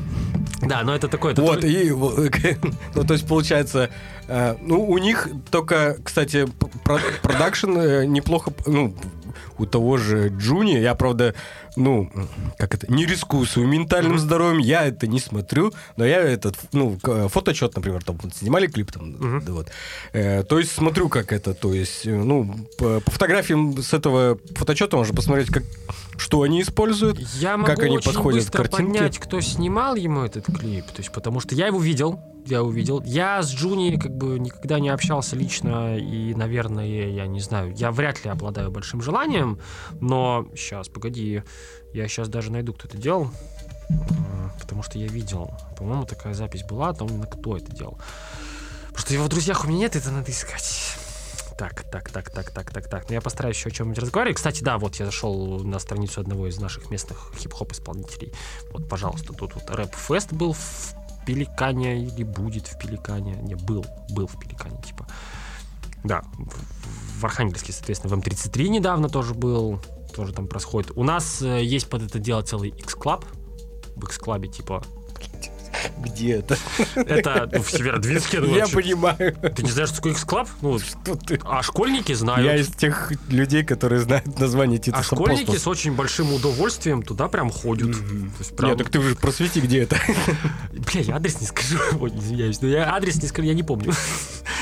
Да, 0.62 0.84
но 0.84 0.96
это 0.96 1.08
такое... 1.08 1.34
это 1.34 1.42
Вот, 1.42 1.62
тоже- 1.62 1.74
и, 1.74 1.90
ну, 2.96 3.04
то 3.06 3.14
есть, 3.14 3.28
получается, 3.28 3.90
э, 4.28 4.56
ну, 4.62 4.84
у 4.84 4.98
них 4.98 5.28
только, 5.52 5.98
кстати, 6.04 6.48
продакшн 7.22 7.78
э, 7.78 8.06
неплохо, 8.06 8.52
ну, 8.66 8.94
у 9.60 9.66
того 9.66 9.98
же 9.98 10.30
Джуни, 10.30 10.80
я, 10.80 10.96
правда, 10.96 11.34
ну, 11.76 12.10
как 12.58 12.74
это, 12.76 12.92
не 12.92 13.06
рискую 13.06 13.46
своим 13.46 13.70
ментальным 13.72 14.18
здоровьем, 14.20 14.60
я 14.60 14.86
это 14.86 15.08
не 15.08 15.20
смотрю, 15.20 15.72
но 15.98 16.06
я 16.06 16.22
этот, 16.22 16.56
ну, 16.74 16.98
к- 17.02 17.28
фотоотчет, 17.30 17.76
например, 17.76 18.04
там 18.04 18.18
снимали 18.34 18.68
клип, 18.68 18.92
там, 18.92 19.10
Мгм. 19.12 19.44
да 19.46 19.52
вот, 19.54 19.70
Э, 20.14 20.44
то 20.44 20.60
есть 20.60 20.72
смотрю, 20.72 21.10
как 21.10 21.32
это, 21.34 21.54
то 21.54 21.74
есть, 21.74 22.06
э, 22.08 22.16
ну, 22.16 22.56
по, 22.78 23.00
по 23.02 23.12
фотографиям 23.12 23.78
с 23.82 23.94
этого 23.94 24.38
фотоотчета 24.56 24.98
можно 24.98 25.14
посмотреть, 25.16 25.50
как, 25.50 25.64
что 26.20 26.42
они 26.42 26.62
используют, 26.62 27.20
Я 27.36 27.58
могу 27.58 27.68
как 27.68 27.80
они 27.80 27.98
очень 27.98 28.12
подходят 28.14 28.44
к 28.44 28.46
быстро 28.46 28.64
картинке. 28.64 29.00
понять, 29.00 29.20
кто 29.20 29.42
снимал 29.42 29.96
ему 29.96 30.22
этот 30.22 30.46
клип. 30.46 30.86
То 30.88 31.00
есть, 31.00 31.12
потому 31.12 31.40
что 31.40 31.56
я 31.56 31.68
его 31.68 31.80
видел, 31.80 32.20
я 32.46 32.58
его 32.58 32.70
видел. 32.70 33.02
Я 33.06 33.42
с 33.42 33.52
Джуни 33.52 33.98
как 33.98 34.16
бы 34.16 34.40
никогда 34.40 34.80
не 34.80 34.90
общался 34.90 35.36
лично, 35.36 35.98
и, 35.98 36.34
наверное, 36.34 36.86
я 36.86 37.28
не 37.28 37.40
знаю, 37.40 37.74
я 37.76 37.92
вряд 37.92 38.24
ли 38.24 38.30
обладаю 38.30 38.72
большим 38.72 39.02
желанием, 39.02 39.60
но 40.00 40.48
сейчас, 40.56 40.90
погоди, 40.90 41.44
я 41.94 42.08
сейчас 42.08 42.28
даже 42.30 42.52
найду, 42.52 42.74
кто 42.74 42.88
это 42.88 42.98
делал, 42.98 43.32
а, 43.90 44.52
потому 44.60 44.84
что 44.84 45.00
я 45.00 45.08
видел. 45.08 45.52
По-моему, 45.78 46.06
такая 46.06 46.34
запись 46.34 46.64
была, 46.64 46.94
там 46.94 47.08
именно 47.08 47.28
кто 47.28 47.58
это 47.58 47.72
делал. 47.72 48.00
Просто 48.92 49.14
его 49.14 49.26
в 49.26 49.30
друзьях 49.30 49.64
у 49.64 49.68
меня 49.68 49.80
нет, 49.80 49.96
это 49.96 50.12
надо 50.12 50.32
искать. 50.32 50.98
Так, 51.60 51.84
так, 51.92 52.10
так, 52.10 52.30
так, 52.30 52.52
так, 52.52 52.72
так, 52.72 52.88
так. 52.88 53.10
Ну, 53.10 53.16
я 53.16 53.20
постараюсь 53.20 53.58
еще 53.58 53.68
о 53.68 53.72
чем-нибудь 53.72 54.00
разговаривать. 54.00 54.38
Кстати, 54.38 54.64
да, 54.64 54.78
вот 54.78 54.96
я 54.96 55.06
зашел 55.06 55.60
на 55.60 55.78
страницу 55.80 56.22
одного 56.22 56.48
из 56.48 56.58
наших 56.58 56.90
местных 56.90 57.34
хип-хоп 57.38 57.74
исполнителей. 57.74 58.32
Вот, 58.72 58.88
пожалуйста, 58.88 59.34
тут 59.34 59.56
вот 59.56 59.70
рэп-фест 59.70 60.32
был 60.32 60.54
в 60.54 60.96
Пеликане 61.26 62.02
или 62.02 62.24
будет 62.24 62.66
в 62.68 62.80
Пеликане. 62.80 63.34
Не, 63.42 63.56
был, 63.56 63.86
был 64.12 64.28
в 64.28 64.40
Пеликане, 64.40 64.82
типа. 64.82 65.06
Да, 66.06 66.24
в, 67.18 67.26
Архангельске, 67.26 67.74
соответственно, 67.74 68.16
в 68.16 68.20
М33 68.20 68.70
недавно 68.70 69.10
тоже 69.10 69.34
был. 69.34 69.82
Тоже 70.16 70.32
там 70.32 70.48
происходит. 70.48 70.92
У 70.96 71.04
нас 71.04 71.42
э, 71.42 71.62
есть 71.62 71.90
под 71.90 72.04
это 72.04 72.20
дело 72.20 72.42
целый 72.42 72.70
X-Club. 72.70 73.26
В 73.98 74.06
X-Club, 74.06 74.48
типа, 74.48 74.82
где 76.00 76.38
это, 76.38 76.58
это 76.96 77.50
в 77.62 77.70
Северодвинске. 77.70 78.42
я 78.56 78.68
понимаю, 78.68 79.36
Ты 79.56 79.64
не 79.64 79.72
знаешь, 79.72 79.90
что 79.90 79.98
такое 79.98 80.14
X-Club? 80.14 80.48
Ну, 80.62 80.80
что 80.80 81.16
ты... 81.16 81.40
а 81.44 81.64
школьники 81.64 82.14
знают. 82.14 82.46
Я 82.46 82.56
из 82.56 82.68
тех 82.68 83.12
людей, 83.30 83.64
которые 83.64 84.02
знают 84.02 84.40
название 84.40 84.80
Титуса 84.80 85.02
А 85.02 85.04
школьники 85.04 85.58
с 85.58 85.68
очень 85.68 85.94
большим 85.94 86.34
удовольствием 86.34 87.04
туда 87.04 87.28
прям 87.28 87.50
ходят. 87.50 87.96
Нет, 88.60 88.78
так 88.78 88.90
ты 88.90 89.00
уже 89.00 89.16
просвети, 89.16 89.62
где 89.62 89.84
это. 89.84 89.98
Бля, 90.72 91.02
я 91.02 91.16
адрес 91.16 91.40
не 91.42 91.48
скажу. 91.48 91.78
Извиняюсь, 92.08 92.62
но 92.62 92.68
я 92.68 92.94
адрес 92.94 93.22
не 93.22 93.28
скажу, 93.28 93.48
я 93.48 93.54
не 93.54 93.64
помню. 93.64 93.94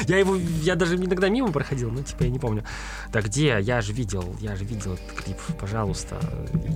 Я 0.08 0.20
его, 0.20 0.36
я 0.62 0.76
даже 0.76 0.96
иногда 0.96 1.28
мимо 1.28 1.52
проходил, 1.52 1.90
но 1.90 2.04
типа 2.04 2.24
я 2.24 2.30
не 2.30 2.38
помню. 2.38 2.64
Да 3.12 3.22
где? 3.22 3.58
Я 3.60 3.82
же 3.82 3.94
видел, 3.94 4.36
я 4.40 4.56
же 4.56 4.64
видел 4.64 4.94
этот 4.94 5.12
клип, 5.12 5.38
пожалуйста. 5.60 6.20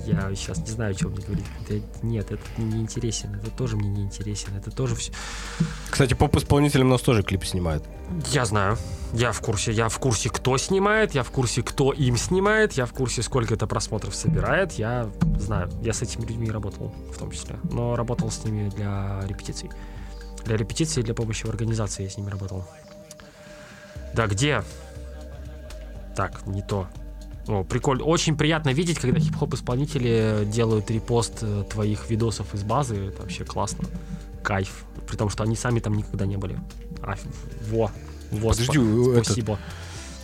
Я 0.07 0.33
сейчас 0.33 0.57
не 0.59 0.71
знаю, 0.71 0.91
о 0.91 0.93
чем 0.95 1.11
мне 1.11 1.23
говорить. 1.23 1.45
Нет, 2.01 2.31
это 2.31 2.41
мне 2.57 2.77
не 2.77 2.81
интересен, 2.81 3.35
это 3.35 3.51
тоже 3.51 3.77
мне 3.77 3.89
не 3.89 4.03
интересен, 4.21 4.55
это 4.55 4.71
тоже 4.71 4.95
все. 4.95 5.11
Кстати, 5.89 6.13
поп-исполнителям 6.13 6.89
нас 6.89 7.01
тоже 7.01 7.23
клип 7.23 7.43
снимают. 7.45 7.83
Я 8.31 8.45
знаю, 8.45 8.77
я 9.13 9.31
в 9.31 9.41
курсе, 9.41 9.71
я 9.71 9.89
в 9.89 9.97
курсе, 9.99 10.29
кто 10.29 10.57
снимает, 10.57 11.15
я 11.15 11.23
в 11.23 11.31
курсе, 11.31 11.63
кто 11.63 11.91
им 11.91 12.17
снимает, 12.17 12.73
я 12.73 12.85
в 12.85 12.93
курсе, 12.93 13.23
сколько 13.23 13.53
это 13.53 13.67
просмотров 13.67 14.15
собирает, 14.15 14.73
я 14.73 15.09
знаю, 15.39 15.69
я 15.81 15.93
с 15.93 16.01
этими 16.01 16.25
людьми 16.25 16.49
работал 16.49 16.93
в 17.13 17.17
том 17.17 17.31
числе, 17.31 17.55
но 17.63 17.95
работал 17.95 18.29
с 18.29 18.43
ними 18.43 18.69
для 18.69 19.21
репетиций. 19.27 19.69
Для 20.45 20.57
репетиции, 20.57 21.01
для 21.01 21.13
помощи 21.13 21.45
в 21.45 21.49
организации 21.49 22.03
я 22.03 22.09
с 22.09 22.17
ними 22.17 22.29
работал. 22.29 22.65
Да 24.13 24.27
где? 24.27 24.63
Так, 26.15 26.45
не 26.45 26.61
то. 26.61 26.87
О, 27.51 27.63
прикольно. 27.63 28.03
Очень 28.03 28.37
приятно 28.37 28.69
видеть, 28.69 28.97
когда 28.99 29.19
хип-хоп 29.19 29.53
исполнители 29.53 30.43
делают 30.45 30.89
репост 30.89 31.39
э, 31.41 31.63
твоих 31.69 32.09
видосов 32.09 32.53
из 32.53 32.63
базы. 32.63 33.07
Это 33.07 33.21
вообще 33.23 33.43
классно. 33.43 33.85
Кайф. 34.43 34.85
При 35.07 35.17
том, 35.17 35.29
что 35.29 35.43
они 35.43 35.55
сами 35.55 35.79
там 35.79 35.93
никогда 35.95 36.25
не 36.25 36.37
были. 36.37 36.57
А, 37.01 37.15
во. 37.69 37.91
Во, 38.31 38.49
Подожди, 38.51 38.79
этот, 39.11 39.25
спасибо. 39.25 39.59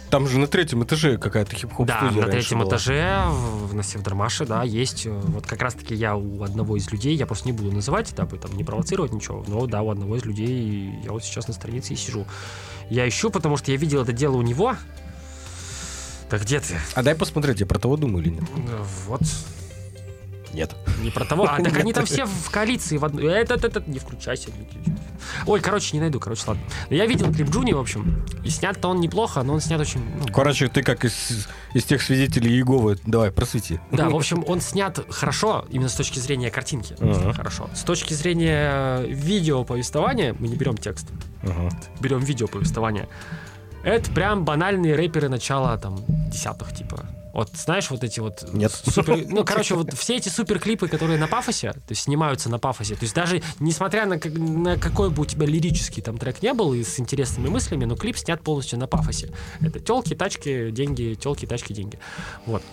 там 0.10 0.30
же 0.30 0.40
на 0.40 0.48
третьем 0.48 0.82
этаже 0.86 1.18
какая-то 1.18 1.54
хип-хоп 1.56 1.86
Да, 1.86 2.10
на 2.16 2.28
третьем 2.28 2.60
была. 2.60 2.70
этаже 2.70 3.26
в, 3.28 3.76
на 3.76 3.84
Севдармаше, 3.84 4.46
да, 4.46 4.64
есть. 4.64 5.06
э, 5.06 5.10
Вот 5.12 5.46
как 5.46 5.62
раз-таки 5.62 5.94
я 5.94 6.16
у 6.16 6.42
одного 6.44 6.78
из 6.78 6.90
людей, 6.90 7.16
я 7.18 7.26
просто 7.26 7.48
не 7.50 7.52
буду 7.52 7.74
называть, 7.74 8.14
дабы 8.16 8.38
там 8.38 8.56
не 8.56 8.64
провоцировать 8.64 9.12
ничего, 9.12 9.44
но 9.48 9.68
да, 9.68 9.82
у 9.82 9.90
одного 9.90 10.16
из 10.16 10.24
людей 10.24 10.94
я 11.04 11.12
вот 11.12 11.24
сейчас 11.26 11.50
на 11.50 11.54
странице 11.54 11.94
и 11.94 11.98
сижу. 11.98 12.26
Я 12.90 13.06
ищу, 13.06 13.30
потому 13.30 13.58
что 13.58 13.72
я 13.72 13.78
видел 13.78 14.02
это 14.04 14.14
дело 14.14 14.38
у 14.38 14.42
него. 14.42 14.76
Так 16.30 16.42
где 16.42 16.60
ты? 16.60 16.76
А 16.94 17.04
дай 17.04 17.16
посмотреть, 17.16 17.60
я 17.60 17.66
про 17.66 17.80
того 17.80 17.98
думаю 17.98 18.24
или 18.24 18.34
нет? 18.34 18.44
Э, 18.70 18.84
Вот. 19.08 19.22
Нет. 20.54 20.76
Не 21.02 21.12
про 21.12 21.24
того. 21.26 21.46
А, 21.46 21.62
так 21.62 21.78
они 21.78 21.94
там 21.94 22.06
все 22.08 22.26
в 22.26 22.50
коалиции 22.50 22.98
в 22.98 23.06
одной. 23.06 23.26
Этот, 23.34 23.64
этот, 23.64 23.88
не 23.88 24.00
включайся. 24.00 24.50
Ой, 25.46 25.60
короче, 25.60 25.96
не 25.96 26.00
найду, 26.00 26.20
короче, 26.20 26.44
ладно. 26.48 26.64
Но 26.90 26.96
я 26.96 27.06
видел 27.06 27.32
клип 27.32 27.50
Джуни, 27.50 27.74
в 27.74 27.78
общем. 27.80 28.26
И 28.44 28.50
снят-то 28.50 28.88
он 28.88 29.00
неплохо, 29.00 29.44
но 29.44 29.54
он 29.54 29.62
снят 29.62 29.80
очень... 29.80 30.00
ну, 30.20 30.34
Короче, 30.34 30.68
ты 30.70 30.82
как 30.84 31.06
из, 31.06 31.48
из 31.74 31.84
тех 31.84 32.02
свидетелей 32.02 32.50
Иеговы. 32.52 32.98
Давай, 33.06 33.32
просвети. 33.32 33.80
Да, 33.92 34.10
в 34.10 34.16
общем, 34.16 34.44
он 34.48 34.62
снят 34.62 35.00
хорошо, 35.10 35.66
именно 35.70 35.90
с 35.90 35.96
точки 35.96 36.20
зрения 36.20 36.50
картинки. 36.50 36.96
Ага. 37.00 37.34
Хорошо. 37.34 37.70
С 37.76 37.82
точки 37.82 38.14
зрения 38.14 39.02
видео 39.02 39.64
повествования, 39.64 40.34
мы 40.40 40.48
не 40.48 40.56
берем 40.56 40.78
текст, 40.78 41.08
Ага. 41.44 41.70
берем 42.00 42.20
видео 42.20 42.48
повествования. 42.48 43.08
Это 43.88 44.12
прям 44.12 44.44
банальные 44.44 44.96
рэперы 44.96 45.30
начала 45.30 45.78
там 45.78 46.04
десятых, 46.30 46.74
типа. 46.74 47.06
Вот 47.38 47.52
знаешь, 47.54 47.92
вот 47.92 48.04
эти 48.04 48.20
вот 48.20 48.52
Нет. 48.52 48.72
супер, 48.72 49.24
ну 49.30 49.46
короче, 49.46 49.76
вот 49.76 49.94
все 49.94 50.16
эти 50.16 50.28
супер 50.28 50.58
клипы, 50.58 50.88
которые 50.88 51.20
на 51.20 51.28
пафосе, 51.28 51.74
то 51.74 51.90
есть 51.90 52.02
снимаются 52.02 52.50
на 52.50 52.58
пафосе, 52.58 52.96
то 52.96 53.04
есть 53.04 53.14
даже 53.14 53.44
несмотря 53.60 54.08
на, 54.08 54.18
как- 54.18 54.34
на 54.34 54.76
какой 54.78 55.12
бы 55.12 55.22
у 55.22 55.26
тебя 55.26 55.46
лирический 55.46 56.02
там 56.02 56.18
трек 56.18 56.42
не 56.42 56.52
был 56.54 56.74
и 56.74 56.84
с 56.84 57.00
интересными 57.00 57.48
мыслями, 57.50 57.86
но 57.86 57.96
клип 57.96 58.18
снят 58.18 58.42
полностью 58.42 58.80
на 58.80 58.88
пафосе. 58.88 59.30
Это 59.62 59.80
телки, 59.80 60.16
тачки, 60.16 60.72
деньги, 60.72 61.14
телки, 61.14 61.46
тачки, 61.46 61.74
деньги. 61.74 62.00
Вот. 62.48 62.64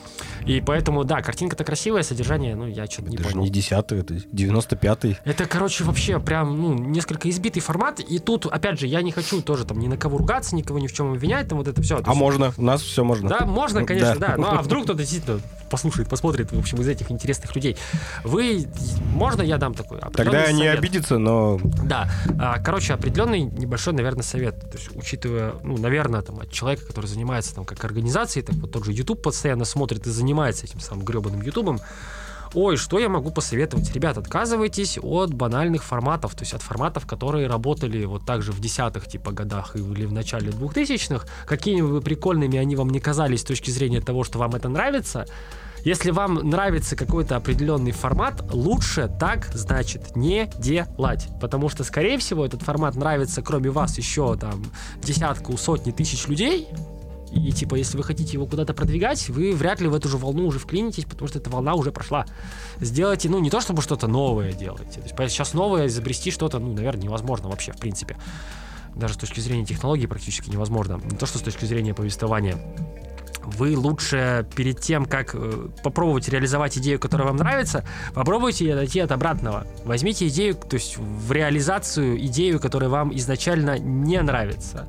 И 0.46 0.62
поэтому, 0.62 1.04
да, 1.04 1.20
картинка-то 1.20 1.62
красивая, 1.62 2.02
содержание, 2.02 2.56
ну 2.56 2.66
я 2.66 2.86
что-то 2.86 3.10
не 3.10 3.18
понял. 3.18 3.42
не 3.42 3.50
десятый, 3.50 4.00
это 4.00 4.14
95-й. 4.14 5.18
Это, 5.26 5.44
короче, 5.44 5.84
вообще 5.84 6.18
прям, 6.20 6.58
ну, 6.58 6.72
несколько 6.72 7.28
избитый 7.28 7.60
формат. 7.60 8.00
И 8.00 8.18
тут, 8.18 8.46
опять 8.46 8.80
же, 8.80 8.86
я 8.86 9.02
не 9.02 9.12
хочу 9.12 9.42
тоже 9.42 9.66
там 9.66 9.78
ни 9.78 9.88
на 9.88 9.98
кого 9.98 10.16
ругаться, 10.16 10.56
никого 10.56 10.78
ни 10.78 10.86
в 10.86 10.92
чем 10.94 11.12
обвинять, 11.12 11.48
там 11.48 11.58
вот 11.58 11.68
это 11.68 11.82
все. 11.82 12.00
А 12.02 12.14
можно, 12.14 12.54
у 12.56 12.62
нас 12.62 12.80
все 12.80 13.04
можно. 13.04 13.28
Да, 13.28 13.44
можно, 13.44 13.84
конечно, 13.84 14.16
да. 14.18 14.28
Да. 14.28 14.36
Ну, 14.38 14.53
а 14.58 14.62
вдруг 14.62 14.84
кто-то 14.84 15.00
действительно 15.00 15.40
послушает, 15.70 16.08
посмотрит, 16.08 16.52
в 16.52 16.58
общем, 16.58 16.80
из 16.80 16.88
этих 16.88 17.10
интересных 17.10 17.54
людей. 17.56 17.76
Вы, 18.22 18.66
можно 19.12 19.42
я 19.42 19.58
дам 19.58 19.74
такой 19.74 19.98
Тогда 20.12 20.50
не 20.52 20.58
совет? 20.58 20.78
обидится, 20.78 21.18
но 21.18 21.58
Да, 21.84 22.10
А, 22.38 22.58
короче, 22.60 22.94
определенный 22.94 23.40
небольшой, 23.40 23.92
наверное, 23.94 24.22
совет. 24.22 24.60
То 24.70 24.78
есть, 24.78 24.90
учитывая, 24.94 25.54
ну, 25.62 25.76
наверное, 25.78 26.22
там, 26.22 26.38
от 26.40 26.50
человека, 26.50 26.86
который 26.86 27.06
занимается 27.06 27.54
там 27.54 27.64
как 27.64 27.84
организацией, 27.84 28.44
так 28.44 28.54
вот 28.56 28.70
тот 28.70 28.84
же 28.84 28.92
YouTube 28.92 29.22
постоянно 29.22 29.64
смотрит 29.64 30.06
и 30.06 30.10
занимается 30.10 30.66
этим 30.66 30.80
самым 30.80 31.04
гребаным 31.04 31.42
Ютубом, 31.42 31.80
ой, 32.54 32.76
что 32.76 32.98
я 32.98 33.08
могу 33.08 33.30
посоветовать? 33.30 33.92
Ребят, 33.92 34.18
отказывайтесь 34.18 34.98
от 35.02 35.34
банальных 35.34 35.84
форматов, 35.84 36.34
то 36.34 36.42
есть 36.42 36.54
от 36.54 36.62
форматов, 36.62 37.06
которые 37.06 37.46
работали 37.46 38.04
вот 38.04 38.24
так 38.24 38.42
же 38.42 38.52
в 38.52 38.60
десятых 38.60 39.06
типа 39.06 39.32
годах 39.32 39.76
или 39.76 40.06
в 40.06 40.12
начале 40.12 40.50
двухтысячных. 40.50 41.26
Какими 41.46 41.82
бы 41.82 42.00
прикольными 42.00 42.58
они 42.58 42.76
вам 42.76 42.90
не 42.90 43.00
казались 43.00 43.40
с 43.40 43.44
точки 43.44 43.70
зрения 43.70 44.00
того, 44.00 44.24
что 44.24 44.38
вам 44.38 44.54
это 44.54 44.68
нравится, 44.68 45.26
если 45.84 46.12
вам 46.12 46.34
нравится 46.48 46.96
какой-то 46.96 47.36
определенный 47.36 47.92
формат, 47.92 48.42
лучше 48.50 49.10
так, 49.20 49.50
значит, 49.52 50.16
не 50.16 50.50
делать. 50.58 51.28
Потому 51.42 51.68
что, 51.68 51.84
скорее 51.84 52.16
всего, 52.16 52.46
этот 52.46 52.62
формат 52.62 52.94
нравится, 52.94 53.42
кроме 53.42 53.68
вас, 53.68 53.98
еще 53.98 54.34
там 54.36 54.64
десятку, 55.02 55.58
сотни 55.58 55.90
тысяч 55.90 56.26
людей. 56.26 56.68
И 57.34 57.52
типа, 57.52 57.74
если 57.74 57.96
вы 57.96 58.04
хотите 58.04 58.32
его 58.34 58.46
куда-то 58.46 58.74
продвигать, 58.74 59.28
вы 59.28 59.52
вряд 59.52 59.80
ли 59.80 59.88
в 59.88 59.94
эту 59.94 60.08
же 60.08 60.16
волну 60.16 60.46
уже 60.46 60.58
вклинитесь, 60.58 61.04
потому 61.04 61.28
что 61.28 61.38
эта 61.38 61.50
волна 61.50 61.74
уже 61.74 61.92
прошла. 61.92 62.26
Сделайте, 62.80 63.28
ну, 63.28 63.38
не 63.40 63.50
то 63.50 63.60
чтобы 63.60 63.82
что-то 63.82 64.06
новое 64.06 64.52
делаете. 64.52 65.00
То 65.00 65.22
есть 65.22 65.34
сейчас 65.34 65.54
новое 65.54 65.86
изобрести 65.88 66.30
что-то, 66.30 66.58
ну, 66.58 66.72
наверное, 66.72 67.02
невозможно 67.02 67.48
вообще, 67.48 67.72
в 67.72 67.78
принципе. 67.78 68.16
Даже 68.94 69.14
с 69.14 69.16
точки 69.16 69.40
зрения 69.40 69.64
технологий 69.64 70.06
практически 70.06 70.48
невозможно. 70.50 71.00
Не 71.04 71.16
то, 71.16 71.26
что 71.26 71.38
с 71.38 71.42
точки 71.42 71.64
зрения 71.64 71.94
повествования 71.94 72.56
вы 73.46 73.76
лучше 73.76 74.46
перед 74.56 74.80
тем, 74.80 75.04
как 75.04 75.34
э, 75.34 75.68
попробовать 75.82 76.28
реализовать 76.28 76.78
идею, 76.78 76.98
которая 76.98 77.28
вам 77.28 77.36
нравится, 77.36 77.84
попробуйте 78.14 78.74
дойти 78.74 79.00
от 79.00 79.12
обратного. 79.12 79.66
Возьмите 79.84 80.28
идею, 80.28 80.54
то 80.54 80.74
есть 80.74 80.96
в 80.96 81.30
реализацию 81.32 82.18
идею, 82.26 82.58
которая 82.60 82.88
вам 82.88 83.14
изначально 83.16 83.78
не 83.78 84.20
нравится. 84.22 84.88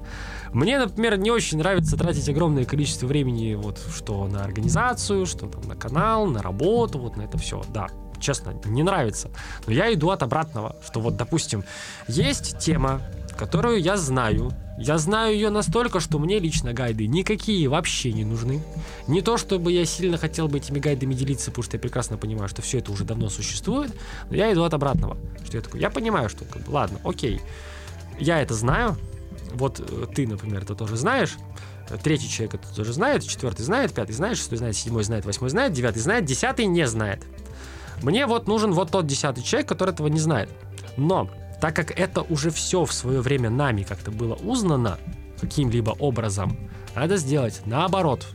Мне, 0.55 0.79
например, 0.79 1.17
не 1.17 1.31
очень 1.31 1.57
нравится 1.57 1.97
тратить 1.97 2.29
огромное 2.29 2.63
количество 2.63 3.07
времени 3.07 3.55
вот 3.55 3.77
что 3.93 4.25
на 4.25 4.41
организацию, 4.41 5.25
что 5.25 5.47
там 5.47 5.67
на 5.67 5.75
канал, 5.75 6.27
на 6.27 6.41
работу, 6.41 6.97
вот 6.97 7.17
на 7.17 7.23
это 7.23 7.37
все. 7.37 7.61
Да, 7.73 7.89
честно, 8.21 8.53
не 8.63 8.81
нравится. 8.81 9.29
Но 9.67 9.73
я 9.73 9.93
иду 9.93 10.11
от 10.11 10.23
обратного, 10.23 10.77
что 10.81 11.01
вот, 11.01 11.17
допустим, 11.17 11.65
есть 12.07 12.57
тема, 12.57 13.01
которую 13.37 13.81
я 13.81 13.97
знаю. 13.97 14.53
Я 14.77 14.97
знаю 14.97 15.33
ее 15.33 15.49
настолько, 15.49 15.99
что 15.99 16.19
мне 16.19 16.39
лично 16.39 16.71
гайды 16.71 17.05
никакие 17.05 17.67
вообще 17.67 18.13
не 18.13 18.23
нужны. 18.23 18.63
Не 19.09 19.21
то, 19.21 19.35
чтобы 19.35 19.73
я 19.73 19.83
сильно 19.83 20.17
хотел 20.17 20.47
бы 20.47 20.59
этими 20.59 20.79
гайдами 20.79 21.13
делиться, 21.13 21.51
потому 21.51 21.63
что 21.63 21.75
я 21.75 21.81
прекрасно 21.81 22.17
понимаю, 22.17 22.47
что 22.47 22.61
все 22.61 22.79
это 22.79 22.93
уже 22.93 23.03
давно 23.03 23.27
существует, 23.27 23.91
но 24.29 24.37
я 24.37 24.53
иду 24.53 24.63
от 24.63 24.73
обратного. 24.73 25.17
Что 25.43 25.57
я 25.57 25.63
такой, 25.63 25.81
я 25.81 25.89
понимаю, 25.89 26.29
что, 26.29 26.45
как 26.45 26.61
бы, 26.61 26.71
ладно, 26.71 26.97
окей, 27.03 27.41
я 28.21 28.41
это 28.41 28.53
знаю, 28.53 28.95
вот 29.53 29.79
э, 29.79 30.05
ты, 30.13 30.27
например, 30.27 30.63
это 30.63 30.75
тоже 30.75 30.97
знаешь, 30.97 31.37
третий 32.03 32.29
человек 32.29 32.55
это 32.55 32.75
тоже 32.75 32.93
знает, 32.93 33.25
четвертый 33.25 33.63
знает, 33.63 33.93
пятый 33.93 34.13
знает, 34.13 34.37
шестой 34.37 34.57
знает, 34.57 34.75
седьмой 34.75 35.03
знает, 35.03 35.25
восьмой 35.25 35.49
знает, 35.49 35.73
девятый 35.73 36.01
знает, 36.01 36.25
десятый 36.25 36.65
не 36.65 36.87
знает. 36.87 37.23
Мне 38.01 38.25
вот 38.25 38.47
нужен 38.47 38.71
вот 38.73 38.91
тот 38.91 39.07
десятый 39.07 39.43
человек, 39.43 39.69
который 39.69 39.91
этого 39.91 40.07
не 40.07 40.19
знает. 40.19 40.49
Но 40.97 41.29
так 41.61 41.75
как 41.75 41.97
это 41.97 42.21
уже 42.21 42.51
все 42.51 42.85
в 42.85 42.93
свое 42.93 43.21
время 43.21 43.49
нами 43.49 43.83
как-то 43.83 44.11
было 44.11 44.35
узнано 44.35 44.97
каким-либо 45.39 45.91
образом, 45.91 46.57
надо 46.95 47.17
сделать 47.17 47.61
наоборот. 47.65 48.25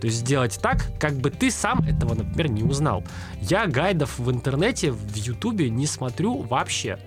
То 0.00 0.08
есть 0.08 0.18
сделать 0.18 0.58
так, 0.60 0.86
как 1.00 1.14
бы 1.14 1.30
ты 1.30 1.50
сам 1.50 1.80
этого, 1.80 2.14
например, 2.14 2.50
не 2.50 2.62
узнал. 2.62 3.02
Я 3.40 3.66
гайдов 3.66 4.18
в 4.18 4.30
интернете, 4.30 4.92
в 4.92 5.16
Ютубе 5.16 5.70
не 5.70 5.86
смотрю 5.86 6.42
вообще. 6.42 6.98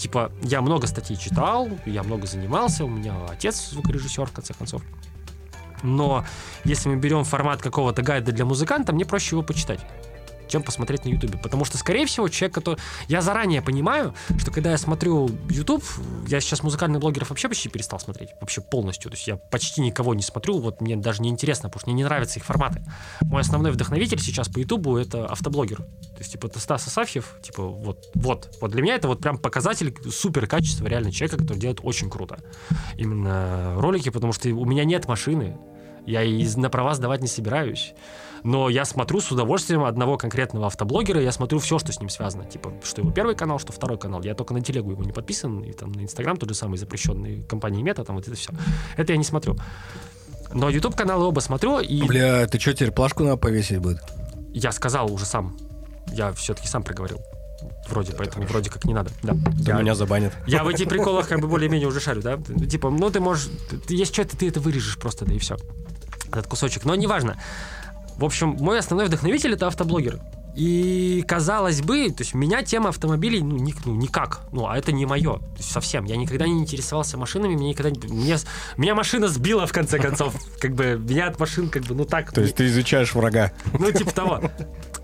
Типа, 0.00 0.32
я 0.40 0.62
много 0.62 0.86
статей 0.86 1.14
читал, 1.14 1.68
я 1.84 2.02
много 2.02 2.26
занимался, 2.26 2.86
у 2.86 2.88
меня 2.88 3.12
отец 3.28 3.68
звукорежиссер, 3.68 4.24
в 4.24 4.32
конце 4.32 4.54
концов. 4.54 4.82
Но 5.82 6.24
если 6.64 6.88
мы 6.88 6.96
берем 6.96 7.22
формат 7.24 7.60
какого-то 7.60 8.00
гайда 8.00 8.32
для 8.32 8.46
музыканта, 8.46 8.94
мне 8.94 9.04
проще 9.04 9.36
его 9.36 9.42
почитать 9.42 9.80
чем 10.50 10.62
посмотреть 10.62 11.04
на 11.04 11.10
Ютубе. 11.10 11.38
Потому 11.38 11.64
что, 11.64 11.78
скорее 11.78 12.06
всего, 12.06 12.28
человек, 12.28 12.54
который... 12.54 12.78
Я 13.08 13.22
заранее 13.22 13.62
понимаю, 13.62 14.14
что 14.38 14.50
когда 14.50 14.70
я 14.70 14.78
смотрю 14.78 15.30
Ютуб, 15.48 15.82
я 16.28 16.40
сейчас 16.40 16.62
музыкальных 16.62 17.00
блогеров 17.00 17.30
вообще 17.30 17.48
почти 17.48 17.68
перестал 17.68 18.00
смотреть. 18.00 18.30
Вообще 18.40 18.60
полностью. 18.60 19.10
То 19.10 19.16
есть 19.16 19.26
я 19.26 19.36
почти 19.36 19.80
никого 19.80 20.14
не 20.14 20.22
смотрю. 20.22 20.58
Вот 20.58 20.80
мне 20.80 20.96
даже 20.96 21.22
не 21.22 21.30
интересно, 21.30 21.68
потому 21.68 21.80
что 21.80 21.90
мне 21.90 21.96
не 21.98 22.04
нравятся 22.04 22.38
их 22.38 22.44
форматы. 22.44 22.84
Мой 23.22 23.40
основной 23.40 23.70
вдохновитель 23.72 24.20
сейчас 24.20 24.48
по 24.48 24.58
Ютубу 24.58 24.96
это 24.96 25.26
автоблогер. 25.26 25.78
То 25.78 26.18
есть, 26.18 26.32
типа, 26.32 26.46
это 26.46 26.60
Стас 26.60 26.86
Асафьев. 26.86 27.36
Типа, 27.42 27.62
вот, 27.62 28.10
вот. 28.14 28.56
Вот 28.60 28.70
для 28.70 28.82
меня 28.82 28.96
это 28.96 29.08
вот 29.08 29.20
прям 29.20 29.38
показатель 29.38 29.94
супер 30.10 30.46
качества 30.46 30.86
реально 30.86 31.12
человека, 31.12 31.38
который 31.38 31.58
делает 31.58 31.80
очень 31.82 32.10
круто. 32.10 32.38
Именно 32.96 33.74
ролики, 33.76 34.10
потому 34.10 34.32
что 34.32 34.48
у 34.48 34.64
меня 34.64 34.84
нет 34.84 35.06
машины. 35.08 35.56
Я 36.06 36.22
и 36.22 36.46
на 36.56 36.70
права 36.70 36.94
сдавать 36.94 37.20
не 37.20 37.28
собираюсь 37.28 37.94
но 38.42 38.68
я 38.68 38.84
смотрю 38.84 39.20
с 39.20 39.30
удовольствием 39.30 39.84
одного 39.84 40.16
конкретного 40.16 40.66
автоблогера, 40.66 41.20
я 41.20 41.32
смотрю 41.32 41.58
все, 41.58 41.78
что 41.78 41.92
с 41.92 42.00
ним 42.00 42.08
связано. 42.08 42.44
Типа, 42.44 42.72
что 42.82 43.02
его 43.02 43.10
первый 43.10 43.34
канал, 43.34 43.58
что 43.58 43.72
второй 43.72 43.98
канал. 43.98 44.22
Я 44.22 44.34
только 44.34 44.54
на 44.54 44.60
телегу 44.62 44.90
его 44.90 45.04
не 45.04 45.12
подписан, 45.12 45.60
и 45.60 45.72
там 45.72 45.92
на 45.92 46.00
Инстаграм 46.00 46.36
тот 46.36 46.48
же 46.48 46.54
самый 46.54 46.78
запрещенный 46.78 47.42
компанией 47.42 47.82
Мета, 47.82 48.04
там 48.04 48.16
вот 48.16 48.26
это 48.26 48.36
все. 48.36 48.52
Это 48.96 49.12
я 49.12 49.18
не 49.18 49.24
смотрю. 49.24 49.56
Но 50.52 50.68
YouTube 50.68 50.96
каналы 50.96 51.26
оба 51.26 51.40
смотрю 51.40 51.78
и... 51.78 52.02
Бля, 52.02 52.46
ты 52.46 52.58
что, 52.58 52.74
теперь 52.74 52.90
плашку 52.90 53.22
на 53.22 53.36
повесить 53.36 53.78
будет? 53.78 54.02
Я 54.52 54.72
сказал 54.72 55.12
уже 55.12 55.24
сам. 55.24 55.56
Я 56.12 56.32
все-таки 56.32 56.66
сам 56.66 56.82
проговорил. 56.82 57.20
Вроде, 57.88 58.12
поэтому 58.12 58.42
хорошо. 58.42 58.54
вроде 58.54 58.70
как 58.70 58.84
не 58.84 58.94
надо. 58.94 59.10
Да. 59.22 59.34
Я, 59.58 59.80
меня 59.80 59.94
забанят. 59.94 60.32
Я 60.46 60.64
в 60.64 60.68
этих 60.68 60.88
приколах 60.88 61.28
как 61.28 61.40
бы 61.40 61.48
более-менее 61.48 61.86
уже 61.88 62.00
шарю, 62.00 62.22
да? 62.22 62.38
Типа, 62.38 62.90
ну 62.90 63.10
ты 63.10 63.20
можешь... 63.20 63.48
Есть 63.88 64.12
что-то, 64.12 64.36
ты 64.36 64.48
это 64.48 64.60
вырежешь 64.60 64.96
просто, 64.98 65.24
да 65.24 65.34
и 65.34 65.38
все. 65.38 65.56
Этот 66.28 66.46
кусочек. 66.46 66.84
Но 66.84 66.94
неважно. 66.94 67.36
В 68.20 68.24
общем, 68.26 68.54
мой 68.60 68.78
основной 68.78 69.06
вдохновитель 69.06 69.54
это 69.54 69.66
автоблогеры. 69.66 70.20
И 70.54 71.24
казалось 71.26 71.80
бы, 71.80 72.10
то 72.10 72.22
есть 72.22 72.34
меня 72.34 72.62
тема 72.62 72.90
автомобилей 72.90 73.40
ну, 73.40 73.56
ни, 73.56 73.74
ну 73.86 73.94
никак, 73.94 74.42
ну 74.52 74.66
а 74.66 74.76
это 74.76 74.92
не 74.92 75.06
мое, 75.06 75.38
то 75.38 75.56
есть 75.56 75.70
совсем. 75.70 76.04
Я 76.04 76.16
никогда 76.16 76.46
не 76.46 76.58
интересовался 76.58 77.16
машинами, 77.16 77.54
мне 77.54 77.70
никогда 77.70 77.98
мне, 78.08 78.36
меня 78.76 78.94
машина 78.94 79.28
сбила 79.28 79.66
в 79.66 79.72
конце 79.72 79.98
концов, 79.98 80.34
как 80.60 80.74
бы 80.74 80.98
меня 80.98 81.28
от 81.28 81.40
машин 81.40 81.70
как 81.70 81.84
бы 81.84 81.94
ну 81.94 82.04
так. 82.04 82.30
То 82.32 82.42
есть 82.42 82.56
ты 82.56 82.66
изучаешь 82.66 83.14
врага. 83.14 83.52
Ну 83.78 83.90
типа 83.90 84.12
того. 84.12 84.42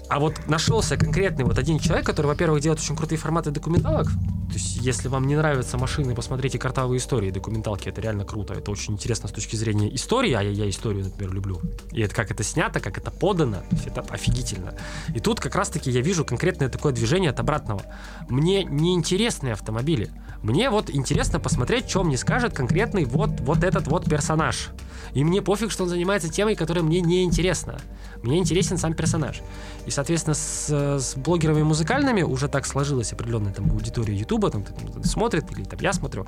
А 0.09 0.21
вот 0.21 0.47
нашелся 0.47 0.97
конкретный 0.97 1.45
вот 1.45 1.59
один 1.59 1.79
человек, 1.79 2.07
который, 2.07 2.27
во-первых, 2.27 2.61
делает 2.61 2.81
очень 2.81 2.97
крутые 2.97 3.19
форматы 3.19 3.51
документалок. 3.51 4.07
То 4.07 4.53
есть, 4.53 4.77
если 4.77 5.09
вам 5.09 5.27
не 5.27 5.35
нравятся 5.35 5.77
машины, 5.77 6.15
посмотрите 6.15 6.59
картавые 6.59 6.99
истории, 6.99 7.31
документалки, 7.31 7.89
это 7.89 8.01
реально 8.01 8.25
круто. 8.25 8.55
Это 8.55 8.71
очень 8.71 8.95
интересно 8.95 9.29
с 9.29 9.33
точки 9.33 9.57
зрения 9.57 9.93
истории, 9.95 10.33
а 10.33 10.43
я, 10.43 10.51
я 10.51 10.71
историю, 10.71 11.05
например, 11.05 11.35
люблю. 11.35 11.61
И 11.91 12.01
это 12.01 12.15
как 12.15 12.31
это 12.31 12.45
снято, 12.45 12.79
как 12.79 12.99
это 12.99 13.11
подано, 13.11 13.59
это 13.85 14.03
офигительно. 14.03 14.75
И 15.15 15.21
тут 15.21 15.41
как 15.41 15.57
раз-таки 15.57 15.91
я 15.91 16.01
вижу 16.01 16.25
конкретное 16.25 16.69
такое 16.69 16.93
движение 16.93 17.31
от 17.31 17.41
обратного. 17.41 17.83
Мне 18.29 18.65
не 18.65 18.95
интересны 18.95 19.49
автомобили. 19.49 20.11
Мне 20.43 20.71
вот 20.71 20.91
интересно 20.91 21.41
посмотреть, 21.41 21.89
что 21.89 22.05
мне 22.05 22.17
скажет 22.17 22.55
конкретный 22.55 23.05
вот, 23.05 23.41
вот 23.41 23.65
этот 23.65 23.87
вот 23.89 24.05
персонаж. 24.05 24.71
И 25.15 25.25
мне 25.25 25.41
пофиг, 25.43 25.71
что 25.71 25.85
он 25.85 25.89
занимается 25.89 26.29
темой, 26.29 26.57
которая 26.57 26.85
мне 26.85 27.01
не 27.01 27.25
интересна. 27.25 27.79
Мне 28.23 28.39
интересен 28.39 28.77
сам 28.77 28.95
персонаж. 28.95 29.41
И, 29.87 29.91
соответственно, 29.91 30.35
с, 30.35 30.69
с 30.69 31.15
блогерами 31.17 31.63
музыкальными 31.63 32.23
уже 32.23 32.49
так 32.49 32.67
сложилась 32.67 33.13
определенная 33.13 33.53
там 33.53 33.71
аудитория 33.71 34.15
Ютуба, 34.15 34.51
там, 34.51 34.63
там 34.65 35.05
смотрит, 35.05 35.51
или 35.53 35.65
там 35.65 35.79
я 35.81 35.93
смотрю. 35.93 36.27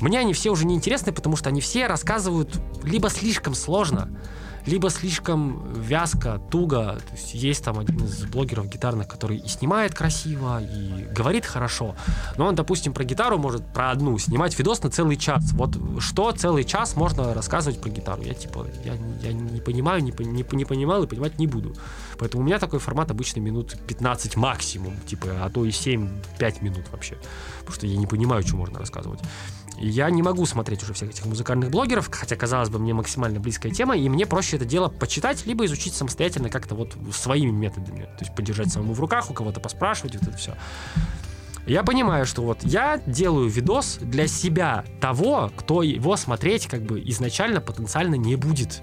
Мне 0.00 0.20
они 0.20 0.32
все 0.32 0.50
уже 0.50 0.66
не 0.66 0.74
интересны, 0.74 1.12
потому 1.12 1.36
что 1.36 1.48
они 1.48 1.60
все 1.60 1.86
рассказывают 1.86 2.60
либо 2.82 3.08
слишком 3.08 3.54
сложно, 3.54 4.10
либо 4.66 4.90
слишком 4.90 5.72
вязко, 5.72 6.40
туго. 6.50 6.98
То 7.08 7.12
есть 7.12 7.34
есть 7.34 7.64
там 7.64 7.78
один 7.78 8.04
из 8.04 8.24
блогеров 8.24 8.68
гитарных, 8.68 9.08
который 9.08 9.38
и 9.38 9.48
снимает 9.48 9.94
красиво, 9.94 10.60
и 10.62 11.04
говорит 11.12 11.46
хорошо, 11.46 11.94
но 12.36 12.46
он, 12.46 12.54
допустим, 12.54 12.92
про 12.92 13.04
гитару 13.04 13.38
может 13.38 13.64
про 13.72 13.90
одну 13.90 14.18
снимать 14.18 14.58
видос 14.58 14.82
на 14.82 14.90
целый 14.90 15.16
час. 15.16 15.52
Вот 15.52 15.78
что 16.00 16.32
целый 16.32 16.64
час 16.64 16.96
можно 16.96 17.32
рассказывать 17.34 17.80
про 17.80 17.90
гитару? 17.90 18.22
Я 18.22 18.34
типа, 18.34 18.66
я, 18.84 18.94
я 19.22 19.32
не 19.32 19.60
понимаю, 19.60 20.02
не, 20.02 20.12
не, 20.18 20.44
не 20.50 20.64
понимал 20.64 21.04
и 21.04 21.06
понимать 21.06 21.38
не 21.38 21.46
буду. 21.46 21.74
Поэтому 22.18 22.42
у 22.42 22.46
меня 22.46 22.58
такой 22.58 22.78
формат 22.78 23.10
обычно 23.10 23.40
минут 23.40 23.76
15 23.86 24.36
максимум, 24.36 24.96
типа, 25.06 25.28
а 25.42 25.50
то 25.50 25.64
и 25.64 25.70
7-5 25.70 26.64
минут 26.64 26.84
вообще. 26.90 27.16
Потому 27.60 27.74
что 27.74 27.86
я 27.86 27.96
не 27.96 28.06
понимаю, 28.06 28.42
что 28.42 28.56
можно 28.56 28.78
рассказывать 28.78 29.20
я 29.78 30.10
не 30.10 30.22
могу 30.22 30.46
смотреть 30.46 30.82
уже 30.82 30.94
всех 30.94 31.10
этих 31.10 31.26
музыкальных 31.26 31.70
блогеров, 31.70 32.08
хотя, 32.10 32.36
казалось 32.36 32.68
бы, 32.68 32.78
мне 32.78 32.94
максимально 32.94 33.40
близкая 33.40 33.72
тема, 33.72 33.96
и 33.96 34.08
мне 34.08 34.26
проще 34.26 34.56
это 34.56 34.64
дело 34.64 34.88
почитать, 34.88 35.44
либо 35.46 35.64
изучить 35.66 35.94
самостоятельно 35.94 36.48
как-то 36.48 36.74
вот 36.74 36.96
своими 37.12 37.50
методами. 37.50 38.02
То 38.18 38.24
есть 38.24 38.34
подержать 38.34 38.70
самому 38.72 38.94
в 38.94 39.00
руках, 39.00 39.30
у 39.30 39.34
кого-то 39.34 39.60
поспрашивать, 39.60 40.14
вот 40.14 40.28
это 40.28 40.36
все. 40.36 40.54
Я 41.66 41.82
понимаю, 41.82 42.26
что 42.26 42.42
вот 42.42 42.62
я 42.62 42.98
делаю 43.06 43.48
видос 43.48 43.98
для 44.00 44.28
себя 44.28 44.84
того, 45.00 45.50
кто 45.56 45.82
его 45.82 46.16
смотреть 46.16 46.68
как 46.68 46.82
бы 46.82 47.00
изначально 47.06 47.60
потенциально 47.60 48.14
не 48.14 48.36
будет. 48.36 48.82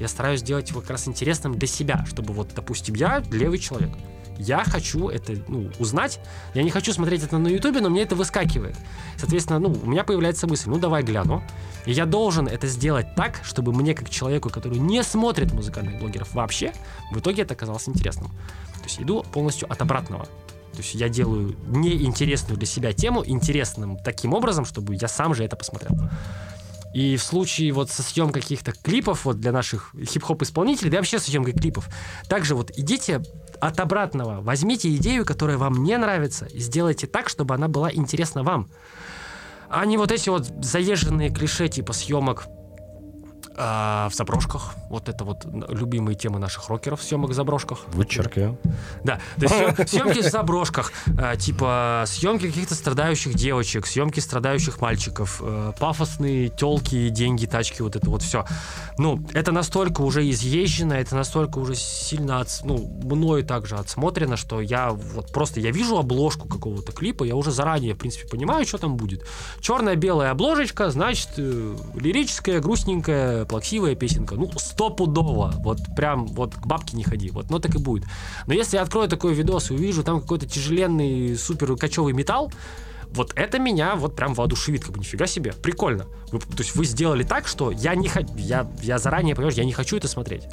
Я 0.00 0.08
стараюсь 0.08 0.40
сделать 0.40 0.70
его 0.70 0.80
как 0.80 0.90
раз 0.90 1.08
интересным 1.08 1.58
для 1.58 1.68
себя, 1.68 2.04
чтобы 2.06 2.32
вот, 2.32 2.48
допустим, 2.54 2.94
я 2.94 3.22
левый 3.30 3.58
человек. 3.58 3.90
Я 4.38 4.64
хочу 4.64 5.08
это 5.08 5.34
ну, 5.48 5.70
узнать. 5.78 6.20
Я 6.54 6.62
не 6.62 6.70
хочу 6.70 6.92
смотреть 6.92 7.22
это 7.22 7.38
на 7.38 7.48
Ютубе, 7.48 7.80
но 7.80 7.88
мне 7.88 8.02
это 8.02 8.14
выскакивает. 8.14 8.76
Соответственно, 9.16 9.58
ну, 9.58 9.76
у 9.82 9.86
меня 9.86 10.04
появляется 10.04 10.46
мысль, 10.46 10.68
ну 10.68 10.78
давай 10.78 11.02
гляну. 11.02 11.42
И 11.84 11.92
я 11.92 12.06
должен 12.06 12.46
это 12.46 12.66
сделать 12.66 13.14
так, 13.14 13.40
чтобы 13.44 13.72
мне, 13.72 13.94
как 13.94 14.10
человеку, 14.10 14.50
который 14.50 14.78
не 14.78 15.02
смотрит 15.02 15.52
музыкальных 15.52 15.98
блогеров 16.00 16.34
вообще, 16.34 16.72
в 17.12 17.18
итоге 17.18 17.42
это 17.42 17.54
оказалось 17.54 17.88
интересным. 17.88 18.28
То 18.28 18.84
есть 18.84 19.00
иду 19.00 19.24
полностью 19.32 19.70
от 19.70 19.80
обратного. 19.80 20.26
То 20.72 20.82
есть 20.82 20.94
я 20.94 21.08
делаю 21.08 21.56
неинтересную 21.68 22.58
для 22.58 22.66
себя 22.66 22.92
тему 22.92 23.24
интересным 23.24 23.96
таким 23.96 24.34
образом, 24.34 24.66
чтобы 24.66 24.94
я 24.94 25.08
сам 25.08 25.34
же 25.34 25.42
это 25.42 25.56
посмотрел. 25.56 25.96
И 26.96 27.16
в 27.16 27.22
случае 27.22 27.72
вот 27.72 27.90
со 27.90 28.02
съемкой 28.02 28.40
каких-то 28.40 28.72
клипов 28.72 29.26
вот 29.26 29.38
для 29.38 29.52
наших 29.52 29.92
хип-хоп 30.02 30.42
исполнителей, 30.42 30.90
да 30.90 30.96
вообще 30.96 31.18
со 31.18 31.26
съемкой 31.26 31.52
клипов, 31.52 31.90
также 32.26 32.54
вот 32.54 32.70
идите 32.76 33.22
от 33.60 33.80
обратного. 33.80 34.40
Возьмите 34.40 34.94
идею, 34.96 35.24
которая 35.24 35.58
вам 35.58 35.82
не 35.82 35.96
нравится, 35.96 36.46
и 36.46 36.58
сделайте 36.58 37.06
так, 37.06 37.28
чтобы 37.28 37.54
она 37.54 37.68
была 37.68 37.92
интересна 37.92 38.42
вам. 38.42 38.68
А 39.68 39.84
не 39.84 39.98
вот 39.98 40.12
эти 40.12 40.28
вот 40.28 40.46
заезженные 40.62 41.30
клише 41.30 41.68
типа 41.68 41.92
съемок 41.92 42.46
а, 43.56 44.08
в 44.10 44.14
заброшках. 44.14 44.74
Вот 44.88 45.08
это 45.08 45.24
вот 45.24 45.46
любимые 45.68 46.14
темы 46.14 46.38
наших 46.38 46.68
рокеров, 46.68 47.02
съемок 47.02 47.30
в 47.30 47.34
заброшках. 47.34 47.86
Вычеркиваю. 47.88 48.58
Да, 49.02 49.20
то 49.38 49.42
есть 49.44 49.90
съемки 49.90 50.20
в 50.20 50.30
заброшках, 50.30 50.92
а, 51.18 51.36
типа 51.36 52.04
съемки 52.06 52.46
каких-то 52.46 52.74
страдающих 52.74 53.34
девочек, 53.34 53.86
съемки 53.86 54.20
страдающих 54.20 54.80
мальчиков, 54.80 55.40
а, 55.42 55.72
пафосные 55.72 56.48
телки, 56.48 57.08
деньги, 57.08 57.46
тачки, 57.46 57.82
вот 57.82 57.96
это 57.96 58.10
вот 58.10 58.22
все. 58.22 58.44
Ну, 58.98 59.24
это 59.32 59.52
настолько 59.52 60.02
уже 60.02 60.28
изъезжено, 60.30 60.94
это 60.94 61.16
настолько 61.16 61.58
уже 61.58 61.74
сильно, 61.74 62.40
от, 62.40 62.48
ну, 62.64 62.78
мною 63.02 63.44
также 63.44 63.76
отсмотрено, 63.76 64.36
что 64.36 64.60
я 64.60 64.90
вот 64.90 65.32
просто, 65.32 65.60
я 65.60 65.70
вижу 65.70 65.96
обложку 65.96 66.48
какого-то 66.48 66.92
клипа, 66.92 67.24
я 67.24 67.36
уже 67.36 67.50
заранее, 67.50 67.94
в 67.94 67.98
принципе, 67.98 68.28
понимаю, 68.28 68.66
что 68.66 68.78
там 68.78 68.96
будет. 68.96 69.26
Черная-белая 69.60 70.30
обложечка, 70.30 70.90
значит, 70.90 71.30
э, 71.38 71.76
лирическая, 71.94 72.60
грустненькая, 72.60 73.45
плаксивая 73.48 73.94
песенка, 73.94 74.34
ну, 74.34 74.50
стопудово, 74.56 75.52
вот 75.58 75.78
прям, 75.96 76.26
вот 76.26 76.54
к 76.54 76.66
бабке 76.66 76.96
не 76.96 77.04
ходи, 77.04 77.30
вот, 77.30 77.50
ну, 77.50 77.58
так 77.58 77.74
и 77.74 77.78
будет. 77.78 78.04
Но 78.46 78.54
если 78.54 78.76
я 78.76 78.82
открою 78.82 79.08
такой 79.08 79.34
видос 79.34 79.70
и 79.70 79.74
увижу 79.74 80.02
там 80.02 80.20
какой-то 80.20 80.46
тяжеленный, 80.46 81.36
супер 81.36 81.76
кочевый 81.76 82.12
металл, 82.12 82.52
вот 83.10 83.32
это 83.36 83.58
меня 83.58 83.96
вот 83.96 84.16
прям 84.16 84.34
воодушевит, 84.34 84.84
как 84.84 84.92
бы 84.92 85.00
нифига 85.00 85.26
себе, 85.26 85.52
прикольно. 85.52 86.06
Вы, 86.32 86.40
то 86.40 86.58
есть 86.58 86.74
вы 86.74 86.84
сделали 86.84 87.22
так, 87.22 87.46
что 87.46 87.70
я 87.70 87.94
не 87.94 88.08
хочу, 88.08 88.28
я, 88.36 88.70
я 88.82 88.98
заранее, 88.98 89.34
понимаешь, 89.34 89.56
я 89.56 89.64
не 89.64 89.72
хочу 89.72 89.96
это 89.96 90.08
смотреть, 90.08 90.44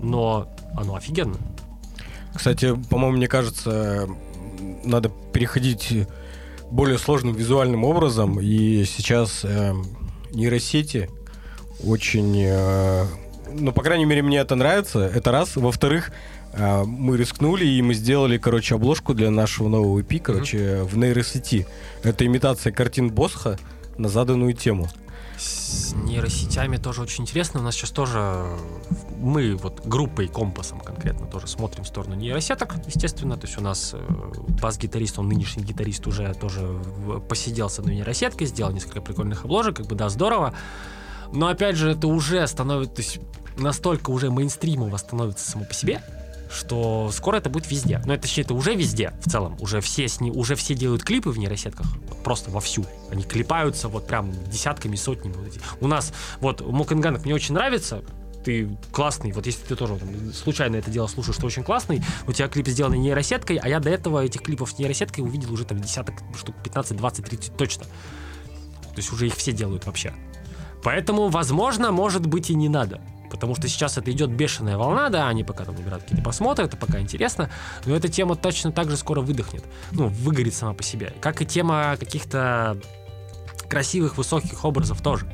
но 0.00 0.48
оно 0.76 0.94
офигенно. 0.94 1.36
Кстати, 2.34 2.74
по-моему, 2.90 3.16
мне 3.16 3.28
кажется, 3.28 4.08
надо 4.84 5.10
переходить 5.32 6.06
более 6.70 6.98
сложным 6.98 7.34
визуальным 7.34 7.84
образом, 7.84 8.40
и 8.40 8.84
сейчас 8.84 9.44
э, 9.44 9.74
нейросети 10.30 11.10
очень... 11.84 12.42
Э, 12.46 13.06
ну, 13.52 13.72
по 13.72 13.82
крайней 13.82 14.04
мере, 14.04 14.22
мне 14.22 14.38
это 14.38 14.54
нравится. 14.54 15.00
Это 15.00 15.30
раз. 15.32 15.56
Во-вторых, 15.56 16.12
э, 16.52 16.84
мы 16.84 17.16
рискнули, 17.16 17.64
и 17.64 17.82
мы 17.82 17.94
сделали, 17.94 18.38
короче, 18.38 18.74
обложку 18.74 19.14
для 19.14 19.30
нашего 19.30 19.68
нового 19.68 20.00
EP, 20.00 20.18
короче, 20.20 20.58
mm-hmm. 20.58 20.84
в 20.84 20.96
нейросети. 20.96 21.66
Это 22.02 22.26
имитация 22.26 22.72
картин 22.72 23.10
Босха 23.10 23.58
на 23.98 24.08
заданную 24.08 24.54
тему. 24.54 24.88
С 25.36 25.92
нейросетями 25.94 26.76
тоже 26.76 27.02
очень 27.02 27.24
интересно. 27.24 27.60
У 27.60 27.62
нас 27.64 27.74
сейчас 27.74 27.90
тоже 27.90 28.46
мы 29.18 29.56
вот 29.56 29.84
группой 29.84 30.28
компасом 30.28 30.78
конкретно 30.80 31.26
тоже 31.26 31.48
смотрим 31.48 31.84
в 31.84 31.88
сторону 31.88 32.14
нейросеток, 32.14 32.76
естественно. 32.86 33.36
То 33.36 33.46
есть 33.46 33.58
у 33.58 33.62
нас 33.62 33.90
э, 33.94 33.98
бас-гитарист, 34.60 35.18
он 35.18 35.28
нынешний 35.28 35.64
гитарист 35.64 36.06
уже 36.06 36.32
тоже 36.34 36.80
посидел 37.28 37.68
с 37.68 37.78
одной 37.78 37.96
нейросеткой, 37.96 38.46
сделал 38.46 38.72
несколько 38.72 39.00
прикольных 39.00 39.44
обложек, 39.44 39.78
как 39.78 39.86
бы 39.86 39.96
да, 39.96 40.08
здорово. 40.08 40.54
Но 41.32 41.48
опять 41.48 41.76
же, 41.76 41.90
это 41.90 42.06
уже 42.08 42.46
становится, 42.46 42.94
то 42.94 43.02
есть 43.02 43.20
настолько 43.56 44.10
уже 44.10 44.30
мейнстримово 44.30 44.96
становится 44.96 45.50
само 45.50 45.64
по 45.64 45.74
себе, 45.74 46.02
что 46.52 47.10
скоро 47.12 47.38
это 47.38 47.48
будет 47.48 47.70
везде. 47.70 48.00
Но 48.04 48.14
это, 48.14 48.28
это 48.36 48.54
уже 48.54 48.74
везде 48.74 49.12
в 49.24 49.30
целом. 49.30 49.56
Уже 49.60 49.80
все, 49.80 50.06
сни, 50.08 50.30
уже 50.30 50.54
все 50.54 50.74
делают 50.74 51.02
клипы 51.02 51.30
в 51.30 51.38
нейросетках. 51.38 51.86
Вот 52.08 52.22
просто 52.22 52.50
вовсю. 52.50 52.84
Они 53.10 53.22
клепаются 53.22 53.88
вот 53.88 54.06
прям 54.06 54.32
десятками, 54.50 54.96
сотнями. 54.96 55.34
Вот 55.34 55.48
эти. 55.48 55.60
У 55.80 55.86
нас 55.86 56.12
вот 56.40 56.60
Мокенганг 56.60 57.24
мне 57.24 57.34
очень 57.34 57.54
нравится. 57.54 58.02
Ты 58.44 58.76
классный, 58.90 59.30
вот 59.30 59.46
если 59.46 59.64
ты 59.64 59.76
тоже 59.76 59.96
там, 59.98 60.32
случайно 60.32 60.74
это 60.74 60.90
дело 60.90 61.06
слушаешь, 61.06 61.36
что 61.36 61.46
очень 61.46 61.62
классный, 61.62 62.02
у 62.26 62.32
тебя 62.32 62.48
клип 62.48 62.66
сделан 62.66 62.94
нейросеткой, 62.94 63.58
а 63.58 63.68
я 63.68 63.78
до 63.78 63.88
этого 63.88 64.24
этих 64.24 64.42
клипов 64.42 64.72
с 64.72 64.78
нейросеткой 64.80 65.22
увидел 65.22 65.52
уже 65.52 65.64
там 65.64 65.80
десяток 65.80 66.16
штук, 66.36 66.56
15, 66.64 66.96
20, 66.96 67.24
30 67.24 67.56
точно. 67.56 67.84
То 67.84 68.96
есть 68.96 69.12
уже 69.12 69.28
их 69.28 69.36
все 69.36 69.52
делают 69.52 69.86
вообще. 69.86 70.12
Поэтому, 70.82 71.28
возможно, 71.28 71.92
может 71.92 72.26
быть 72.26 72.50
и 72.50 72.54
не 72.54 72.68
надо. 72.68 73.00
Потому 73.30 73.54
что 73.54 73.66
сейчас 73.66 73.96
это 73.96 74.10
идет 74.10 74.30
бешеная 74.30 74.76
волна, 74.76 75.08
да, 75.08 75.28
они 75.28 75.42
пока 75.42 75.64
там 75.64 75.74
набирают 75.74 76.02
какие-то 76.02 76.22
просмотры, 76.22 76.66
это 76.66 76.76
пока 76.76 77.00
интересно, 77.00 77.48
но 77.86 77.96
эта 77.96 78.08
тема 78.08 78.36
точно 78.36 78.72
так 78.72 78.90
же 78.90 78.96
скоро 78.98 79.22
выдохнет, 79.22 79.64
ну, 79.92 80.08
выгорит 80.08 80.54
сама 80.54 80.74
по 80.74 80.82
себе. 80.82 81.14
Как 81.20 81.40
и 81.40 81.46
тема 81.46 81.96
каких-то 81.98 82.76
красивых, 83.70 84.18
высоких 84.18 84.66
образов 84.66 85.00
тоже. 85.00 85.26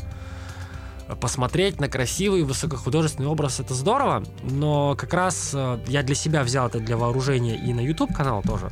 Посмотреть 1.20 1.80
на 1.80 1.88
красивый, 1.88 2.44
высокохудожественный 2.44 3.28
образ 3.28 3.58
это 3.58 3.74
здорово, 3.74 4.22
но 4.42 4.94
как 4.94 5.12
раз 5.12 5.52
э, 5.54 5.80
я 5.88 6.02
для 6.02 6.14
себя 6.14 6.44
взял 6.44 6.68
это 6.68 6.78
для 6.80 6.96
вооружения 6.96 7.56
и 7.56 7.72
на 7.72 7.80
YouTube 7.80 8.14
канал 8.14 8.42
тоже. 8.42 8.70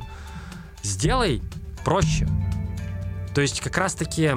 Сделай 0.82 1.42
проще. 1.84 2.28
То 3.34 3.40
есть 3.40 3.60
как 3.60 3.76
раз 3.78 3.94
таки 3.94 4.32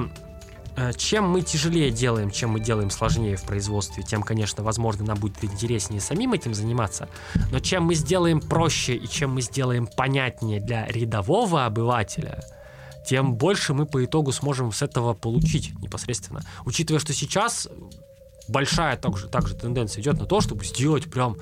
чем 0.96 1.28
мы 1.28 1.42
тяжелее 1.42 1.90
делаем, 1.90 2.30
чем 2.30 2.50
мы 2.50 2.60
делаем 2.60 2.90
сложнее 2.90 3.36
в 3.36 3.42
производстве, 3.42 4.02
тем, 4.02 4.22
конечно, 4.22 4.62
возможно, 4.62 5.04
нам 5.04 5.18
будет 5.18 5.42
интереснее 5.42 6.00
самим 6.00 6.32
этим 6.32 6.54
заниматься. 6.54 7.08
Но 7.50 7.58
чем 7.58 7.84
мы 7.84 7.94
сделаем 7.94 8.40
проще 8.40 8.94
и 8.94 9.08
чем 9.08 9.34
мы 9.34 9.42
сделаем 9.42 9.86
понятнее 9.86 10.60
для 10.60 10.86
рядового 10.86 11.66
обывателя, 11.66 12.44
тем 13.06 13.34
больше 13.34 13.74
мы 13.74 13.86
по 13.86 14.04
итогу 14.04 14.32
сможем 14.32 14.72
с 14.72 14.82
этого 14.82 15.14
получить 15.14 15.72
непосредственно. 15.80 16.42
Учитывая, 16.64 17.00
что 17.00 17.12
сейчас 17.12 17.68
большая 18.48 18.96
также, 18.96 19.28
также 19.28 19.54
тенденция 19.54 20.02
идет 20.02 20.18
на 20.18 20.26
то, 20.26 20.40
чтобы 20.40 20.64
сделать 20.64 21.10
прям 21.10 21.36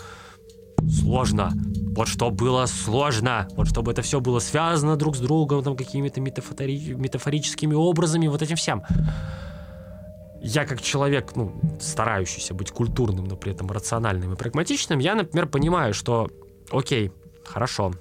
сложно. 0.87 1.53
Вот 1.97 2.09
что 2.09 2.31
было 2.31 2.67
сложно. 2.67 3.49
Вот 3.57 3.69
чтобы 3.69 3.93
это 3.93 4.03
все 4.03 4.21
было 4.21 4.39
связано 4.39 4.97
друг 4.97 5.17
с 5.17 5.21
другом, 5.21 5.63
там 5.65 5.77
какими-то 5.77 6.21
метафори- 6.21 6.95
метафорическими 6.95 7.75
образами, 7.75 8.29
вот 8.29 8.43
этим 8.43 8.57
всем. 8.57 8.83
Я 10.41 10.65
как 10.65 10.81
человек, 10.81 11.33
ну, 11.35 11.53
старающийся 11.81 12.55
быть 12.55 12.71
культурным, 12.71 13.25
но 13.25 13.37
при 13.37 13.53
этом 13.53 13.69
рациональным 13.69 14.33
и 14.33 14.37
прагматичным, 14.37 15.01
я, 15.01 15.17
например, 15.17 15.49
понимаю, 15.49 15.95
что, 15.95 16.29
окей, 16.71 17.11
хорошо, 17.45 17.93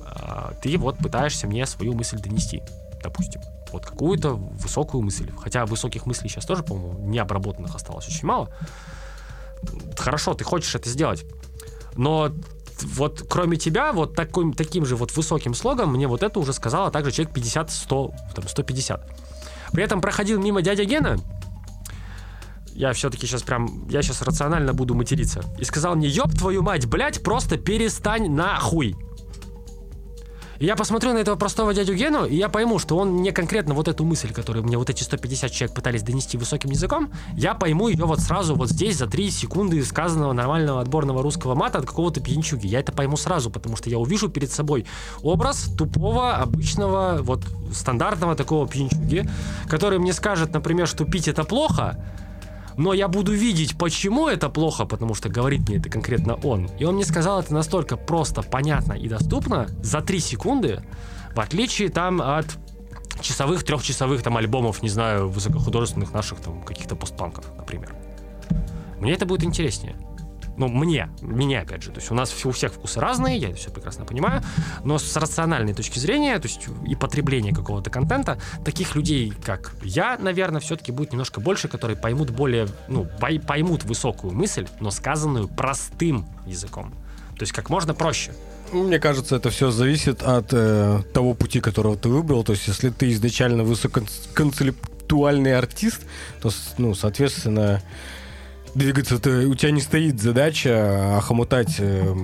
э, 0.00 0.52
ты 0.62 0.78
вот 0.78 0.96
пытаешься 0.96 1.46
мне 1.46 1.66
свою 1.66 1.92
мысль 1.92 2.18
донести, 2.18 2.62
допустим. 3.02 3.42
Вот 3.70 3.84
какую-то 3.84 4.34
высокую 4.34 5.02
мысль. 5.02 5.30
Хотя 5.36 5.66
высоких 5.66 6.06
мыслей 6.06 6.30
сейчас 6.30 6.46
тоже, 6.46 6.62
по-моему, 6.62 6.98
не 7.06 7.18
обработанных 7.18 7.74
осталось 7.74 8.08
очень 8.08 8.26
мало. 8.26 8.48
Хорошо, 9.98 10.34
ты 10.34 10.44
хочешь 10.44 10.74
это 10.74 10.88
сделать. 10.88 11.26
Но 11.96 12.32
вот 12.82 13.24
кроме 13.28 13.56
тебя, 13.56 13.92
вот 13.92 14.14
таким, 14.14 14.52
таким 14.52 14.84
же 14.86 14.96
вот 14.96 15.16
высоким 15.16 15.54
слогом, 15.54 15.92
мне 15.92 16.06
вот 16.06 16.22
это 16.22 16.40
уже 16.40 16.52
сказала 16.52 16.90
также 16.90 17.12
человек 17.12 17.36
50-100, 17.36 18.14
там 18.34 18.48
150. 18.48 19.10
При 19.72 19.82
этом 19.82 20.00
проходил 20.00 20.40
мимо 20.40 20.62
дядя 20.62 20.84
Гена, 20.84 21.18
я 22.74 22.92
все-таки 22.92 23.26
сейчас 23.26 23.42
прям, 23.42 23.88
я 23.88 24.02
сейчас 24.02 24.22
рационально 24.22 24.74
буду 24.74 24.94
материться, 24.94 25.42
и 25.58 25.64
сказал 25.64 25.94
мне, 25.94 26.08
ёб 26.08 26.32
твою 26.32 26.62
мать, 26.62 26.86
блядь, 26.86 27.22
просто 27.22 27.56
перестань 27.56 28.30
нахуй. 28.30 28.96
Я 30.64 30.76
посмотрю 30.76 31.12
на 31.12 31.18
этого 31.18 31.36
простого 31.36 31.74
дядю 31.74 31.92
Гену, 31.92 32.24
и 32.24 32.36
я 32.36 32.48
пойму, 32.48 32.78
что 32.78 32.96
он 32.96 33.10
мне 33.10 33.32
конкретно 33.32 33.74
вот 33.74 33.86
эту 33.86 34.02
мысль, 34.02 34.32
которую 34.32 34.64
мне 34.64 34.78
вот 34.78 34.88
эти 34.88 35.02
150 35.02 35.52
человек 35.52 35.76
пытались 35.76 36.02
донести 36.02 36.38
высоким 36.38 36.70
языком, 36.70 37.12
я 37.36 37.52
пойму 37.52 37.88
ее 37.88 38.06
вот 38.06 38.20
сразу 38.20 38.54
вот 38.54 38.70
здесь 38.70 38.96
за 38.96 39.06
3 39.06 39.30
секунды 39.30 39.84
сказанного 39.84 40.32
нормального 40.32 40.80
отборного 40.80 41.22
русского 41.22 41.54
мата 41.54 41.80
от 41.80 41.84
какого-то 41.84 42.22
пьянчуги. 42.22 42.66
Я 42.66 42.80
это 42.80 42.92
пойму 42.92 43.18
сразу, 43.18 43.50
потому 43.50 43.76
что 43.76 43.90
я 43.90 43.98
увижу 43.98 44.30
перед 44.30 44.50
собой 44.50 44.86
образ 45.20 45.68
тупого, 45.76 46.36
обычного, 46.36 47.18
вот 47.20 47.42
стандартного 47.74 48.34
такого 48.34 48.66
пьянчуги, 48.66 49.28
который 49.68 49.98
мне 49.98 50.14
скажет, 50.14 50.54
например, 50.54 50.88
что 50.88 51.04
пить 51.04 51.28
это 51.28 51.44
плохо, 51.44 52.02
но 52.76 52.92
я 52.92 53.08
буду 53.08 53.32
видеть, 53.32 53.76
почему 53.78 54.28
это 54.28 54.48
плохо, 54.48 54.84
потому 54.84 55.14
что 55.14 55.28
говорит 55.28 55.68
мне 55.68 55.78
это 55.78 55.88
конкретно 55.88 56.34
он. 56.34 56.70
И 56.78 56.84
он 56.84 56.96
мне 56.96 57.04
сказал 57.04 57.40
это 57.40 57.54
настолько 57.54 57.96
просто, 57.96 58.42
понятно 58.42 58.94
и 58.94 59.08
доступно 59.08 59.68
за 59.82 60.00
3 60.00 60.20
секунды, 60.20 60.82
в 61.34 61.40
отличие 61.40 61.88
там 61.88 62.20
от 62.20 62.46
часовых, 63.20 63.64
трехчасовых 63.64 64.22
там 64.22 64.36
альбомов, 64.36 64.82
не 64.82 64.88
знаю, 64.88 65.28
высокохудожественных 65.28 66.12
наших 66.12 66.40
там 66.40 66.62
каких-то 66.62 66.96
постпанков, 66.96 67.44
например. 67.56 67.94
Мне 69.00 69.12
это 69.12 69.26
будет 69.26 69.44
интереснее. 69.44 69.96
Ну, 70.56 70.68
мне, 70.68 71.08
меня, 71.20 71.62
опять 71.62 71.82
же. 71.82 71.90
То 71.90 71.98
есть 71.98 72.10
у 72.10 72.14
нас 72.14 72.32
у 72.44 72.50
всех 72.50 72.72
вкусы 72.72 73.00
разные, 73.00 73.36
я 73.38 73.48
это 73.48 73.56
все 73.56 73.70
прекрасно 73.70 74.04
понимаю, 74.04 74.42
но 74.84 74.98
с 74.98 75.16
рациональной 75.16 75.74
точки 75.74 75.98
зрения, 75.98 76.38
то 76.38 76.48
есть 76.48 76.68
и 76.86 76.94
потребления 76.94 77.52
какого-то 77.52 77.90
контента, 77.90 78.38
таких 78.64 78.94
людей, 78.94 79.32
как 79.44 79.72
я, 79.82 80.16
наверное, 80.18 80.60
все-таки 80.60 80.92
будет 80.92 81.12
немножко 81.12 81.40
больше, 81.40 81.68
которые 81.68 81.96
поймут 81.96 82.30
более, 82.30 82.68
ну, 82.88 83.06
поймут 83.46 83.84
высокую 83.84 84.32
мысль, 84.32 84.66
но 84.80 84.90
сказанную 84.90 85.48
простым 85.48 86.26
языком. 86.46 86.94
То 87.36 87.42
есть 87.42 87.52
как 87.52 87.68
можно 87.70 87.94
проще. 87.94 88.32
Мне 88.72 88.98
кажется, 88.98 89.36
это 89.36 89.50
все 89.50 89.70
зависит 89.70 90.22
от 90.22 90.48
э, 90.52 91.00
того 91.12 91.34
пути, 91.34 91.60
которого 91.60 91.96
ты 91.96 92.08
выбрал. 92.08 92.44
То 92.44 92.52
есть, 92.52 92.66
если 92.66 92.90
ты 92.90 93.12
изначально 93.12 93.62
высококонцептуальный 93.62 95.56
артист, 95.56 96.02
то, 96.40 96.50
ну, 96.78 96.94
соответственно, 96.94 97.82
двигаться 98.74 99.18
то 99.18 99.30
у 99.48 99.54
тебя 99.54 99.70
не 99.70 99.80
стоит 99.80 100.20
задача 100.20 101.16
охомутать 101.16 101.76
э, 101.78 102.14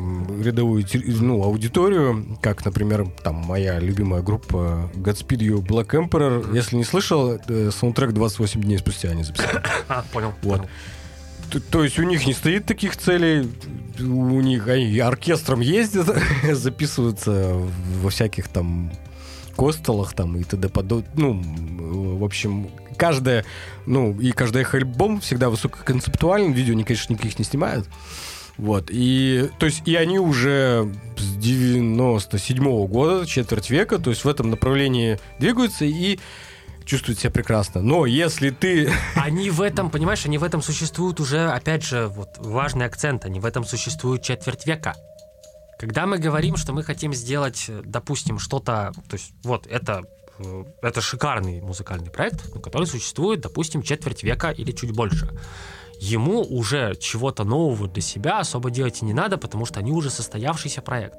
рядовую 0.43 0.85
ну, 1.21 1.43
аудиторию, 1.43 2.39
как, 2.43 2.65
например, 2.65 3.07
там 3.23 3.37
моя 3.37 3.79
любимая 3.79 4.23
группа 4.23 4.91
Godspeed 4.95 5.39
You 5.39 5.67
Black 5.67 5.91
Emperor. 5.91 6.55
Если 6.55 6.77
не 6.77 6.85
слышал, 6.85 7.39
э, 7.47 7.71
саундтрек 7.71 8.13
28 8.13 8.61
дней 8.63 8.79
спустя 8.79 9.11
они 9.11 9.23
записали. 9.25 9.63
А, 9.89 10.05
понял. 10.13 10.33
Вот. 10.43 10.59
понял. 10.59 10.71
То, 11.51 11.61
то 11.61 11.85
есть 11.85 11.99
у 11.99 12.05
них 12.05 12.27
не 12.27 12.33
стоит 12.33 12.67
таких 12.67 12.97
целей, 12.97 13.51
у 13.99 14.41
них 14.41 14.69
они 14.69 14.97
оркестром 15.01 15.61
ездят, 15.61 16.17
записываются 16.53 17.57
во 18.01 18.11
всяких 18.11 18.49
там 18.49 18.93
костелах 19.57 20.15
там 20.15 20.37
и 20.37 20.45
т.д. 20.45 20.71
Ну, 21.15 21.43
в 22.19 22.25
общем, 22.25 22.71
каждая, 23.01 23.47
ну, 23.87 24.21
и 24.21 24.31
каждый 24.31 24.61
их 24.61 24.75
альбом 24.75 25.21
всегда 25.21 25.49
высококонцептуальный, 25.49 26.53
видео 26.53 26.75
они, 26.75 26.85
конечно, 26.85 27.15
никаких 27.15 27.39
не 27.39 27.47
снимают. 27.47 27.89
Вот, 28.59 28.91
и, 28.91 29.49
то 29.59 29.65
есть, 29.65 29.89
и 29.89 29.97
они 29.97 30.19
уже 30.19 30.93
с 31.17 31.37
97 31.37 32.63
-го 32.63 32.87
года, 32.87 33.27
четверть 33.27 33.71
века, 33.71 33.99
то 33.99 34.11
есть 34.11 34.25
в 34.25 34.29
этом 34.29 34.51
направлении 34.51 35.19
двигаются 35.39 35.87
и 35.87 36.19
чувствуют 36.85 37.19
себя 37.21 37.31
прекрасно. 37.31 37.81
Но 37.81 38.05
если 38.05 38.51
ты... 38.51 38.93
Они 39.15 39.49
в 39.49 39.63
этом, 39.63 39.91
понимаешь, 39.91 40.27
они 40.27 40.39
в 40.39 40.45
этом 40.45 40.61
существуют 40.61 41.21
уже, 41.21 41.49
опять 41.49 41.85
же, 41.85 42.09
вот 42.09 42.37
важный 42.39 42.85
акцент, 42.85 43.25
они 43.25 43.41
в 43.41 43.47
этом 43.47 43.65
существуют 43.65 44.23
четверть 44.23 44.67
века. 44.67 44.95
Когда 45.79 46.05
мы 46.05 46.19
говорим, 46.19 46.57
что 46.57 46.75
мы 46.75 46.83
хотим 46.83 47.15
сделать, 47.15 47.71
допустим, 47.85 48.39
что-то, 48.39 48.93
то 49.09 49.17
есть 49.17 49.33
вот 49.43 49.67
это 49.67 50.03
это 50.81 51.01
шикарный 51.01 51.61
музыкальный 51.61 52.11
проект, 52.11 52.51
который 52.63 52.87
существует, 52.87 53.41
допустим, 53.41 53.83
четверть 53.83 54.23
века 54.23 54.51
или 54.51 54.73
чуть 54.73 54.93
больше. 54.93 55.29
Ему 56.01 56.41
уже 56.41 56.95
чего-то 56.99 57.45
нового 57.45 57.87
для 57.87 58.01
себя 58.01 58.39
особо 58.39 58.71
делать 58.71 59.03
и 59.03 59.05
не 59.05 59.13
надо, 59.13 59.37
потому 59.37 59.67
что 59.67 59.81
они 59.81 59.93
уже 59.93 60.09
состоявшийся 60.09 60.81
проект. 60.81 61.19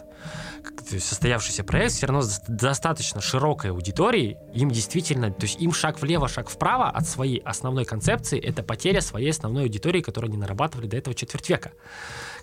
То 0.89 0.95
есть 0.95 1.07
состоявшийся 1.07 1.63
проект 1.63 1.93
все 1.93 2.07
равно 2.07 2.23
с 2.23 2.41
достаточно 2.47 3.21
широкой 3.21 3.69
аудиторией, 3.69 4.37
им 4.55 4.71
действительно, 4.71 5.31
то 5.31 5.43
есть 5.43 5.61
им 5.61 5.71
шаг 5.71 6.01
влево, 6.01 6.27
шаг 6.27 6.49
вправо 6.49 6.89
от 6.89 7.07
своей 7.07 7.37
основной 7.45 7.85
концепции, 7.85 8.39
это 8.39 8.63
потеря 8.63 9.01
своей 9.01 9.29
основной 9.29 9.65
аудитории, 9.65 10.01
которую 10.01 10.29
они 10.29 10.37
нарабатывали 10.39 10.87
до 10.87 10.97
этого 10.97 11.15
четверть 11.15 11.47
века. 11.47 11.73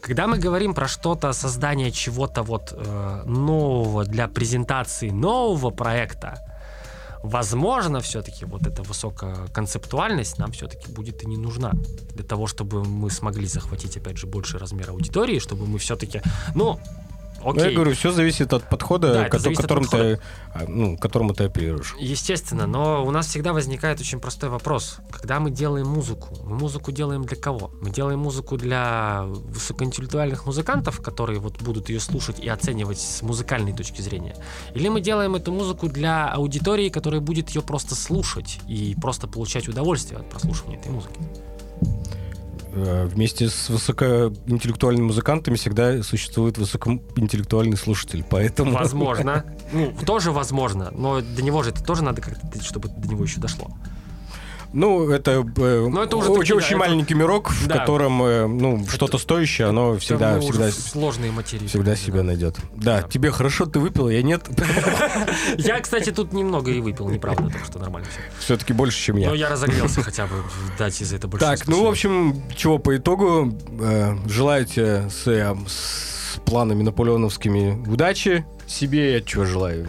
Когда 0.00 0.28
мы 0.28 0.38
говорим 0.38 0.74
про 0.74 0.86
что-то, 0.86 1.32
создание 1.32 1.90
чего-то 1.90 2.44
вот 2.44 2.72
э, 2.72 3.22
нового 3.26 4.04
для 4.04 4.28
презентации 4.28 5.10
нового 5.10 5.70
проекта, 5.70 6.47
возможно, 7.22 8.00
все-таки 8.00 8.44
вот 8.44 8.66
эта 8.66 8.82
высокая 8.82 9.46
концептуальность 9.48 10.38
нам 10.38 10.52
все-таки 10.52 10.90
будет 10.90 11.22
и 11.22 11.26
не 11.26 11.36
нужна 11.36 11.72
для 12.14 12.24
того, 12.24 12.46
чтобы 12.46 12.84
мы 12.84 13.10
смогли 13.10 13.46
захватить, 13.46 13.96
опять 13.96 14.16
же, 14.16 14.26
больше 14.26 14.58
размер 14.58 14.90
аудитории, 14.90 15.38
чтобы 15.38 15.66
мы 15.66 15.78
все-таки, 15.78 16.22
ну, 16.54 16.78
ну, 17.44 17.54
я 17.54 17.70
говорю, 17.70 17.94
все 17.94 18.10
зависит 18.10 18.52
от 18.52 18.68
подхода, 18.68 19.12
Да, 19.14 19.28
ко- 19.28 19.38
зависит 19.38 19.60
от 19.60 19.62
которым 19.64 19.84
подхода. 19.84 20.16
ты, 20.16 20.22
а, 20.54 20.64
ну, 20.66 20.96
к 20.96 21.00
которому 21.00 21.34
ты 21.34 21.44
оперируешь. 21.44 21.94
Естественно, 21.98 22.66
но 22.66 23.04
у 23.04 23.10
нас 23.10 23.26
всегда 23.28 23.52
возникает 23.52 24.00
очень 24.00 24.20
простой 24.20 24.50
вопрос. 24.50 24.98
Когда 25.10 25.38
мы 25.40 25.50
делаем 25.50 25.86
музыку, 25.86 26.36
мы 26.44 26.56
музыку 26.56 26.92
делаем 26.92 27.24
для 27.24 27.36
кого? 27.36 27.70
Мы 27.80 27.90
делаем 27.90 28.18
музыку 28.18 28.56
для 28.56 29.22
высокоинтеллектуальных 29.24 30.46
музыкантов, 30.46 31.00
которые 31.00 31.38
вот 31.40 31.62
будут 31.62 31.88
ее 31.88 32.00
слушать 32.00 32.40
и 32.40 32.48
оценивать 32.48 32.98
с 33.00 33.22
музыкальной 33.22 33.72
точки 33.72 34.00
зрения? 34.02 34.34
Или 34.74 34.88
мы 34.88 35.00
делаем 35.00 35.34
эту 35.36 35.52
музыку 35.52 35.88
для 35.88 36.28
аудитории, 36.28 36.88
которая 36.88 37.20
будет 37.20 37.50
ее 37.50 37.62
просто 37.62 37.94
слушать 37.94 38.58
и 38.68 38.96
просто 39.00 39.28
получать 39.28 39.68
удовольствие 39.68 40.20
от 40.20 40.28
прослушивания 40.28 40.78
этой 40.78 40.90
музыки? 40.90 41.20
Э, 42.86 43.06
Вместе 43.06 43.48
с 43.48 43.68
высокоинтеллектуальными 43.68 45.06
музыкантами 45.06 45.56
всегда 45.56 46.02
существует 46.02 46.58
высокоинтеллектуальный 46.58 47.76
слушатель, 47.76 48.24
поэтому... 48.28 48.72
Возможно. 48.72 49.44
Ну, 49.70 49.92
тоже 50.06 50.32
возможно, 50.32 50.90
но 50.96 51.20
до 51.20 51.42
него 51.42 51.62
же 51.62 51.70
это 51.70 51.84
тоже 51.84 52.02
надо 52.02 52.22
как-то, 52.22 52.64
чтобы 52.64 52.88
до 52.88 53.06
него 53.06 53.24
еще 53.24 53.38
дошло. 53.38 53.68
Ну, 54.72 55.08
это, 55.10 55.30
э, 55.56 55.88
Ну, 55.88 56.02
это 56.02 56.16
уже 56.16 56.28
очень, 56.30 56.40
такие, 56.40 56.54
да, 56.54 56.56
очень 56.58 56.76
это- 56.76 56.78
маленький 56.78 57.14
мирок, 57.14 57.50
в 57.50 57.66
Да. 57.66 57.78
котором, 57.78 58.22
э, 58.22 58.46
ну, 58.46 58.84
что-то 58.86 59.16
стоящее, 59.18 59.68
оно 59.68 59.96
всегда, 59.96 60.32
Это 60.32 60.40
всегда, 60.42 60.68
в 60.68 60.72
сложные 60.72 61.32
материи. 61.32 61.66
всегда 61.66 61.92
перейдем, 61.92 62.06
себя 62.06 62.16
да. 62.18 62.22
найдет. 62.24 62.56
Да, 62.76 63.00
Да. 63.00 63.08
тебе 63.08 63.30
хорошо, 63.30 63.64
ты 63.66 63.78
выпил, 63.78 64.08
я 64.10 64.22
нет. 64.22 64.46
Я, 65.56 65.80
кстати, 65.80 66.10
тут 66.10 66.32
немного 66.32 66.70
и 66.70 66.80
выпил, 66.80 67.08
неправда, 67.08 67.48
так 67.50 67.64
что 67.64 67.78
нормально 67.78 68.08
все. 68.10 68.20
Все-таки 68.44 68.72
больше, 68.74 68.98
чем 69.02 69.16
я. 69.16 69.28
Но 69.30 69.34
я 69.34 69.48
разогрелся 69.48 70.02
хотя 70.02 70.26
бы, 70.26 70.34
дать 70.78 71.00
из 71.00 71.08
за 71.08 71.16
это 71.16 71.28
больше. 71.28 71.46
Так, 71.46 71.66
ну, 71.66 71.84
в 71.84 71.88
общем, 71.88 72.42
чего 72.54 72.78
по 72.78 72.96
итогу? 72.96 73.52
Э, 73.80 74.16
желаю 74.26 74.66
тебе 74.66 75.08
э, 75.26 75.54
с 75.66 76.38
планами 76.44 76.82
наполеоновскими 76.82 77.84
удачи. 77.90 78.44
Себе 78.66 79.14
я 79.14 79.20
чего 79.22 79.44
желаю? 79.46 79.86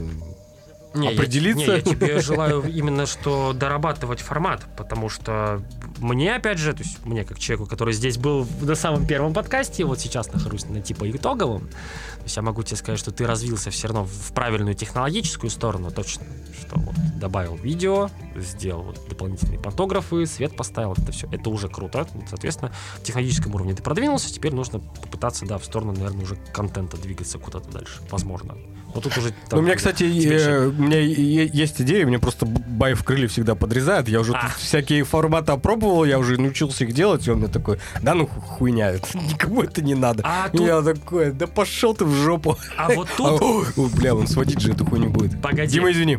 Определиться. 0.93 1.61
Я, 1.61 1.71
не, 1.71 1.75
я 1.77 1.81
тебе 1.81 2.19
желаю 2.21 2.63
именно 2.63 3.05
что 3.05 3.53
дорабатывать 3.53 4.19
формат, 4.19 4.65
потому 4.75 5.09
что 5.09 5.61
мне, 5.99 6.35
опять 6.35 6.57
же, 6.57 6.73
то 6.73 6.83
есть 6.83 7.05
мне 7.05 7.23
как 7.23 7.39
человеку, 7.39 7.69
который 7.69 7.93
здесь 7.93 8.17
был 8.17 8.47
на 8.61 8.75
самом 8.75 9.05
первом 9.05 9.33
подкасте, 9.33 9.85
вот 9.85 9.99
сейчас 9.99 10.31
нахожусь 10.31 10.65
на 10.65 10.81
типа 10.81 11.09
итоговом, 11.09 11.67
то 11.67 12.23
есть 12.23 12.35
я 12.35 12.41
могу 12.41 12.63
тебе 12.63 12.77
сказать, 12.77 12.99
что 12.99 13.11
ты 13.11 13.25
развился 13.25 13.69
все 13.69 13.87
равно 13.87 14.05
в 14.05 14.33
правильную 14.33 14.75
технологическую 14.75 15.49
сторону, 15.49 15.91
точно, 15.91 16.25
что 16.59 16.79
вот 16.79 16.95
добавил 17.19 17.55
видео, 17.55 18.09
сделал 18.35 18.83
вот 18.83 18.99
дополнительные 19.09 19.59
пантографы, 19.59 20.25
свет 20.25 20.55
поставил, 20.55 20.93
это 20.93 21.11
все, 21.11 21.27
это 21.31 21.49
уже 21.49 21.67
круто, 21.67 22.07
соответственно, 22.29 22.71
в 22.97 23.03
технологическом 23.03 23.53
уровне 23.55 23.75
ты 23.75 23.83
продвинулся, 23.83 24.33
теперь 24.33 24.53
нужно 24.53 24.79
попытаться, 24.79 25.45
да, 25.45 25.57
в 25.57 25.65
сторону, 25.65 25.93
наверное, 25.93 26.23
уже 26.23 26.35
контента 26.53 26.97
двигаться 26.97 27.37
куда-то 27.37 27.69
дальше, 27.69 28.01
возможно. 28.09 28.55
Но 28.93 29.01
тут 29.01 29.15
уже... 29.17 29.29
Ну, 29.29 29.35
там 29.49 29.59
у 29.59 29.61
меня, 29.61 29.75
кстати, 29.75 30.03
э, 30.03 30.67
у 30.67 30.71
меня 30.73 30.99
есть 30.99 31.79
идея, 31.81 32.05
мне 32.05 32.17
просто 32.19 32.45
бай 32.45 32.93
в 32.95 33.03
крылья 33.03 33.27
всегда 33.27 33.55
подрезает. 33.55 34.09
Я 34.09 34.19
уже 34.19 34.33
А. 34.33 34.49
всякие 34.57 35.03
форматы 35.03 35.51
опробовал, 35.51 36.05
я 36.05 36.17
уже 36.17 36.39
научился 36.41 36.85
их 36.85 36.93
делать, 36.93 37.27
и 37.27 37.31
он 37.31 37.39
мне 37.39 37.47
такой, 37.47 37.79
да 38.01 38.15
ну 38.15 38.25
ху- 38.27 38.41
хуйня, 38.41 38.93
никому 39.13 39.61
это 39.61 39.81
не 39.81 39.95
надо. 39.95 40.23
А 40.25 40.49
И 40.51 40.57
тут- 40.57 40.67
Я 40.67 40.81
такой, 40.81 41.31
да 41.31 41.45
пошел 41.47 41.93
ты 41.93 42.05
в 42.05 42.13
жопу. 42.13 42.57
А 42.77 42.89
вот 42.93 43.07
тут 43.17 43.41
А, 43.41 43.45
о, 43.81 43.87
бля, 43.95 44.15
он 44.15 44.27
сводить 44.27 44.59
же 44.59 44.71
эту 44.71 44.85
хуйню 44.85 45.09
будет. 45.09 45.39
Погоди. 45.41 45.73
Дима, 45.73 45.91
извини. 45.91 46.17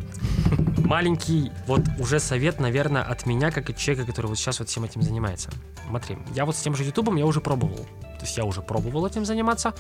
маленький 0.85 1.51
вот 1.67 1.83
уже 1.99 2.21
совет, 2.21 2.61
наверное, 2.61 3.03
от 3.03 3.27
меня, 3.27 3.51
как 3.51 3.71
от 3.71 3.77
человека, 3.77 4.07
который 4.07 4.27
вот 4.27 4.39
сейчас 4.39 4.59
вот 4.61 4.69
всем 4.69 4.85
этим 4.85 5.03
занимается. 5.03 5.51
Смотри, 5.89 6.19
я 6.35 6.45
вот 6.45 6.57
с 6.57 6.61
тем 6.61 6.75
же 6.77 6.85
Ютубом 6.85 7.17
я 7.17 7.27
уже 7.27 7.41
пробовал. 7.41 7.87
То 8.19 8.27
есть 8.27 8.37
я 8.37 8.45
уже 8.45 8.61
пробовал 8.61 9.07
этим 9.07 9.25
заниматься. 9.25 9.73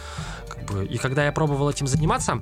Как 0.49 0.64
бы, 0.64 0.84
и 0.86 0.97
когда 0.97 1.24
я 1.26 1.32
пробовал 1.32 1.68
этим 1.68 1.86
заниматься, 1.86 2.41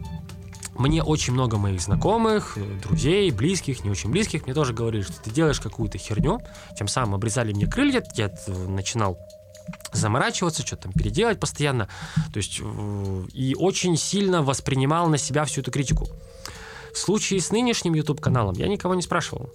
мне 0.78 1.02
очень 1.02 1.32
много 1.32 1.58
моих 1.58 1.80
знакомых, 1.80 2.56
э, 2.56 2.80
друзей, 2.82 3.30
близких, 3.30 3.84
не 3.84 3.90
очень 3.90 4.10
близких, 4.10 4.44
мне 4.44 4.54
тоже 4.54 4.72
говорили, 4.72 5.02
что 5.02 5.20
ты 5.20 5.30
делаешь 5.30 5.60
какую-то 5.60 5.98
херню, 5.98 6.40
тем 6.76 6.88
самым 6.88 7.14
обрезали 7.14 7.52
мне 7.52 7.66
крылья, 7.66 8.02
я 8.14 8.26
э, 8.28 8.66
начинал 8.68 9.18
заморачиваться, 9.92 10.66
что-то 10.66 10.84
там 10.84 10.92
переделать 10.92 11.40
постоянно, 11.40 11.88
то 12.32 12.38
есть 12.38 12.60
э, 12.62 13.24
и 13.32 13.54
очень 13.54 13.96
сильно 13.96 14.42
воспринимал 14.42 15.08
на 15.08 15.18
себя 15.18 15.44
всю 15.44 15.60
эту 15.60 15.70
критику. 15.70 16.08
В 16.92 16.98
случае 16.98 17.40
с 17.40 17.50
нынешним 17.50 17.94
YouTube-каналом 17.94 18.54
я 18.56 18.66
никого 18.68 18.94
не 18.94 19.02
спрашивал. 19.02 19.52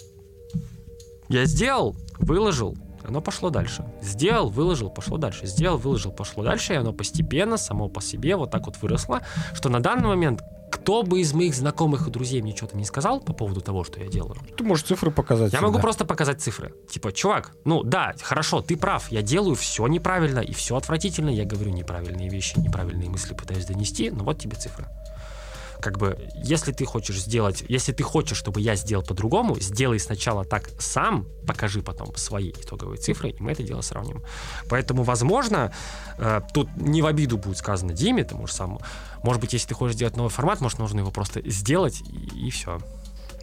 Я 1.29 1.45
сделал, 1.45 1.95
выложил, 2.19 2.77
оно 3.05 3.21
пошло 3.21 3.49
дальше. 3.49 3.85
Сделал, 4.01 4.49
выложил, 4.49 4.89
пошло 4.89 5.17
дальше. 5.17 5.45
Сделал, 5.45 5.77
выложил, 5.77 6.11
пошло 6.11 6.43
дальше, 6.43 6.73
и 6.73 6.77
оно 6.77 6.93
постепенно, 6.93 7.57
само 7.57 7.89
по 7.89 8.01
себе 8.01 8.35
вот 8.35 8.51
так 8.51 8.65
вот 8.65 8.77
выросло, 8.81 9.21
что 9.53 9.69
на 9.69 9.81
данный 9.81 10.07
момент 10.07 10.41
кто 10.73 11.03
бы 11.03 11.21
из 11.21 11.33
моих 11.33 11.53
знакомых 11.53 12.07
и 12.07 12.11
друзей 12.11 12.41
мне 12.41 12.55
что-то 12.55 12.75
не 12.75 12.83
сказал 12.85 13.19
по 13.19 13.31
поводу 13.31 13.61
того, 13.61 13.83
что 13.83 13.99
я 13.99 14.07
делаю, 14.07 14.35
Ты 14.57 14.63
можешь 14.63 14.85
цифры 14.85 15.11
показать. 15.11 15.53
я 15.53 15.61
могу 15.61 15.73
всегда. 15.73 15.81
просто 15.81 16.05
показать 16.05 16.41
цифры. 16.41 16.73
Типа, 16.89 17.11
чувак, 17.11 17.51
ну 17.63 17.83
да, 17.83 18.13
хорошо, 18.21 18.61
ты 18.61 18.75
прав, 18.75 19.11
я 19.11 19.21
делаю 19.21 19.55
все 19.55 19.85
неправильно 19.85 20.39
и 20.39 20.51
все 20.53 20.75
отвратительно, 20.75 21.29
я 21.29 21.45
говорю 21.45 21.71
неправильные 21.71 22.27
вещи, 22.27 22.57
неправильные 22.57 23.09
мысли 23.09 23.35
пытаюсь 23.35 23.65
донести, 23.65 24.09
но 24.09 24.23
вот 24.23 24.39
тебе 24.39 24.55
цифры. 24.55 24.87
Как 25.83 25.97
бы, 25.97 26.17
если 26.33 26.71
ты 26.71 26.85
хочешь 26.85 27.19
сделать, 27.19 27.65
если 27.67 27.91
ты 27.91 28.03
хочешь, 28.03 28.37
чтобы 28.37 28.61
я 28.61 28.77
сделал 28.77 29.03
по-другому, 29.03 29.59
сделай 29.59 29.99
сначала 29.99 30.45
так 30.45 30.69
сам, 30.79 31.27
покажи 31.45 31.81
потом 31.81 32.15
свои 32.15 32.51
итоговые 32.51 32.97
цифры, 32.97 33.31
и 33.31 33.35
мы 33.43 33.51
это 33.51 33.63
дело 33.63 33.81
сравним. 33.81 34.23
Поэтому, 34.69 35.03
возможно, 35.03 35.73
э, 36.17 36.39
тут 36.53 36.69
не 36.77 37.01
в 37.01 37.05
обиду 37.05 37.37
будет 37.37 37.57
сказано 37.57 37.91
Диме, 37.91 38.23
ты 38.23 38.33
можешь 38.33 38.55
сам, 38.55 38.79
может 39.23 39.41
быть, 39.41 39.51
если 39.51 39.67
ты 39.67 39.73
хочешь 39.73 39.95
сделать 39.95 40.15
новый 40.15 40.29
формат, 40.29 40.61
может, 40.61 40.79
нужно 40.79 40.99
его 40.99 41.11
просто 41.11 41.41
сделать, 41.49 42.01
и, 42.07 42.47
и 42.47 42.49
все. 42.49 42.79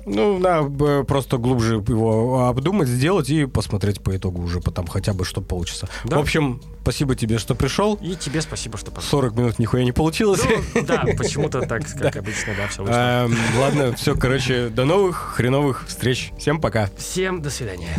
Ну, 0.07 0.38
надо 0.38 1.05
просто 1.05 1.36
глубже 1.36 1.76
его 1.76 2.46
обдумать, 2.46 2.88
сделать 2.88 3.28
и 3.30 3.46
посмотреть 3.46 4.03
по 4.03 4.16
итогу 4.16 4.42
уже 4.42 4.61
потом 4.61 4.86
хотя 4.86 5.12
бы, 5.12 5.24
что 5.24 5.40
получится. 5.40 5.88
Да. 6.05 6.16
В 6.16 6.20
общем, 6.20 6.61
спасибо 6.82 7.14
тебе, 7.14 7.38
что 7.38 7.55
пришел. 7.55 7.94
И 7.96 8.14
тебе 8.14 8.40
спасибо, 8.40 8.78
что 8.78 8.90
пошел. 8.90 9.11
40 9.11 9.36
минут 9.36 9.59
нихуя 9.59 9.84
не 9.84 9.92
получилось. 9.92 10.42
Ну, 10.74 10.82
да, 10.86 11.05
почему-то 11.16 11.61
так, 11.62 11.82
как 11.98 12.16
обычно, 12.16 12.55
да, 12.57 12.68
все 12.68 12.82
вышло. 12.82 13.30
Ладно, 13.59 13.94
все, 13.94 14.14
короче, 14.14 14.68
до 14.68 14.84
новых 14.84 15.34
хреновых 15.36 15.86
встреч. 15.86 16.32
Всем 16.38 16.61
пока. 16.61 16.90
Всем 16.96 17.42
до 17.42 17.51
свидания. 17.51 17.96